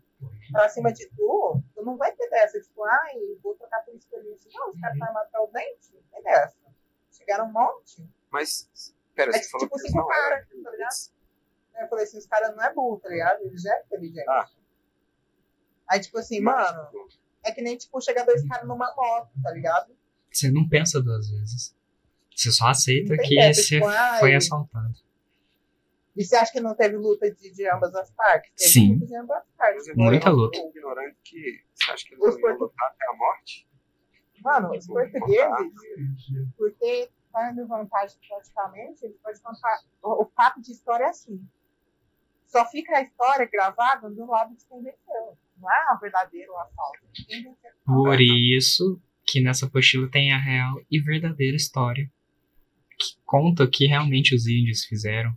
pra 0.51 0.69
cima 0.71 0.93
de 0.93 1.07
tu, 1.11 1.63
tu 1.75 1.83
não 1.85 1.97
vai 1.99 2.11
ter 2.13 2.29
dessa, 2.31 2.59
tipo, 2.61 2.83
ai, 2.85 3.15
vou 3.43 3.55
trocar 3.55 3.83
por 3.85 3.95
isso. 3.95 4.09
Não, 4.55 4.71
os 4.71 4.81
caras 4.81 4.95
estão 4.97 5.09
armados 5.09 5.29
até 5.29 5.39
o 5.39 5.47
dente, 5.49 5.95
não 5.95 6.03
tem 6.11 6.23
dessa. 6.23 6.57
Chegaram 7.13 7.47
um 7.47 7.53
monte. 7.53 8.03
Mas, 8.31 8.71
pera, 9.15 9.31
É 9.31 9.43
você 9.43 9.51
falou 9.51 9.67
tipo 9.67 9.77
que 9.77 9.83
eles 9.83 9.93
cinco 9.93 9.99
não 10.03 10.09
caras, 10.09 10.47
eram 10.51 10.63
tá 10.63 10.71
ligado? 10.71 10.91
Eu 11.85 11.89
falei 11.89 12.05
assim, 12.05 12.19
os 12.19 12.27
caras 12.27 12.55
não 12.57 12.63
é 12.65 12.73
burro, 12.73 12.99
tá 13.01 13.09
ligado? 13.09 13.41
Eles 13.43 13.63
já 13.63 13.75
é 13.75 13.83
inteligente. 13.83 14.29
Ah. 14.29 14.49
Aí, 15.91 16.01
tipo 16.01 16.19
assim, 16.19 16.41
mano, 16.41 16.89
é 17.45 17.53
que 17.53 17.61
nem, 17.61 17.77
tipo, 17.77 18.01
chegar 18.01 18.25
dois 18.25 18.47
caras 18.49 18.67
numa 18.67 18.95
moto, 18.95 19.31
tá 19.43 19.51
ligado? 19.51 19.95
Você 20.31 20.51
não 20.51 20.69
pensa 20.69 21.03
duas 21.03 21.31
vezes. 21.31 21.77
Você 22.35 22.51
só 22.51 22.69
aceita 22.69 23.17
que 23.19 23.53
você 23.53 23.63
tipo, 23.77 23.87
ai, 23.87 24.21
foi 24.21 24.35
assaltado. 24.35 24.95
E 26.17 26.25
você 26.25 26.37
acha 26.37 26.53
que 26.53 26.61
não 26.61 26.75
teve 26.75 26.97
luta 26.97 27.31
de, 27.31 27.53
de 27.53 27.69
ambas 27.71 27.95
as 27.95 28.11
partes? 28.11 28.53
Teve 28.57 28.71
Sim. 28.71 28.95
luta 28.95 29.07
de 29.07 29.17
ambas 29.17 29.37
as 29.39 29.49
partes. 29.57 29.87
Mas 29.89 29.97
Muita 29.97 30.29
eu 30.29 30.35
luta. 30.35 30.59
ignorante 30.59 31.17
que 31.25 31.65
você 31.75 31.91
acha 31.91 32.07
que 32.09 32.15
eles 32.15 32.25
iam 32.25 32.41
portu- 32.41 32.65
lutar 32.65 32.89
até 32.89 33.07
a 33.09 33.17
morte? 33.17 33.69
Mano, 34.43 34.71
os 34.77 34.87
portugueses, 34.87 35.73
por 36.57 36.73
ter 36.75 37.11
tendo 37.33 37.67
vantagem 37.67 38.19
praticamente, 38.29 39.05
eles 39.07 39.17
podem 39.23 39.41
contar. 39.41 39.81
O, 40.03 40.23
o 40.25 40.31
fato 40.37 40.61
de 40.61 40.73
história 40.73 41.05
é 41.05 41.09
assim. 41.09 41.43
Só 42.53 42.67
fica 42.67 42.99
a 42.99 43.03
história 43.03 43.49
gravada 43.51 44.11
do 44.11 44.27
lado 44.27 44.55
de 44.55 44.65
quem 44.67 44.83
venceu. 44.83 45.39
Não 45.59 45.71
é 45.71 45.95
um 45.95 45.99
verdadeiro 45.99 46.53
assalto. 46.59 46.99
Por 47.87 48.21
isso 48.21 49.01
que 49.27 49.41
nessa 49.41 49.65
apostila 49.65 50.11
tem 50.11 50.33
a 50.33 50.39
real 50.39 50.79
e 50.91 51.01
verdadeira 51.01 51.57
história. 51.57 52.13
Que 52.99 53.17
conta 53.25 53.65
o 53.65 53.71
que 53.71 53.87
realmente 53.87 54.35
os 54.35 54.47
índios 54.47 54.85
fizeram. 54.85 55.35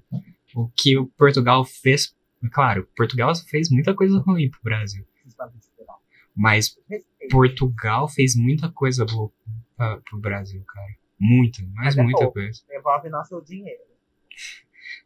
O 0.54 0.68
que 0.76 0.98
o 0.98 1.08
Portugal 1.08 1.64
fez. 1.64 2.14
Claro, 2.52 2.88
Portugal 2.98 3.34
fez 3.48 3.70
muita 3.72 3.96
coisa 3.96 4.20
ruim 4.20 4.50
pro 4.50 4.60
Brasil. 4.62 5.08
Mas. 6.36 6.78
Portugal 7.32 8.10
fez 8.10 8.36
muita 8.36 8.70
coisa 8.70 9.06
boa 9.06 9.32
pra, 9.78 9.98
pro 10.02 10.20
Brasil, 10.20 10.64
cara. 10.66 10.96
Muita, 11.18 11.64
mas, 11.74 11.86
Mas 11.86 11.98
é 11.98 12.04
muita 12.04 12.20
pouco. 12.20 12.34
coisa. 12.34 12.62
Devolve 12.68 13.10
nosso 13.10 13.42
dinheiro. 13.42 13.82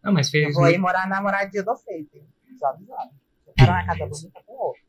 Não, 0.04 0.14
mas 0.14 0.28
Eu 0.28 0.32
fez. 0.32 0.56
vou 0.56 0.64
aí 0.66 0.78
morar 0.78 1.08
na 1.08 1.22
moradia 1.22 1.64
do 1.64 1.76
feito, 1.78 2.16
hein? 2.18 2.28
Já 2.60 2.70
avisado. 2.70 3.12
Eu 3.48 3.54
quero 3.54 3.72
uma 3.72 3.86
casa 3.86 4.00
Beleza. 4.00 4.22
bonita 4.22 4.44
com 4.46 4.54
outro. 4.54 4.82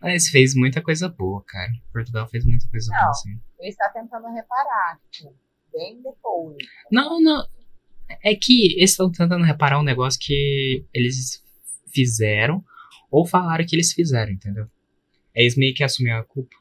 Mas 0.00 0.28
fez 0.28 0.54
muita 0.54 0.82
coisa 0.82 1.08
boa, 1.08 1.42
cara. 1.46 1.72
Portugal 1.92 2.28
fez 2.28 2.44
muita 2.44 2.68
coisa 2.68 2.90
Não. 2.92 2.98
boa, 3.00 3.10
assim. 3.10 3.40
Ele 3.58 3.68
está 3.70 3.88
tentando 3.88 4.28
reparar, 4.32 5.00
tipo, 5.10 5.34
bem 5.72 6.00
depois. 6.02 6.56
Não, 6.92 7.20
não. 7.22 7.46
É 8.22 8.34
que 8.34 8.74
eles 8.76 8.90
estão 8.90 9.10
tentando 9.10 9.44
reparar 9.44 9.80
um 9.80 9.84
negócio 9.84 10.20
que 10.20 10.84
eles 10.92 11.42
fizeram 11.92 12.62
ou 13.10 13.26
falaram 13.26 13.64
que 13.66 13.74
eles 13.74 13.92
fizeram, 13.92 14.30
entendeu? 14.32 14.66
É 15.34 15.40
eles 15.42 15.56
meio 15.56 15.74
que 15.74 15.82
assumiram 15.82 16.18
a 16.18 16.24
culpa. 16.24 16.54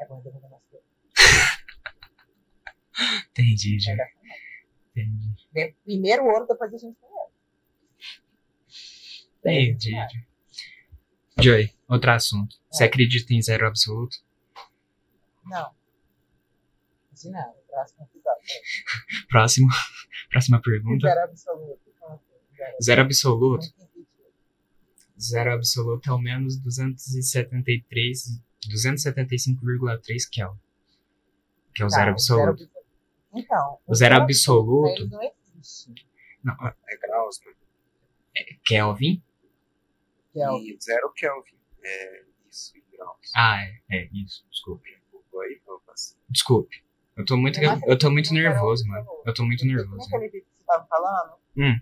É 0.00 0.06
bom 0.06 0.16
nosso 0.16 0.30
dinheiro. 0.30 0.48
Entendi, 3.30 3.78
Jay. 3.78 3.96
Entendi. 5.02 5.46
certo. 5.52 5.76
Primeiro 5.84 6.24
ouro, 6.24 6.46
depois 6.46 6.72
a 6.74 6.76
gente 6.78 6.96
tem 6.98 7.08
ouro. 7.10 7.30
Entendi. 9.40 9.94
É. 9.96 10.08
Joy. 11.40 11.70
Outro 11.88 12.10
assunto. 12.10 12.56
Você 12.70 12.84
É. 12.84 12.86
acredita 12.86 13.32
em 13.32 13.40
zero 13.40 13.66
absoluto? 13.66 14.16
Não. 15.44 15.70
De 17.14 17.30
nada. 17.30 17.54
Próximo 17.68 18.04
episódio. 18.04 18.42
Próximo. 19.28 19.68
Próxima 20.30 20.60
pergunta. 20.60 21.06
Zero 21.08 21.20
absoluto. 21.24 21.80
Assim? 22.08 22.82
Zero. 22.82 23.02
Absoluto. 23.02 23.66
Zero 25.20 25.52
absoluto 25.54 26.08
é 26.08 26.12
ao 26.12 26.20
menos 26.20 26.56
273, 26.60 28.40
275,3 28.68 30.28
Kelvin. 30.30 30.58
Que 31.74 31.82
é 31.82 31.86
o 31.86 31.88
Tá, 31.88 31.96
zero 31.96 32.10
absoluto. 32.12 32.70
Então. 33.34 33.78
O 33.86 33.94
zero 33.94 34.16
absoluto- 34.16 35.08
não 35.08 35.20
existe. 35.56 35.92
Não, 36.42 36.54
É 36.66 36.96
graus, 36.96 37.40
né? 37.44 37.52
Kelvin? 38.64 39.22
É 40.36 40.48
o 40.50 40.58
E 40.58 40.78
zero 40.80 41.12
Kelvin. 41.12 41.56
É 41.82 42.24
isso, 42.50 42.76
em 42.76 42.84
graus. 42.96 43.32
Ah, 43.34 43.62
é, 43.62 43.80
é 43.90 44.08
isso. 44.12 44.46
Desculpe. 44.50 44.88
Aí. 45.42 45.60
Desculpe. 46.30 46.84
Eu 47.16 47.24
tô 47.24 47.36
muito, 47.36 47.60
Eu 47.60 47.80
eu 47.86 47.98
tô 47.98 48.10
muito 48.10 48.28
zero 48.28 48.40
nervoso, 48.40 48.86
mano. 48.86 49.06
Eu 49.26 49.34
tô 49.34 49.44
muito 49.44 49.64
nervoso. 49.66 49.96
Como 49.98 50.16
aquele 50.16 50.30
vídeo 50.30 50.46
que 50.46 50.54
você 50.56 50.60
estava 50.62 50.86
falando? 50.86 51.34
Hum. 51.56 51.80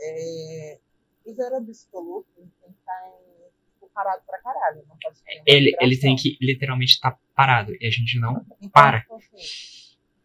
É, 0.00 0.78
o 1.26 1.32
zero 1.34 1.56
absoluto 1.56 2.28
tem 2.36 2.46
que 2.72 2.78
estar 2.78 3.08
em- 3.08 3.50
tipo, 3.74 3.90
parado 3.92 4.22
pra 4.26 4.38
caralho. 4.40 4.84
Não 4.88 4.96
pode 5.02 5.20
Ele, 5.46 5.76
ele 5.80 5.98
tem 5.98 6.16
que 6.16 6.38
literalmente 6.40 6.92
estar 6.94 7.18
parado. 7.34 7.74
E 7.80 7.86
a 7.86 7.90
gente 7.90 8.18
não. 8.18 8.44
Então, 8.58 8.70
para. 8.70 9.04
assim, 9.10 9.36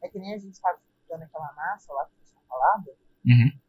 é 0.03 0.09
que 0.09 0.19
nem 0.19 0.33
a 0.33 0.37
gente 0.37 0.53
estava 0.53 0.79
estudando 0.99 1.23
aquela 1.23 1.51
massa 1.53 1.91
lá 1.93 2.05
que 2.05 2.11
a 2.13 2.19
gente 2.19 2.29
tinha 2.29 2.41
falado. 2.47 2.89
Uhum. 3.25 3.59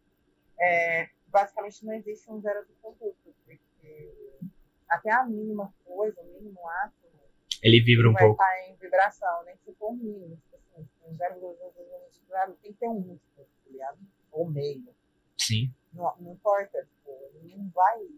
É, 0.58 1.08
basicamente 1.28 1.86
não 1.86 1.94
existe 1.94 2.30
um 2.30 2.40
zero 2.40 2.60
absoluto. 2.60 3.34
Porque 3.44 4.48
até 4.88 5.12
a 5.12 5.24
mínima 5.24 5.72
coisa, 5.84 6.20
o 6.20 6.24
mínimo 6.26 6.68
átomo, 6.68 7.20
Ele 7.62 7.80
vibra 7.82 8.10
um 8.10 8.12
vai 8.12 8.24
pouco. 8.24 8.42
estar 8.42 8.68
em 8.68 8.76
vibração, 8.76 9.44
nem 9.44 9.56
se 9.56 9.72
for 9.74 9.92
um 9.92 9.96
mínimo. 9.96 10.36
Tipo 10.36 10.56
assim, 10.56 10.88
um 11.06 11.16
zero, 11.16 11.40
zero, 11.40 11.56
zero, 11.56 11.72
zero, 11.72 12.10
zero, 12.28 12.52
tem 12.60 12.72
que 12.72 12.78
ter 12.78 12.88
um 12.88 13.00
múltiplo, 13.00 13.44
tá 13.44 13.70
ligado? 13.70 13.98
Ou 14.32 14.50
meio. 14.50 14.94
Sim. 15.38 15.72
Não, 15.92 16.16
não 16.18 16.32
importa, 16.32 16.84
tipo, 16.84 17.30
não 17.44 17.68
vai 17.70 18.08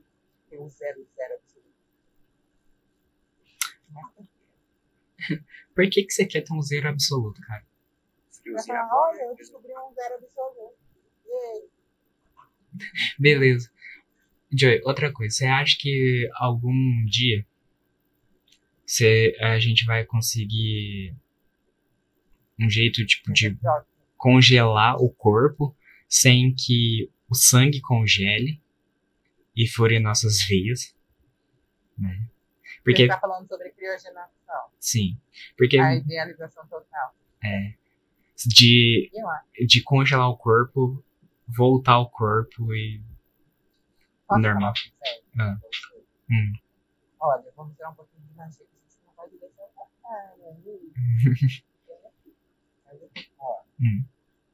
ter 0.48 0.58
o 0.58 0.68
zero, 0.68 1.06
zero 1.14 1.34
absoluto. 1.34 1.66
Que 5.18 5.36
Por 5.74 5.90
que, 5.90 6.04
que 6.04 6.12
você 6.12 6.24
quer 6.24 6.42
ter 6.42 6.54
um 6.54 6.62
zero 6.62 6.88
absoluto, 6.88 7.40
cara? 7.42 7.64
Vai 8.52 8.62
Friozinho 8.62 8.76
falar, 8.76 8.86
agora, 8.86 9.10
olha, 9.12 9.22
eu 9.22 9.28
né? 9.30 9.34
descobri 9.36 9.72
um 9.72 9.92
zero 9.92 10.14
absoluto. 10.14 10.74
E 11.26 11.32
aí? 11.32 11.68
Beleza. 13.18 13.70
Joey, 14.52 14.80
outra 14.84 15.12
coisa. 15.12 15.34
Você 15.34 15.46
acha 15.46 15.76
que 15.78 16.28
algum 16.34 17.04
dia 17.06 17.44
você, 18.86 19.36
a 19.40 19.58
gente 19.58 19.84
vai 19.84 20.04
conseguir 20.04 21.12
um 22.58 22.70
jeito, 22.70 23.04
tipo, 23.04 23.32
de 23.32 23.58
congelar 24.16 24.96
o 24.96 25.10
corpo 25.10 25.76
sem 26.08 26.54
que 26.54 27.10
o 27.28 27.34
sangue 27.34 27.80
congele 27.80 28.62
e 29.56 29.66
fure 29.66 29.98
nossas 29.98 30.40
veias? 30.46 30.94
Né? 31.98 32.28
Você 32.62 32.80
Porque, 32.84 33.06
tá 33.08 33.18
falando 33.18 33.48
sobre 33.48 33.70
criogenação, 33.70 34.70
sim. 34.78 35.18
Porque 35.58 35.76
a 35.78 35.96
idealização 35.96 36.64
total. 36.68 37.14
é, 37.42 37.74
de, 38.44 39.10
eu 39.54 39.66
de 39.66 39.82
congelar 39.82 40.28
o 40.28 40.36
corpo, 40.36 41.02
voltar 41.46 41.92
ao 41.94 42.10
corpo 42.10 42.74
e. 42.74 43.02
Posso 44.26 44.40
Normal. 44.40 44.72
Ah. 45.38 45.56
Você? 45.60 46.04
Hum. 46.30 46.52
Olha, 47.20 47.52
vamos 47.56 47.76
tirar 47.76 47.90
um 47.90 47.94
pouquinho 47.94 48.26
de 48.26 48.34
magia, 48.34 48.66
que 48.66 48.76
gente 48.76 48.98
não 49.06 49.14
vai 49.14 49.28
né? 49.28 49.38
Mas, 52.84 53.02
assim, 53.02 53.26
ó, 53.38 53.62
Hum. 53.80 54.04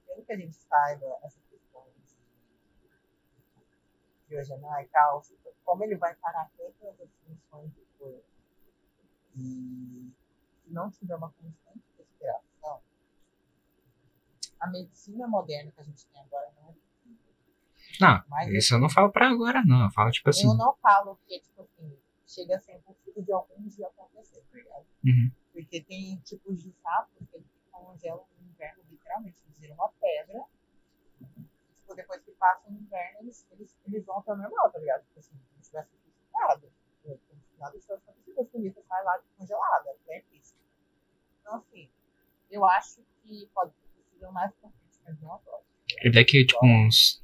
pelo 0.07 0.25
que 0.25 0.33
a 0.33 0.37
gente 0.37 0.55
saiba, 0.55 1.07
essa 1.23 1.41
questão 1.51 1.85
de 1.97 2.15
criogenar 4.27 4.83
e 4.83 4.89
tal, 4.89 5.23
como 5.65 5.85
ele 5.85 5.97
vai 5.97 6.15
parar 6.17 6.51
todas 6.57 7.01
as 7.01 7.09
funções 7.27 7.73
do 7.73 7.87
corpo 7.99 8.25
e 9.37 10.13
se 10.63 10.71
não 10.71 10.91
tiver 10.91 11.17
uma 11.17 11.31
constante 11.31 11.83
respiração, 11.99 12.83
a 14.63 14.71
medicina 14.71 15.27
moderna 15.27 15.73
que 15.73 15.81
a 15.81 15.85
gente 15.85 16.07
tem 16.07 16.23
agora 16.23 16.53
não 16.57 16.71
é. 16.71 16.75
Não, 18.01 18.25
Mas 18.29 18.49
isso 18.49 18.75
eu 18.75 18.79
não 18.79 18.89
falo 18.89 19.11
pra 19.11 19.29
agora, 19.29 19.63
não. 19.67 19.85
Eu 19.85 19.91
falo, 19.91 20.11
tipo 20.11 20.31
assim. 20.31 20.47
Eu 20.47 20.55
não 20.55 20.75
falo 20.77 21.19
que, 21.27 21.41
tipo 21.41 21.63
assim, 21.63 21.99
chega 22.27 22.57
a 22.57 22.61
ser 22.61 22.77
impossível 22.77 23.23
de 23.23 23.33
algum 23.33 23.69
dia 23.69 23.89
acontecer, 23.89 24.41
tá 24.51 24.57
ligado? 24.57 24.87
Uhum. 25.05 25.31
Porque 25.53 25.83
tem 25.83 26.17
tipos 26.21 26.63
de 26.63 26.73
sapos 26.81 27.29
que 27.29 27.37
eles 27.37 27.47
congelam 27.71 28.25
no 28.41 28.49
inverno, 28.49 28.83
literalmente. 28.89 29.37
Eles 29.45 29.59
viram 29.59 29.75
uma 29.75 29.89
pedra. 30.01 30.45
Tipo, 31.77 31.95
depois 31.95 32.23
que 32.23 32.31
passa 32.33 32.71
o 32.71 32.73
inverno, 32.73 33.19
eles, 33.21 33.47
eles, 33.51 33.77
eles 33.87 34.07
voltam 34.07 34.35
ao 34.35 34.41
normal, 34.41 34.71
tá 34.71 34.79
ligado? 34.79 35.05
Tipo 35.05 35.19
assim, 35.19 35.37
como 35.51 35.63
se 35.63 35.71
tivesse 35.71 35.91
se 35.91 36.23
nada 36.33 36.73
tivesse 37.73 37.93
acontecido. 37.93 38.41
As 38.41 38.49
bonitas 38.49 38.87
saem 38.87 39.05
lá 39.05 39.21
congelada, 39.37 39.97
né? 40.07 40.23
Isso. 40.33 40.55
Então, 41.41 41.57
assim, 41.57 41.91
eu 42.51 42.65
acho 42.65 43.03
que 43.23 43.51
pode 43.53 43.73
E 46.05 46.11
daqui, 46.11 46.45
tipo, 46.47 46.65
uns 46.65 47.23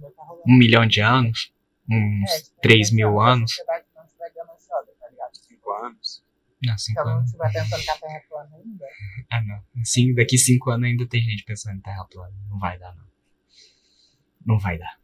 tá 0.00 0.24
um 0.46 0.56
milhão 0.58 0.86
de 0.86 1.00
anos, 1.00 1.52
uns 1.90 2.30
É, 2.30 2.40
tipo, 2.42 2.60
3 2.62 2.90
mil 2.92 3.10
se 3.12 3.18
a 3.18 3.26
anos. 3.32 3.50
sociedade 3.50 3.86
não 3.94 4.04
estiver 4.04 4.32
gananciosa, 4.34 4.92
tá 5.00 5.08
ligado? 5.08 5.36
Cinco 5.36 5.72
anos. 5.72 6.24
Não, 6.64 6.74
não 7.04 7.12
anos. 7.12 7.26
estiver 7.26 7.52
pensando 7.52 7.82
que 7.82 7.90
a 7.90 7.98
Terra 7.98 8.16
é 8.16 8.20
plana 8.20 8.56
ainda, 8.56 8.86
Ah, 9.30 9.42
não. 9.42 9.80
Assim, 9.82 10.14
daqui 10.14 10.38
cinco 10.38 10.70
anos 10.70 10.86
ainda 10.88 11.06
tem 11.08 11.22
gente 11.22 11.44
pensando 11.44 11.76
em 11.76 11.80
terra 11.80 12.04
plana. 12.06 12.34
Não 12.48 12.58
vai 12.58 12.78
dar, 12.78 12.94
não. 12.94 13.04
Não 14.46 14.58
vai 14.58 14.78
dar. 14.78 14.98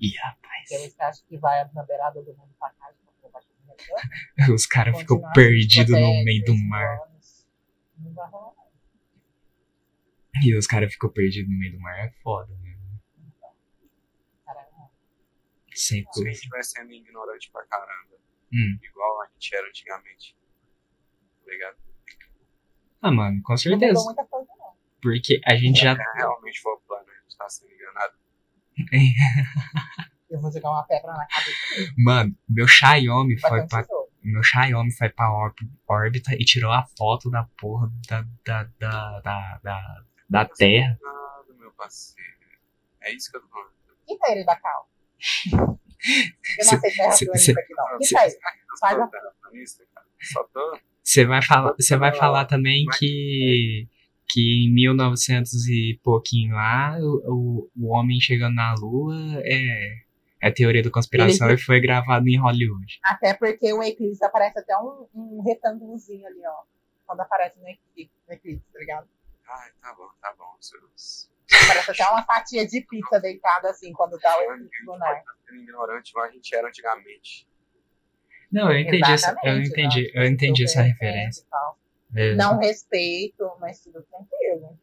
Ih, 0.00 0.14
rapaz. 0.16 0.68
porque 0.68 0.88
você 0.90 1.02
acha 1.02 1.22
que 1.28 1.36
vai 1.36 1.68
na 1.74 1.82
beirada 1.84 2.22
do 2.22 2.34
mundo 2.34 2.54
pra 2.58 2.70
cá, 2.70 2.92
tipo, 2.92 3.30
vai 3.30 4.50
Os 4.54 4.66
caras 4.66 4.96
ficam 4.98 5.16
continuar 5.16 5.34
perdidos 5.34 5.90
no 5.94 6.24
meio 6.24 6.40
do 6.40 6.46
3 6.46 6.60
mil 6.60 6.68
mar. 6.68 7.00
anos, 7.02 7.46
Não 7.98 8.12
vai 8.14 8.30
rolar. 8.30 8.59
E 10.44 10.54
os 10.56 10.66
caras 10.66 10.92
ficam 10.92 11.10
perdidos 11.10 11.50
no 11.50 11.58
meio 11.58 11.72
do 11.72 11.80
mar. 11.80 11.98
É 11.98 12.10
foda, 12.22 12.52
né? 12.62 12.76
Não. 14.46 14.90
Sem 15.74 16.04
Se 16.12 16.28
a 16.28 16.32
gente 16.32 16.48
vai 16.48 16.62
sendo 16.62 16.92
ignorante 16.92 17.50
pra 17.50 17.64
caramba, 17.66 18.16
Hum. 18.52 18.78
igual 18.82 19.22
a 19.22 19.26
gente 19.32 19.54
era 19.54 19.66
antigamente. 19.68 20.36
Tá 21.44 21.50
ligado? 21.50 21.76
Ah, 23.02 23.10
mano, 23.10 23.40
com 23.42 23.52
Não 23.52 23.56
certeza. 23.56 23.92
mudou 23.92 24.04
muita 24.04 24.24
coisa, 24.26 24.50
não. 24.58 24.74
Porque 25.02 25.40
a 25.46 25.56
gente 25.56 25.80
já. 25.80 25.92
A 25.92 25.96
Terra 25.96 26.12
realmente 26.14 26.60
for 26.60 26.78
plana, 26.86 27.06
a 27.10 27.22
gente 27.22 27.36
tá 27.36 27.48
sendo 27.48 27.72
enganado. 27.72 28.14
Eu 30.30 30.40
vou 30.40 30.52
jogar 30.52 30.70
uma 30.70 30.84
pedra 30.86 31.12
na 31.12 31.26
cabeça. 31.26 31.92
Mano, 31.98 32.36
meu 32.48 32.68
Xiaomi 32.68 33.36
foi 33.40 33.66
pra. 33.66 33.84
Meu 34.22 34.42
Xiaomi 34.44 34.92
foi 34.96 35.08
pra 35.08 35.32
órb- 35.32 35.56
órbita 35.88 36.34
e 36.34 36.44
tirou 36.44 36.70
a 36.70 36.84
foto 36.96 37.28
da 37.30 37.44
porra 37.58 37.90
da. 38.08 38.22
da. 38.44 38.62
da. 38.78 39.20
da, 39.20 39.58
da, 39.62 40.04
da 40.30 40.44
Terra. 40.44 40.98
Nada, 41.02 41.54
meu 41.58 41.72
parceiro. 41.72 42.30
É 43.02 43.12
isso 43.12 43.30
que 43.30 43.36
eu 43.36 43.42
tô 43.42 43.48
falando. 43.48 43.70
Quita 44.06 44.30
ele 44.32 44.44
da 44.44 44.56
cal. 44.56 44.88
Eu 45.52 45.58
não 45.58 45.74
aceito 46.58 46.80
terra 46.80 47.08
planista 47.08 47.36
cê- 47.38 47.52
aqui, 47.52 47.74
não. 47.74 47.98
ele. 48.24 49.88
Só 50.22 50.44
tô. 50.44 50.78
Você 51.02 51.24
vai 51.24 51.42
falar, 51.42 51.72
você 51.78 51.96
vai 51.96 52.14
falar 52.14 52.44
também 52.46 52.84
que 52.98 53.88
que 54.32 54.66
em 54.66 54.72
1900 54.72 55.66
e 55.68 55.98
pouquinho 56.04 56.54
lá, 56.54 56.96
o, 57.00 57.22
o, 57.26 57.70
o 57.76 57.88
homem 57.92 58.20
chegando 58.20 58.54
na 58.54 58.74
lua 58.74 59.16
é 59.42 60.02
é 60.42 60.50
teoria 60.50 60.82
da 60.82 60.90
conspiração 60.90 61.48
Ele- 61.48 61.56
e 61.56 61.62
foi 61.62 61.80
gravado 61.80 62.26
em 62.28 62.38
Hollywood. 62.38 62.98
Até 63.04 63.34
porque 63.34 63.72
o 63.72 63.82
eclipse 63.82 64.24
aparece 64.24 64.58
até 64.58 64.74
um, 64.78 65.06
um 65.14 65.42
retângulozinho 65.42 66.26
ali, 66.26 66.40
ó. 66.46 66.62
quando 67.06 67.20
aparece 67.20 67.58
no 67.60 67.68
eclipse, 67.68 68.14
no 68.26 68.34
eclipse, 68.34 68.64
tá 68.72 68.78
ligado? 68.78 69.08
Ai, 69.50 69.70
tá 69.80 69.94
bom, 69.94 70.08
tá 70.20 70.34
bom. 70.38 70.56
Seus... 70.60 71.30
Parece 71.66 71.90
até 71.90 72.08
uma 72.08 72.22
fatia 72.22 72.66
de 72.66 72.80
pizza 72.82 73.18
deitada 73.20 73.70
assim 73.70 73.92
quando 73.92 74.18
tá 74.18 74.36
o 74.38 74.92
lunar. 74.92 75.22
Sendo 75.46 75.62
ignorante, 75.62 76.10
igual 76.10 76.26
a 76.26 76.30
gente 76.30 76.54
era 76.54 76.68
antigamente. 76.68 77.48
Não, 78.52 78.70
eu 78.72 78.80
entendi, 78.80 79.12
essa, 79.12 79.30
eu 79.30 79.32
Exatamente, 79.32 79.68
entendi, 79.68 80.02
né? 80.02 80.10
eu 80.14 80.24
entendi 80.24 80.64
essa 80.64 80.82
referência. 80.82 81.44
Não 82.36 82.58
respeito, 82.58 83.48
mas 83.60 83.80
tudo 83.80 84.02
tranquilo. 84.02 84.78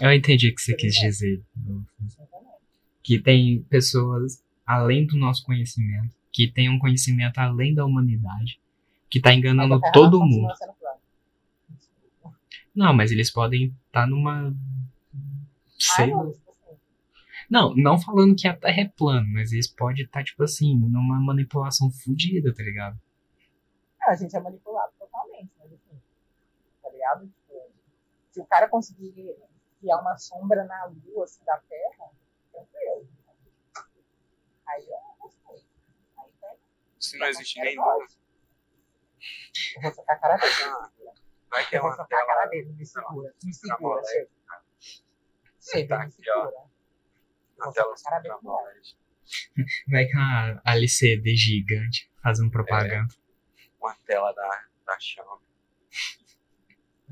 Eu 0.00 0.12
entendi 0.12 0.48
o 0.48 0.54
que 0.54 0.62
você 0.62 0.74
quis 0.74 0.94
dizer. 0.94 1.42
Exatamente. 2.04 2.50
Que 3.02 3.20
tem 3.20 3.62
pessoas 3.68 4.42
além 4.64 5.06
do 5.06 5.16
nosso 5.16 5.44
conhecimento, 5.44 6.14
que 6.32 6.50
tem 6.50 6.68
um 6.68 6.78
conhecimento 6.78 7.38
além 7.38 7.74
da 7.74 7.84
humanidade, 7.84 8.60
que 9.10 9.20
tá 9.20 9.34
enganando 9.34 9.80
Mas 9.80 9.92
todo 9.92 10.20
mundo. 10.20 10.54
sendo. 10.56 10.79
Não, 12.80 12.94
mas 12.94 13.10
eles 13.12 13.30
podem 13.30 13.76
estar 13.88 14.06
numa. 14.06 14.48
Ah, 14.48 14.54
Sei 15.78 16.06
não, 16.06 16.22
lá. 16.22 16.30
assim, 16.30 16.78
Não, 17.50 17.74
não 17.76 18.00
falando 18.00 18.34
que 18.34 18.48
a 18.48 18.56
Terra 18.56 18.80
é 18.80 18.88
plana, 18.88 19.26
mas 19.34 19.52
eles 19.52 19.68
podem 19.68 20.02
estar, 20.02 20.24
tipo 20.24 20.42
assim, 20.42 20.74
numa 20.74 21.20
manipulação 21.20 21.90
fodida, 21.90 22.54
tá 22.54 22.62
ligado? 22.62 22.98
a 24.00 24.16
gente 24.16 24.34
é 24.34 24.40
manipulado 24.40 24.92
totalmente, 24.98 25.50
mas 25.58 25.70
assim, 25.74 26.00
tá 26.82 26.88
ligado? 26.90 27.26
Tipo, 27.26 27.70
se 28.30 28.40
o 28.40 28.46
cara 28.46 28.66
conseguir 28.66 29.36
criar 29.78 29.98
uma 29.98 30.16
sombra 30.16 30.64
na 30.64 30.86
lua 30.86 31.24
assim, 31.24 31.44
da 31.44 31.58
Terra, 31.58 32.10
tranquilo. 32.50 33.06
Aí 34.66 34.86
eu 34.88 34.98
gostei. 35.20 35.62
Aí 36.18 36.30
tem. 36.40 36.56
Se 36.98 37.18
não 37.18 37.26
existe 37.26 37.60
nem 37.60 37.76
lua. 37.76 37.94
lua, 37.94 38.06
Eu 39.76 39.82
vou 39.82 39.92
socar 39.92 40.16
a 40.16 40.18
cara 40.18 40.36
dele. 40.38 40.54
Vai 41.50 41.66
que 41.68 41.76
é 41.76 41.80
uma 41.80 41.90
socar 41.96 42.22
a 42.22 42.26
cara 42.26 42.40
tela 42.40 42.50
dele. 42.50 42.72
Me 42.72 42.86
segura. 42.86 43.34
Me 43.44 43.50
Tá 43.52 43.58
segura, 43.58 43.78
moleque, 44.00 44.08
chega. 44.08 44.30
Chega, 45.60 45.88
Tá 45.96 45.98
me 45.98 46.04
aqui, 46.06 46.30
ó. 46.30 46.46
segura. 46.46 46.70
na 47.58 47.72
tela 47.72 47.88
ultravioleta. 47.90 49.00
Vai 49.88 50.06
que 50.06 50.12
é 50.12 50.18
uma 50.18 50.62
LCD 50.64 51.36
gigante 51.36 52.10
fazendo 52.22 52.50
propaganda. 52.50 53.14
Uma 53.80 53.94
tela 54.06 54.32
da, 54.32 54.64
da 54.86 54.98
Xiaomi. 54.98 55.44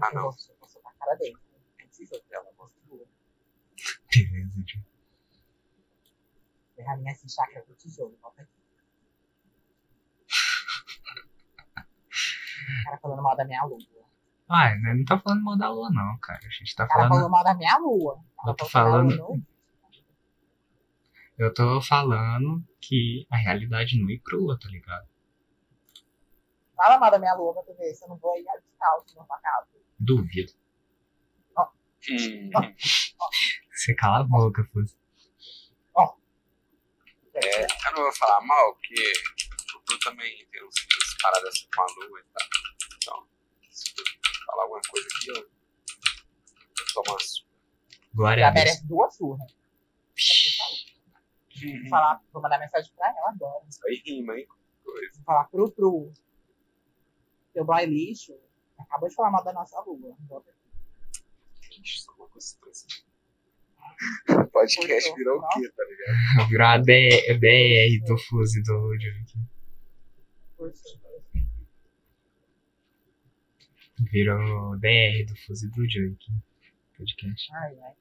Ah, 0.01 0.13
não. 0.13 0.33
socar 0.33 0.93
a 0.93 0.99
cara 0.99 1.15
dele. 1.17 1.37
Precisa 1.77 2.21
dela, 2.29 2.51
vou 2.57 2.69
segura. 2.71 3.05
Beleza, 4.13 4.63
tio. 4.65 4.85
Ferrar 6.77 6.97
minha 6.99 7.13
assim, 7.13 7.29
chácara 7.29 7.65
do 7.67 7.75
tijolo. 7.75 8.17
Volta 8.23 8.43
aqui. 8.43 8.53
O 12.81 12.85
cara 12.85 12.99
falando 12.99 13.23
mal 13.23 13.37
da 13.37 13.45
minha 13.45 13.65
lua. 13.65 13.79
Ah, 14.49 14.75
não 14.77 15.05
tá 15.05 15.19
falando 15.19 15.43
mal 15.45 15.59
da 15.59 15.69
lua, 15.71 15.91
não, 15.91 16.19
cara. 16.19 16.41
A 16.45 16.49
gente 16.51 16.75
tá 16.75 16.87
falando. 16.89 17.09
falou 17.11 17.29
mal 17.29 17.45
da 17.45 17.55
minha 17.55 17.77
lua. 17.79 18.19
Eu 18.47 18.55
tô 18.55 18.65
falando- 18.67 19.43
Eu 21.37 21.55
tô 21.55 21.81
falando 21.81 22.65
que 22.81 23.27
a 23.31 23.37
realidade 23.37 24.01
nua 24.01 24.11
e 24.13 24.19
crua, 24.19 24.59
tá 24.61 24.69
ligado? 24.69 25.07
Fala 26.77 26.99
mal 26.99 27.11
da 27.11 27.19
minha 27.19 27.35
lua 27.35 27.53
pra 27.55 27.63
tu 27.63 27.75
ver 27.77 27.95
se 27.95 28.05
eu 28.05 28.09
não 28.09 28.17
vou 28.17 28.37
ir 28.39 28.45
descalço 28.45 29.17
na 29.17 29.25
tua 29.25 29.39
casa. 29.39 29.69
Duvido. 29.99 30.53
Hum, 32.11 32.51
Você 33.71 33.95
cala 33.95 34.21
a 34.21 34.25
boca, 34.25 34.65
Fuzzy. 34.73 34.97
é, 37.35 37.63
eu 37.65 37.93
não 37.95 38.03
vou 38.03 38.13
falar 38.13 38.41
mal, 38.41 38.75
porque 38.75 38.95
o 39.77 39.81
Bruno 39.85 40.01
também 40.03 40.47
tem 40.51 40.65
uns, 40.65 40.75
uns 40.75 41.17
paradas 41.23 41.49
assim 41.51 41.69
com 41.75 41.83
a 41.83 41.87
lua 42.07 42.21
e 42.21 42.25
tal. 42.33 42.49
Então, 42.97 43.27
se 43.71 43.93
eu 43.97 44.05
falar 44.49 44.63
alguma 44.63 44.81
coisa 44.91 45.07
aqui, 45.07 45.31
eu, 45.31 45.37
eu 45.37 46.95
tomo 46.95 47.11
uma 47.11 47.21
surra. 47.21 47.49
Glória 48.15 48.49
a 48.49 48.51
Deus. 48.51 48.65
merece 48.65 48.87
duas 48.87 49.15
surras. 49.15 49.57
Vou 51.61 51.89
falar, 51.91 52.23
vou 52.33 52.43
mandar 52.43 52.59
mensagem 52.59 52.91
pra 52.97 53.09
ela 53.09 53.31
agora. 53.31 53.65
Isso 53.69 53.87
aí 53.87 54.03
rima, 54.07 54.39
hein? 54.39 54.47
Coisa. 54.83 55.13
Vou 55.17 55.25
falar 55.25 55.45
pro 55.45 55.71
Pro. 55.71 56.13
Teu 57.53 57.65
boy 57.65 57.87
lixo 57.87 58.33
acabou 58.79 59.09
de 59.09 59.15
falar 59.15 59.31
mal 59.31 59.45
da 59.45 59.53
nossa 59.53 59.81
lua. 59.81 60.17
Ixi, 61.71 62.01
só 62.01 62.13
uma 62.13 62.29
constância. 62.29 63.05
O 64.31 64.47
podcast 64.51 65.15
virou 65.15 65.39
o 65.39 65.49
quê, 65.49 65.69
tá 65.77 65.85
ligado? 65.85 66.49
Virou 66.49 66.67
a 66.67 66.79
DR 66.79 68.07
do 68.07 68.19
Fuzzy 68.19 68.63
do 68.63 68.97
Junk. 68.99 69.49
Virou 74.01 74.77
DR 74.79 75.25
do 75.27 75.37
Fuzzy 75.37 75.69
do 75.71 75.89
Junk. 75.89 76.27
Podcast. 76.97 77.53
Ai, 77.55 77.77
ai. 77.81 77.93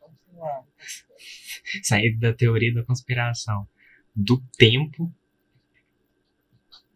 Continuando. 0.00 0.66
Sair 1.82 2.16
da 2.18 2.32
teoria 2.32 2.72
da 2.74 2.82
conspiração 2.84 3.66
do 4.14 4.40
tempo 4.58 5.12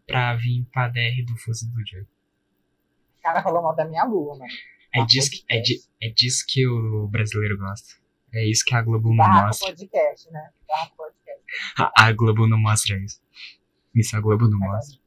pra 0.07 0.37
vir 0.37 0.64
pra 0.72 0.89
DR 0.89 1.25
do 1.27 1.37
Fuzzy 1.39 1.68
do 1.70 1.81
Junk. 1.87 2.09
O 3.18 3.22
cara 3.22 3.43
falou 3.43 3.62
mal 3.62 3.75
da 3.75 3.85
minha 3.87 4.05
lua, 4.05 4.37
mano. 4.39 4.51
É 4.95 5.01
Ah, 5.01 5.07
disso, 5.07 5.31
que, 5.31 5.45
é, 5.49 5.61
di- 5.61 5.81
é 6.01 6.09
disso 6.11 6.45
que 6.47 6.66
o 6.66 7.09
brasileiro 7.09 7.59
gosta. 7.59 7.95
É 8.33 8.45
isso 8.47 8.64
que 8.64 8.75
a 8.75 8.83
Globo 8.83 9.09
não 9.11 9.16
Barraco 9.16 9.47
mostra. 9.49 9.68
podcast, 9.68 10.31
né? 10.31 10.51
Barraco 10.68 10.97
podcast. 10.97 11.43
A, 11.79 12.07
a 12.07 12.12
Globo 12.12 12.47
não 12.47 12.59
mostra 12.59 12.97
isso. 12.99 13.20
Isso 13.95 14.16
a 14.16 14.20
Globo 14.20 14.49
não 14.49 14.62
a 14.68 14.72
mostra. 14.77 15.01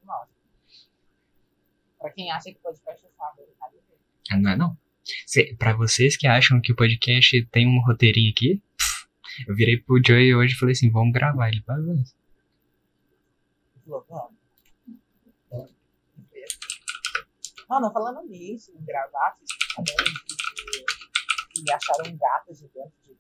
Pra 2.08 2.14
quem 2.16 2.32
acha 2.32 2.52
que 2.52 2.60
podcast 2.60 3.06
é 3.06 3.10
sábado, 3.18 3.48
tá. 3.60 3.70
Ah, 4.32 4.38
Não 4.38 4.52
é 4.52 4.56
não? 4.56 4.78
Pra 5.58 5.74
vocês 5.74 6.16
que 6.18 6.28
acham 6.28 6.60
que 6.62 6.72
o 6.72 6.76
podcast 6.76 7.46
tem 7.48 7.68
um 7.68 7.82
roteirinho 7.86 8.32
aqui, 8.32 8.62
pff, 8.78 9.08
eu 9.48 9.56
virei 9.56 9.78
pro 9.78 10.02
Joey 10.06 10.34
hoje 10.36 10.54
e 10.54 10.58
falei 10.58 10.74
assim, 10.74 10.90
vamos 10.92 11.14
gravar. 11.14 11.50
Ele 11.50 11.62
vai 11.66 11.80
ver. 11.82 12.04
Falou, 13.86 14.06
vamos. 14.10 14.38
Mano, 17.70 17.92
falando 17.92 18.26
nisso, 18.30 18.74
gravar, 18.80 19.36
vocês 19.38 19.52
que, 21.54 21.62
que 21.64 21.72
acharam 21.74 22.12
um 22.12 22.18
gato 22.18 22.54
gigante 22.54 22.94
de 23.06 23.14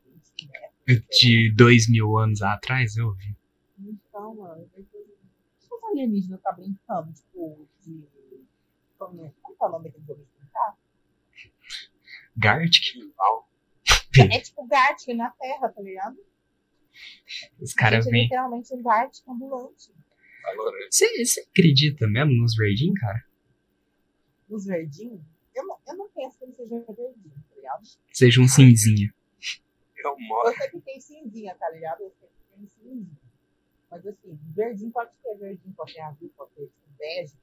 20 0.45 0.49
metros. 0.87 1.17
De 1.19 1.53
dois 1.53 1.89
mil 1.89 2.17
anos 2.17 2.41
atrás, 2.41 2.95
eu 2.95 3.11
vi. 3.13 3.35
Então, 3.79 4.35
mano, 4.35 4.69
eu 4.75 4.85
tô- 4.85 4.97
os 5.77 5.83
alienígenas 5.91 6.41
tá 6.41 6.51
brincando, 6.53 7.11
tipo, 7.13 7.67
de. 7.83 8.16
Como 8.97 9.33
qual 9.41 9.55
que 9.55 9.63
é 9.63 9.65
o 9.65 9.69
nome 9.69 9.85
daquele 9.85 10.05
jogo 10.05 10.21
de 10.21 10.39
brincar? 10.39 10.77
Gartic. 12.35 12.83
É 14.31 14.39
tipo 14.39 14.65
Gartic 14.67 15.15
na 15.15 15.29
Terra, 15.31 15.69
tá 15.69 15.81
ligado? 15.81 16.17
os 17.59 17.73
caras 17.73 18.07
é 18.07 18.09
vêm. 18.09 18.23
literalmente 18.23 18.73
um 18.73 18.81
Gartic 18.81 19.27
ambulante. 19.27 19.91
Você 20.89 21.41
acredita 21.41 22.07
mesmo 22.07 22.33
nos 22.33 22.57
Raiding, 22.57 22.93
cara? 22.93 23.23
Os 24.49 24.65
verdinhos, 24.65 25.21
eu 25.53 25.65
não, 25.65 25.77
eu 25.87 25.97
não 25.97 26.09
penso 26.09 26.37
que 26.37 26.45
ele 26.45 26.53
seja 26.53 26.79
verdinho, 26.87 27.43
tá 27.49 27.55
ligado? 27.55 27.83
Seja 28.13 28.41
um 28.41 28.47
cinzinha. 28.47 29.13
Eu 29.97 30.17
moro. 30.19 30.49
Eu 30.49 30.55
sei 30.55 30.69
que 30.69 30.79
tem 30.79 31.01
cinzinha, 31.01 31.53
tá 31.55 31.69
ligado? 31.69 32.01
Eu 32.01 32.11
sei 32.17 32.29
que 32.29 32.55
tem 32.55 32.69
cinzinha. 32.69 33.07
Mas 33.91 34.05
assim, 34.07 34.39
verdinho 34.55 34.91
pode 34.91 35.11
ter 35.21 35.35
verdinho, 35.37 35.73
pode 35.75 35.93
ter 35.93 36.01
azul, 36.01 36.31
pode 36.37 36.51
ter 36.51 36.65
tipo, 36.67 36.89
bege, 36.97 37.33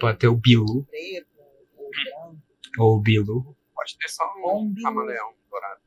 Pode 0.00 0.18
ter 0.18 0.28
o 0.28 0.36
Bilu, 0.36 0.84
preto, 0.84 1.28
ou 1.76 1.90
branco. 1.90 2.42
ou 2.78 2.96
o 2.96 3.00
Bilu. 3.00 3.56
Pode 3.74 3.96
ter 3.98 4.08
só 4.08 4.24
um 4.36 4.68
um 4.68 4.74
camaleão 4.82 5.34
dourado. 5.50 5.80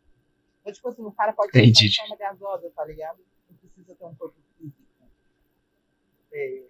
Então, 0.62 0.74
tipo 0.74 0.88
assim, 0.90 1.02
o 1.04 1.12
cara 1.12 1.34
pode 1.34 1.52
ter 1.52 1.74
só 1.74 2.02
forma 2.02 2.16
gasosa, 2.18 2.70
tá 2.72 2.86
ligado? 2.86 3.20
Não 3.50 3.58
precisa 3.58 3.96
ter 3.96 4.06
um 4.06 4.16
corpo 4.16 4.36
físico. 4.58 4.82
É, 6.34 6.64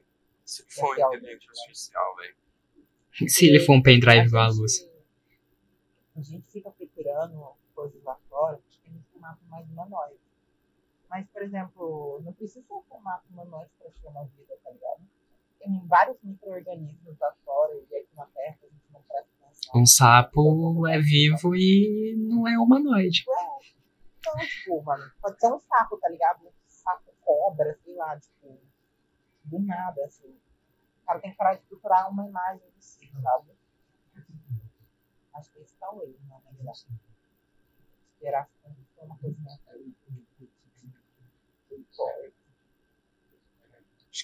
Se 0.46 0.64
for 0.64 0.94
Esse 0.94 1.02
é 1.02 1.08
o- 1.08 1.14
inteligente 1.16 1.48
artificial, 1.50 2.16
velho. 2.16 2.36
Se 3.28 3.46
ele 3.48 3.60
for 3.60 3.74
um 3.74 3.82
pendrive 3.82 4.28
igual 4.28 4.44
a 4.44 4.48
luz. 4.50 4.88
A 6.16 6.22
gente 6.22 6.48
fica 6.52 6.72
procurando 6.72 7.54
coisas 7.76 8.02
lá 8.04 8.16
fora, 8.30 8.60
tem 8.84 9.04
formato 9.12 9.44
mais 9.46 9.68
humanoide. 9.70 10.20
Mas, 11.10 11.28
por 11.30 11.42
exemplo, 11.42 12.22
não 12.24 12.34
precisa 12.34 12.66
ser 12.66 12.74
um 12.74 12.82
formato 12.84 13.26
humanoide 13.30 13.72
para 13.80 13.92
ser 13.92 14.08
uma 14.08 14.24
vida, 14.26 14.56
tá 14.64 14.72
ligado? 14.72 15.07
Tem 15.60 15.88
vários 15.88 16.18
micro-organismos 16.24 17.20
lá 17.20 17.34
fora 17.44 17.74
e 17.76 17.96
aqui 17.96 18.16
na 18.16 18.26
Terra 18.28 18.58
a 18.64 18.66
gente 18.66 18.92
não 18.94 19.02
presta 19.02 19.30
atenção. 19.42 19.82
Um 19.82 19.86
sapo 19.86 20.88
é 20.88 21.00
vivo 21.00 21.56
e 21.56 22.16
não 22.18 22.48
é 22.48 22.58
humanoide. 22.58 23.24
Ué, 23.28 23.58
então, 24.20 24.36
tipo, 24.46 24.84
mano, 24.84 25.12
pode 25.22 25.40
ser 25.40 25.52
um 25.52 25.60
sapo, 25.60 25.98
tá 25.98 26.10
ligado? 26.10 26.46
Um 26.46 26.52
sapo 26.68 27.14
cobra, 27.22 27.78
sei 27.84 27.96
lá, 27.96 28.20
tipo, 28.20 28.60
do 29.46 29.60
nada, 29.60 30.06
assim. 30.06 30.30
O 30.30 31.06
cara 31.06 31.20
tem 31.20 31.32
que 31.32 31.38
parar 31.38 31.56
de 31.56 31.62
procurar 31.62 32.10
uma 32.10 32.28
imagem 32.28 32.70
de 32.76 32.84
si, 32.84 33.10
sabe? 33.22 33.52
Acho 35.34 35.52
que 35.52 35.60
esse 35.60 35.76
tá 35.78 35.92
o 35.92 36.02
erro, 36.04 36.20
né? 36.28 36.42
Na 36.44 36.52
verdade. 36.52 36.86
Esperar 38.14 38.48
que 38.48 39.02
uma 39.02 39.18
coisinha 39.18 39.58
forte. 39.64 39.96
Acho 41.78 42.37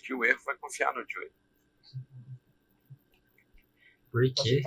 que 0.03 0.13
o 0.13 0.23
erro 0.23 0.39
foi 0.39 0.55
confiar 0.57 0.93
no 0.93 1.03
Joey. 1.09 1.31
Por 4.11 4.21
quê? 4.35 4.61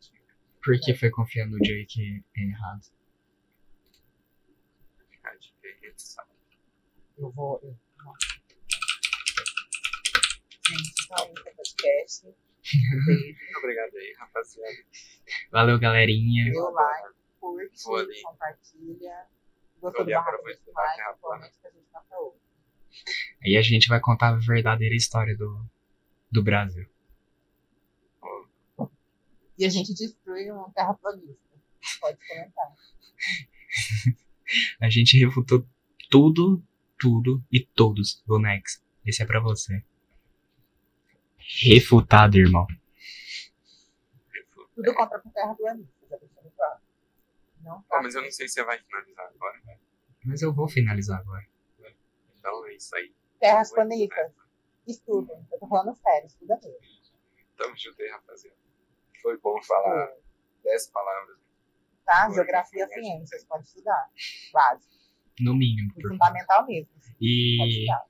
Dica. 0.00 0.34
Por 0.64 0.80
que 0.80 0.94
foi 0.94 1.10
confiar 1.10 1.46
no 1.46 1.58
errado? 2.36 2.82
Dica 5.10 5.30
aí, 5.62 5.92
tu 5.92 6.02
sabe. 6.02 6.30
Eu 7.18 7.30
vou. 7.32 7.60
Eu... 7.62 7.76
Gente, 10.66 11.06
é 11.10 11.22
o 11.22 11.34
podcast. 11.34 12.26
Beijo. 13.06 13.38
Muito 13.42 13.58
obrigado 13.58 13.94
aí, 13.96 14.14
rapaziada. 14.18 14.76
Valeu, 15.50 15.78
galerinha. 15.78 16.50
Dê 16.50 16.58
o 16.58 16.70
like, 16.70 17.14
curte, 17.38 18.22
compartilha. 18.22 19.26
E 19.84 19.92
tá 21.92 22.18
outro. 22.18 22.40
Aí 23.44 23.56
a 23.56 23.62
gente 23.62 23.88
vai 23.88 24.00
contar 24.00 24.28
a 24.28 24.38
verdadeira 24.38 24.94
história 24.94 25.36
do, 25.36 25.64
do 26.30 26.42
Brasil. 26.42 26.88
E 29.58 29.64
a 29.64 29.68
gente 29.68 29.94
destrui 29.94 30.50
um 30.50 30.70
terraplanista. 30.70 31.38
Pode 32.00 32.18
comentar. 32.26 32.72
A 34.80 34.88
gente 34.88 35.18
refutou 35.18 35.66
tudo, 36.10 36.62
tudo 36.98 37.42
e 37.50 37.64
todos 37.64 38.22
do 38.26 38.38
Nex. 38.38 38.82
Esse 39.04 39.22
é 39.22 39.26
pra 39.26 39.40
você. 39.40 39.82
Refutado, 41.62 42.38
irmão. 42.38 42.66
Tudo 44.74 44.94
contra 44.94 45.20
com 45.20 45.30
terraplanista, 45.30 46.06
já 46.10 46.16
deixando 46.16 46.50
claro. 46.56 46.80
Não 47.64 47.84
mas 48.02 48.14
eu 48.14 48.22
não 48.22 48.30
sei 48.30 48.46
se 48.48 48.54
você 48.54 48.64
vai 48.64 48.78
finalizar 48.78 49.26
agora, 49.26 49.60
né? 49.64 49.78
Mas 50.24 50.42
eu 50.42 50.52
vou 50.52 50.68
finalizar 50.68 51.18
agora. 51.20 51.46
Então 52.38 52.66
é 52.66 52.74
isso 52.74 52.94
aí. 52.96 53.14
Terras 53.40 53.72
planistas, 53.72 54.32
estudem. 54.86 55.36
Eu 55.52 55.58
tô 55.58 55.66
falando 55.66 55.94
sério, 55.96 56.26
estuda 56.26 56.58
mesmo. 56.62 56.78
Tamo 57.56 57.76
junto 57.76 58.02
aí, 58.02 58.10
rapaziada. 58.10 58.56
Foi 59.22 59.38
bom 59.38 59.60
falar 59.62 60.12
10 60.62 60.86
palavras. 60.88 61.38
Tá? 62.04 62.26
Foi. 62.26 62.34
Geografia 62.34 62.84
e 62.84 62.88
ciências, 62.88 63.44
pode 63.44 63.64
estudar. 63.66 64.10
Básico. 64.52 64.92
No 65.40 65.54
mínimo. 65.54 65.90
E 65.96 66.02
Por... 66.02 66.10
fundamental 66.10 66.66
mesmo. 66.66 66.90
Pode 66.94 67.16
E 67.20 67.80
estudar. 67.80 68.06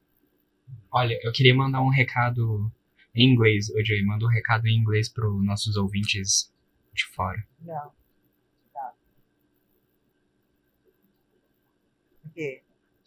olha, 0.91 1.19
eu 1.23 1.33
queria 1.33 1.55
mandar 1.55 1.81
um 1.83 1.91
recado 1.91 2.71
em 3.15 3.33
inglês. 3.33 3.71
Ô, 3.71 3.85
Joey, 3.85 4.05
manda 4.05 4.25
um 4.25 4.29
recado 4.29 4.67
em 4.67 4.77
inglês 4.77 5.09
pros 5.09 5.45
nossos 5.45 5.77
ouvintes 5.77 6.53
de 6.93 7.07
fora. 7.07 7.47
Não. 7.61 7.93
Tá. 8.73 8.93
O 12.24 12.24
quê? 12.35 12.62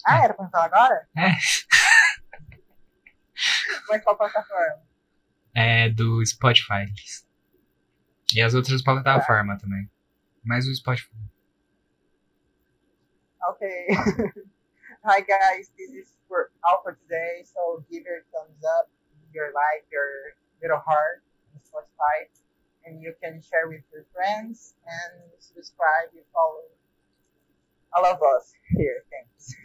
Ah, 0.05 0.23
era 0.23 0.33
pra 0.33 0.49
falar 0.49 0.65
agora? 0.65 1.07
É. 1.15 1.31
Mas 3.89 4.03
qual 4.03 4.17
plataforma? 4.17 4.81
É 5.53 5.89
do 5.89 6.25
Spotify. 6.25 6.85
E 8.33 8.41
as 8.41 8.53
outras 8.53 8.81
plataformas 8.81 9.61
também. 9.61 9.89
Mas 10.43 10.65
o 10.65 10.73
Spotify. 10.73 11.15
Okay. 13.49 13.87
Hi 15.03 15.21
guys, 15.21 15.71
this 15.77 15.91
is 15.93 16.17
for 16.27 16.51
all 16.63 16.81
for 16.83 16.95
today. 16.95 17.43
So 17.45 17.85
give 17.89 18.03
your 18.03 18.23
thumbs 18.33 18.63
up, 18.79 18.89
your 19.33 19.51
like, 19.53 19.85
your 19.91 20.35
little 20.61 20.79
heart 20.79 21.23
on 21.53 21.61
Spotify, 21.63 22.27
and 22.85 23.01
you 23.01 23.13
can 23.21 23.41
share 23.41 23.67
with 23.67 23.83
your 23.93 24.05
friends 24.13 24.75
and 24.83 25.21
subscribe 25.39 26.11
and 26.13 26.23
follow 26.33 26.63
all 27.93 28.05
of 28.05 28.19
us 28.21 28.53
here. 28.77 29.03
Thanks. 29.09 29.55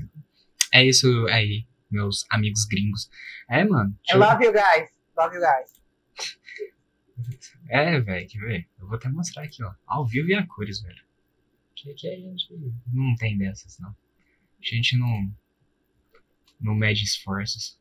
É 0.74 0.84
isso 0.84 1.26
aí, 1.28 1.66
meus 1.90 2.24
amigos 2.30 2.64
gringos. 2.64 3.10
É, 3.48 3.64
mano. 3.64 3.98
I 4.10 4.16
love 4.16 4.44
you 4.44 4.52
guys. 4.52 4.90
Love 5.16 5.36
you 5.36 5.42
guys. 5.42 5.82
É, 7.68 8.00
velho, 8.00 8.28
quer 8.28 8.38
ver? 8.40 8.68
Eu 8.78 8.86
vou 8.86 8.96
até 8.96 9.08
mostrar 9.08 9.44
aqui, 9.44 9.62
ó. 9.62 9.74
Ao 9.86 10.06
vivo 10.06 10.28
e 10.28 10.34
a 10.34 10.46
cores, 10.46 10.80
velho. 10.82 11.04
Que 11.74 11.90
aqui 11.90 12.08
a 12.08 12.16
gente 12.16 12.48
não 12.92 13.14
tem 13.16 13.36
dessas, 13.38 13.78
não. 13.78 13.90
A 13.90 14.64
gente 14.64 14.96
não. 14.96 15.34
Não 16.60 16.74
mede 16.74 17.04
esforços. 17.04 17.80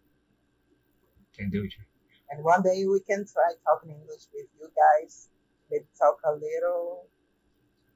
Entendeu, 1.30 1.68
tio? 1.70 1.86
And 2.32 2.42
one 2.44 2.64
day 2.64 2.88
we 2.88 3.00
can 3.02 3.26
try 3.26 3.56
talking 3.64 3.92
English 3.92 4.28
with 4.34 4.48
you 4.60 4.72
guys. 4.74 5.30
Maybe 5.70 5.86
talk 5.98 6.20
a 6.24 6.32
little. 6.32 7.10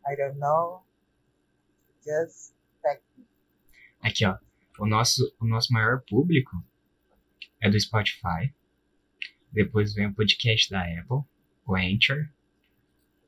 I 0.07 0.15
don't 0.15 0.37
know. 0.37 0.83
Aqui, 4.01 4.25
ó. 4.25 4.37
O 4.77 4.85
nosso, 4.85 5.35
o 5.39 5.45
nosso 5.45 5.73
maior 5.73 6.01
público 6.01 6.63
é 7.61 7.69
do 7.69 7.79
Spotify. 7.79 8.53
Depois 9.51 9.93
vem 9.93 10.07
o 10.07 10.13
podcast 10.13 10.69
da 10.69 10.81
Apple, 10.81 11.23
o 11.65 11.75
Anchor, 11.75 12.29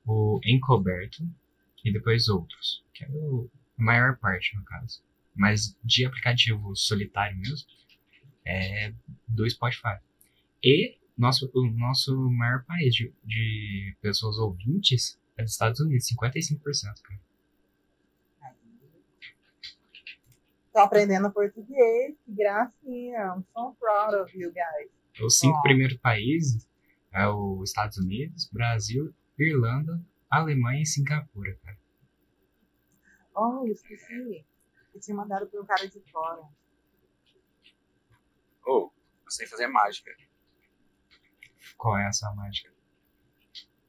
o 0.05 0.39
Encoberto 0.43 1.23
e 1.83 1.91
depois 1.91 2.27
outros. 2.27 2.83
Que 2.93 3.05
é 3.05 3.09
o, 3.09 3.49
a 3.77 3.83
maior 3.83 4.17
parte, 4.17 4.55
no 4.55 4.63
caso. 4.63 5.01
Mas 5.35 5.77
de 5.83 6.05
aplicativo 6.05 6.75
solitário 6.75 7.37
mesmo, 7.37 7.67
é 8.45 8.93
do 9.27 9.49
Spotify. 9.49 9.97
E 10.63 10.97
nosso, 11.17 11.49
o 11.53 11.65
nosso 11.71 12.15
maior 12.31 12.63
país 12.65 12.93
de, 12.93 13.13
de 13.23 13.95
pessoas 14.01 14.37
ouvintes 14.37 15.19
é 15.37 15.43
dos 15.43 15.53
Estados 15.53 15.79
Unidos, 15.79 16.07
55%, 16.09 17.01
cara. 17.01 17.26
Tô 20.77 20.81
aprendendo 20.81 21.31
português, 21.31 22.15
que 22.23 22.31
gracinha. 22.35 23.33
I'm 23.33 23.43
so 23.51 23.75
proud 23.79 24.15
of 24.15 24.31
you 24.39 24.53
guys. 24.53 24.91
Os 25.19 25.39
cinco 25.39 25.59
primeiros 25.63 25.97
países 25.97 26.69
é 27.11 27.27
os 27.27 27.67
Estados 27.67 27.97
Unidos, 27.97 28.47
Brasil, 28.53 29.11
Irlanda, 29.39 29.99
Alemanha 30.29 30.83
e 30.83 30.85
Singapura, 30.85 31.57
cara. 31.63 31.79
Oh, 33.33 33.65
esqueci. 33.65 34.45
Eu 34.93 35.01
tinha 35.01 35.17
mandado 35.17 35.47
pra 35.47 35.59
um 35.59 35.65
cara 35.65 35.89
de 35.89 35.99
fora. 36.11 36.43
Ô, 38.63 38.91
eu 39.25 39.31
sei 39.31 39.47
fazer 39.47 39.65
mágica. 39.65 40.15
Qual 41.75 41.97
é 41.97 42.05
a 42.05 42.11
sua 42.11 42.35
mágica? 42.35 42.71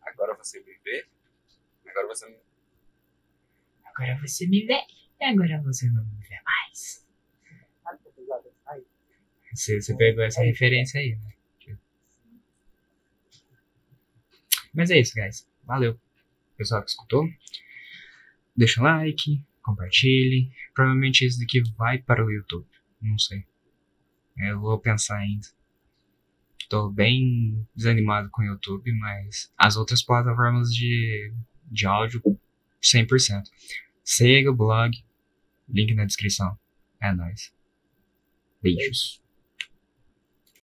Agora 0.00 0.34
você 0.38 0.58
me 0.60 0.72
vê. 0.82 1.06
Agora 1.86 2.06
você 2.06 2.30
não. 2.30 2.40
Agora 3.84 4.18
você 4.22 4.46
me 4.46 4.64
vê 4.64 4.80
e 5.20 5.24
agora 5.24 5.60
você 5.62 5.88
não 5.90 6.04
me 6.04 6.20
vê 6.28 6.40
mais. 6.44 7.06
Você, 9.52 9.80
você 9.80 9.96
pegou 9.96 10.22
essa 10.22 10.42
referência 10.42 11.00
aí, 11.00 11.16
né? 11.16 11.32
Mas 14.78 14.90
é 14.90 15.00
isso, 15.00 15.12
guys. 15.14 15.48
Valeu. 15.64 15.98
Pessoal 16.56 16.82
que 16.84 16.90
escutou. 16.90 17.28
Deixa 18.56 18.80
o 18.80 18.84
like, 18.84 19.42
compartilhe. 19.60 20.52
Provavelmente 20.72 21.24
esse 21.24 21.40
daqui 21.40 21.62
vai 21.76 21.98
para 21.98 22.24
o 22.24 22.30
YouTube. 22.30 22.66
Não 23.02 23.18
sei. 23.18 23.44
Eu 24.36 24.60
vou 24.60 24.78
pensar 24.78 25.18
ainda. 25.18 25.48
Tô 26.68 26.90
bem 26.90 27.66
desanimado 27.74 28.28
com 28.30 28.42
o 28.42 28.44
YouTube, 28.44 28.92
mas 28.92 29.52
as 29.58 29.76
outras 29.76 30.02
plataformas 30.02 30.68
de, 30.72 31.32
de 31.64 31.86
áudio, 31.86 32.22
100%. 32.80 33.42
Siga 34.04 34.50
o 34.50 34.56
blog, 34.56 34.96
link 35.68 35.94
na 35.94 36.04
descrição. 36.04 36.58
É 37.00 37.12
nóis. 37.12 37.52
Beijos. 38.62 39.22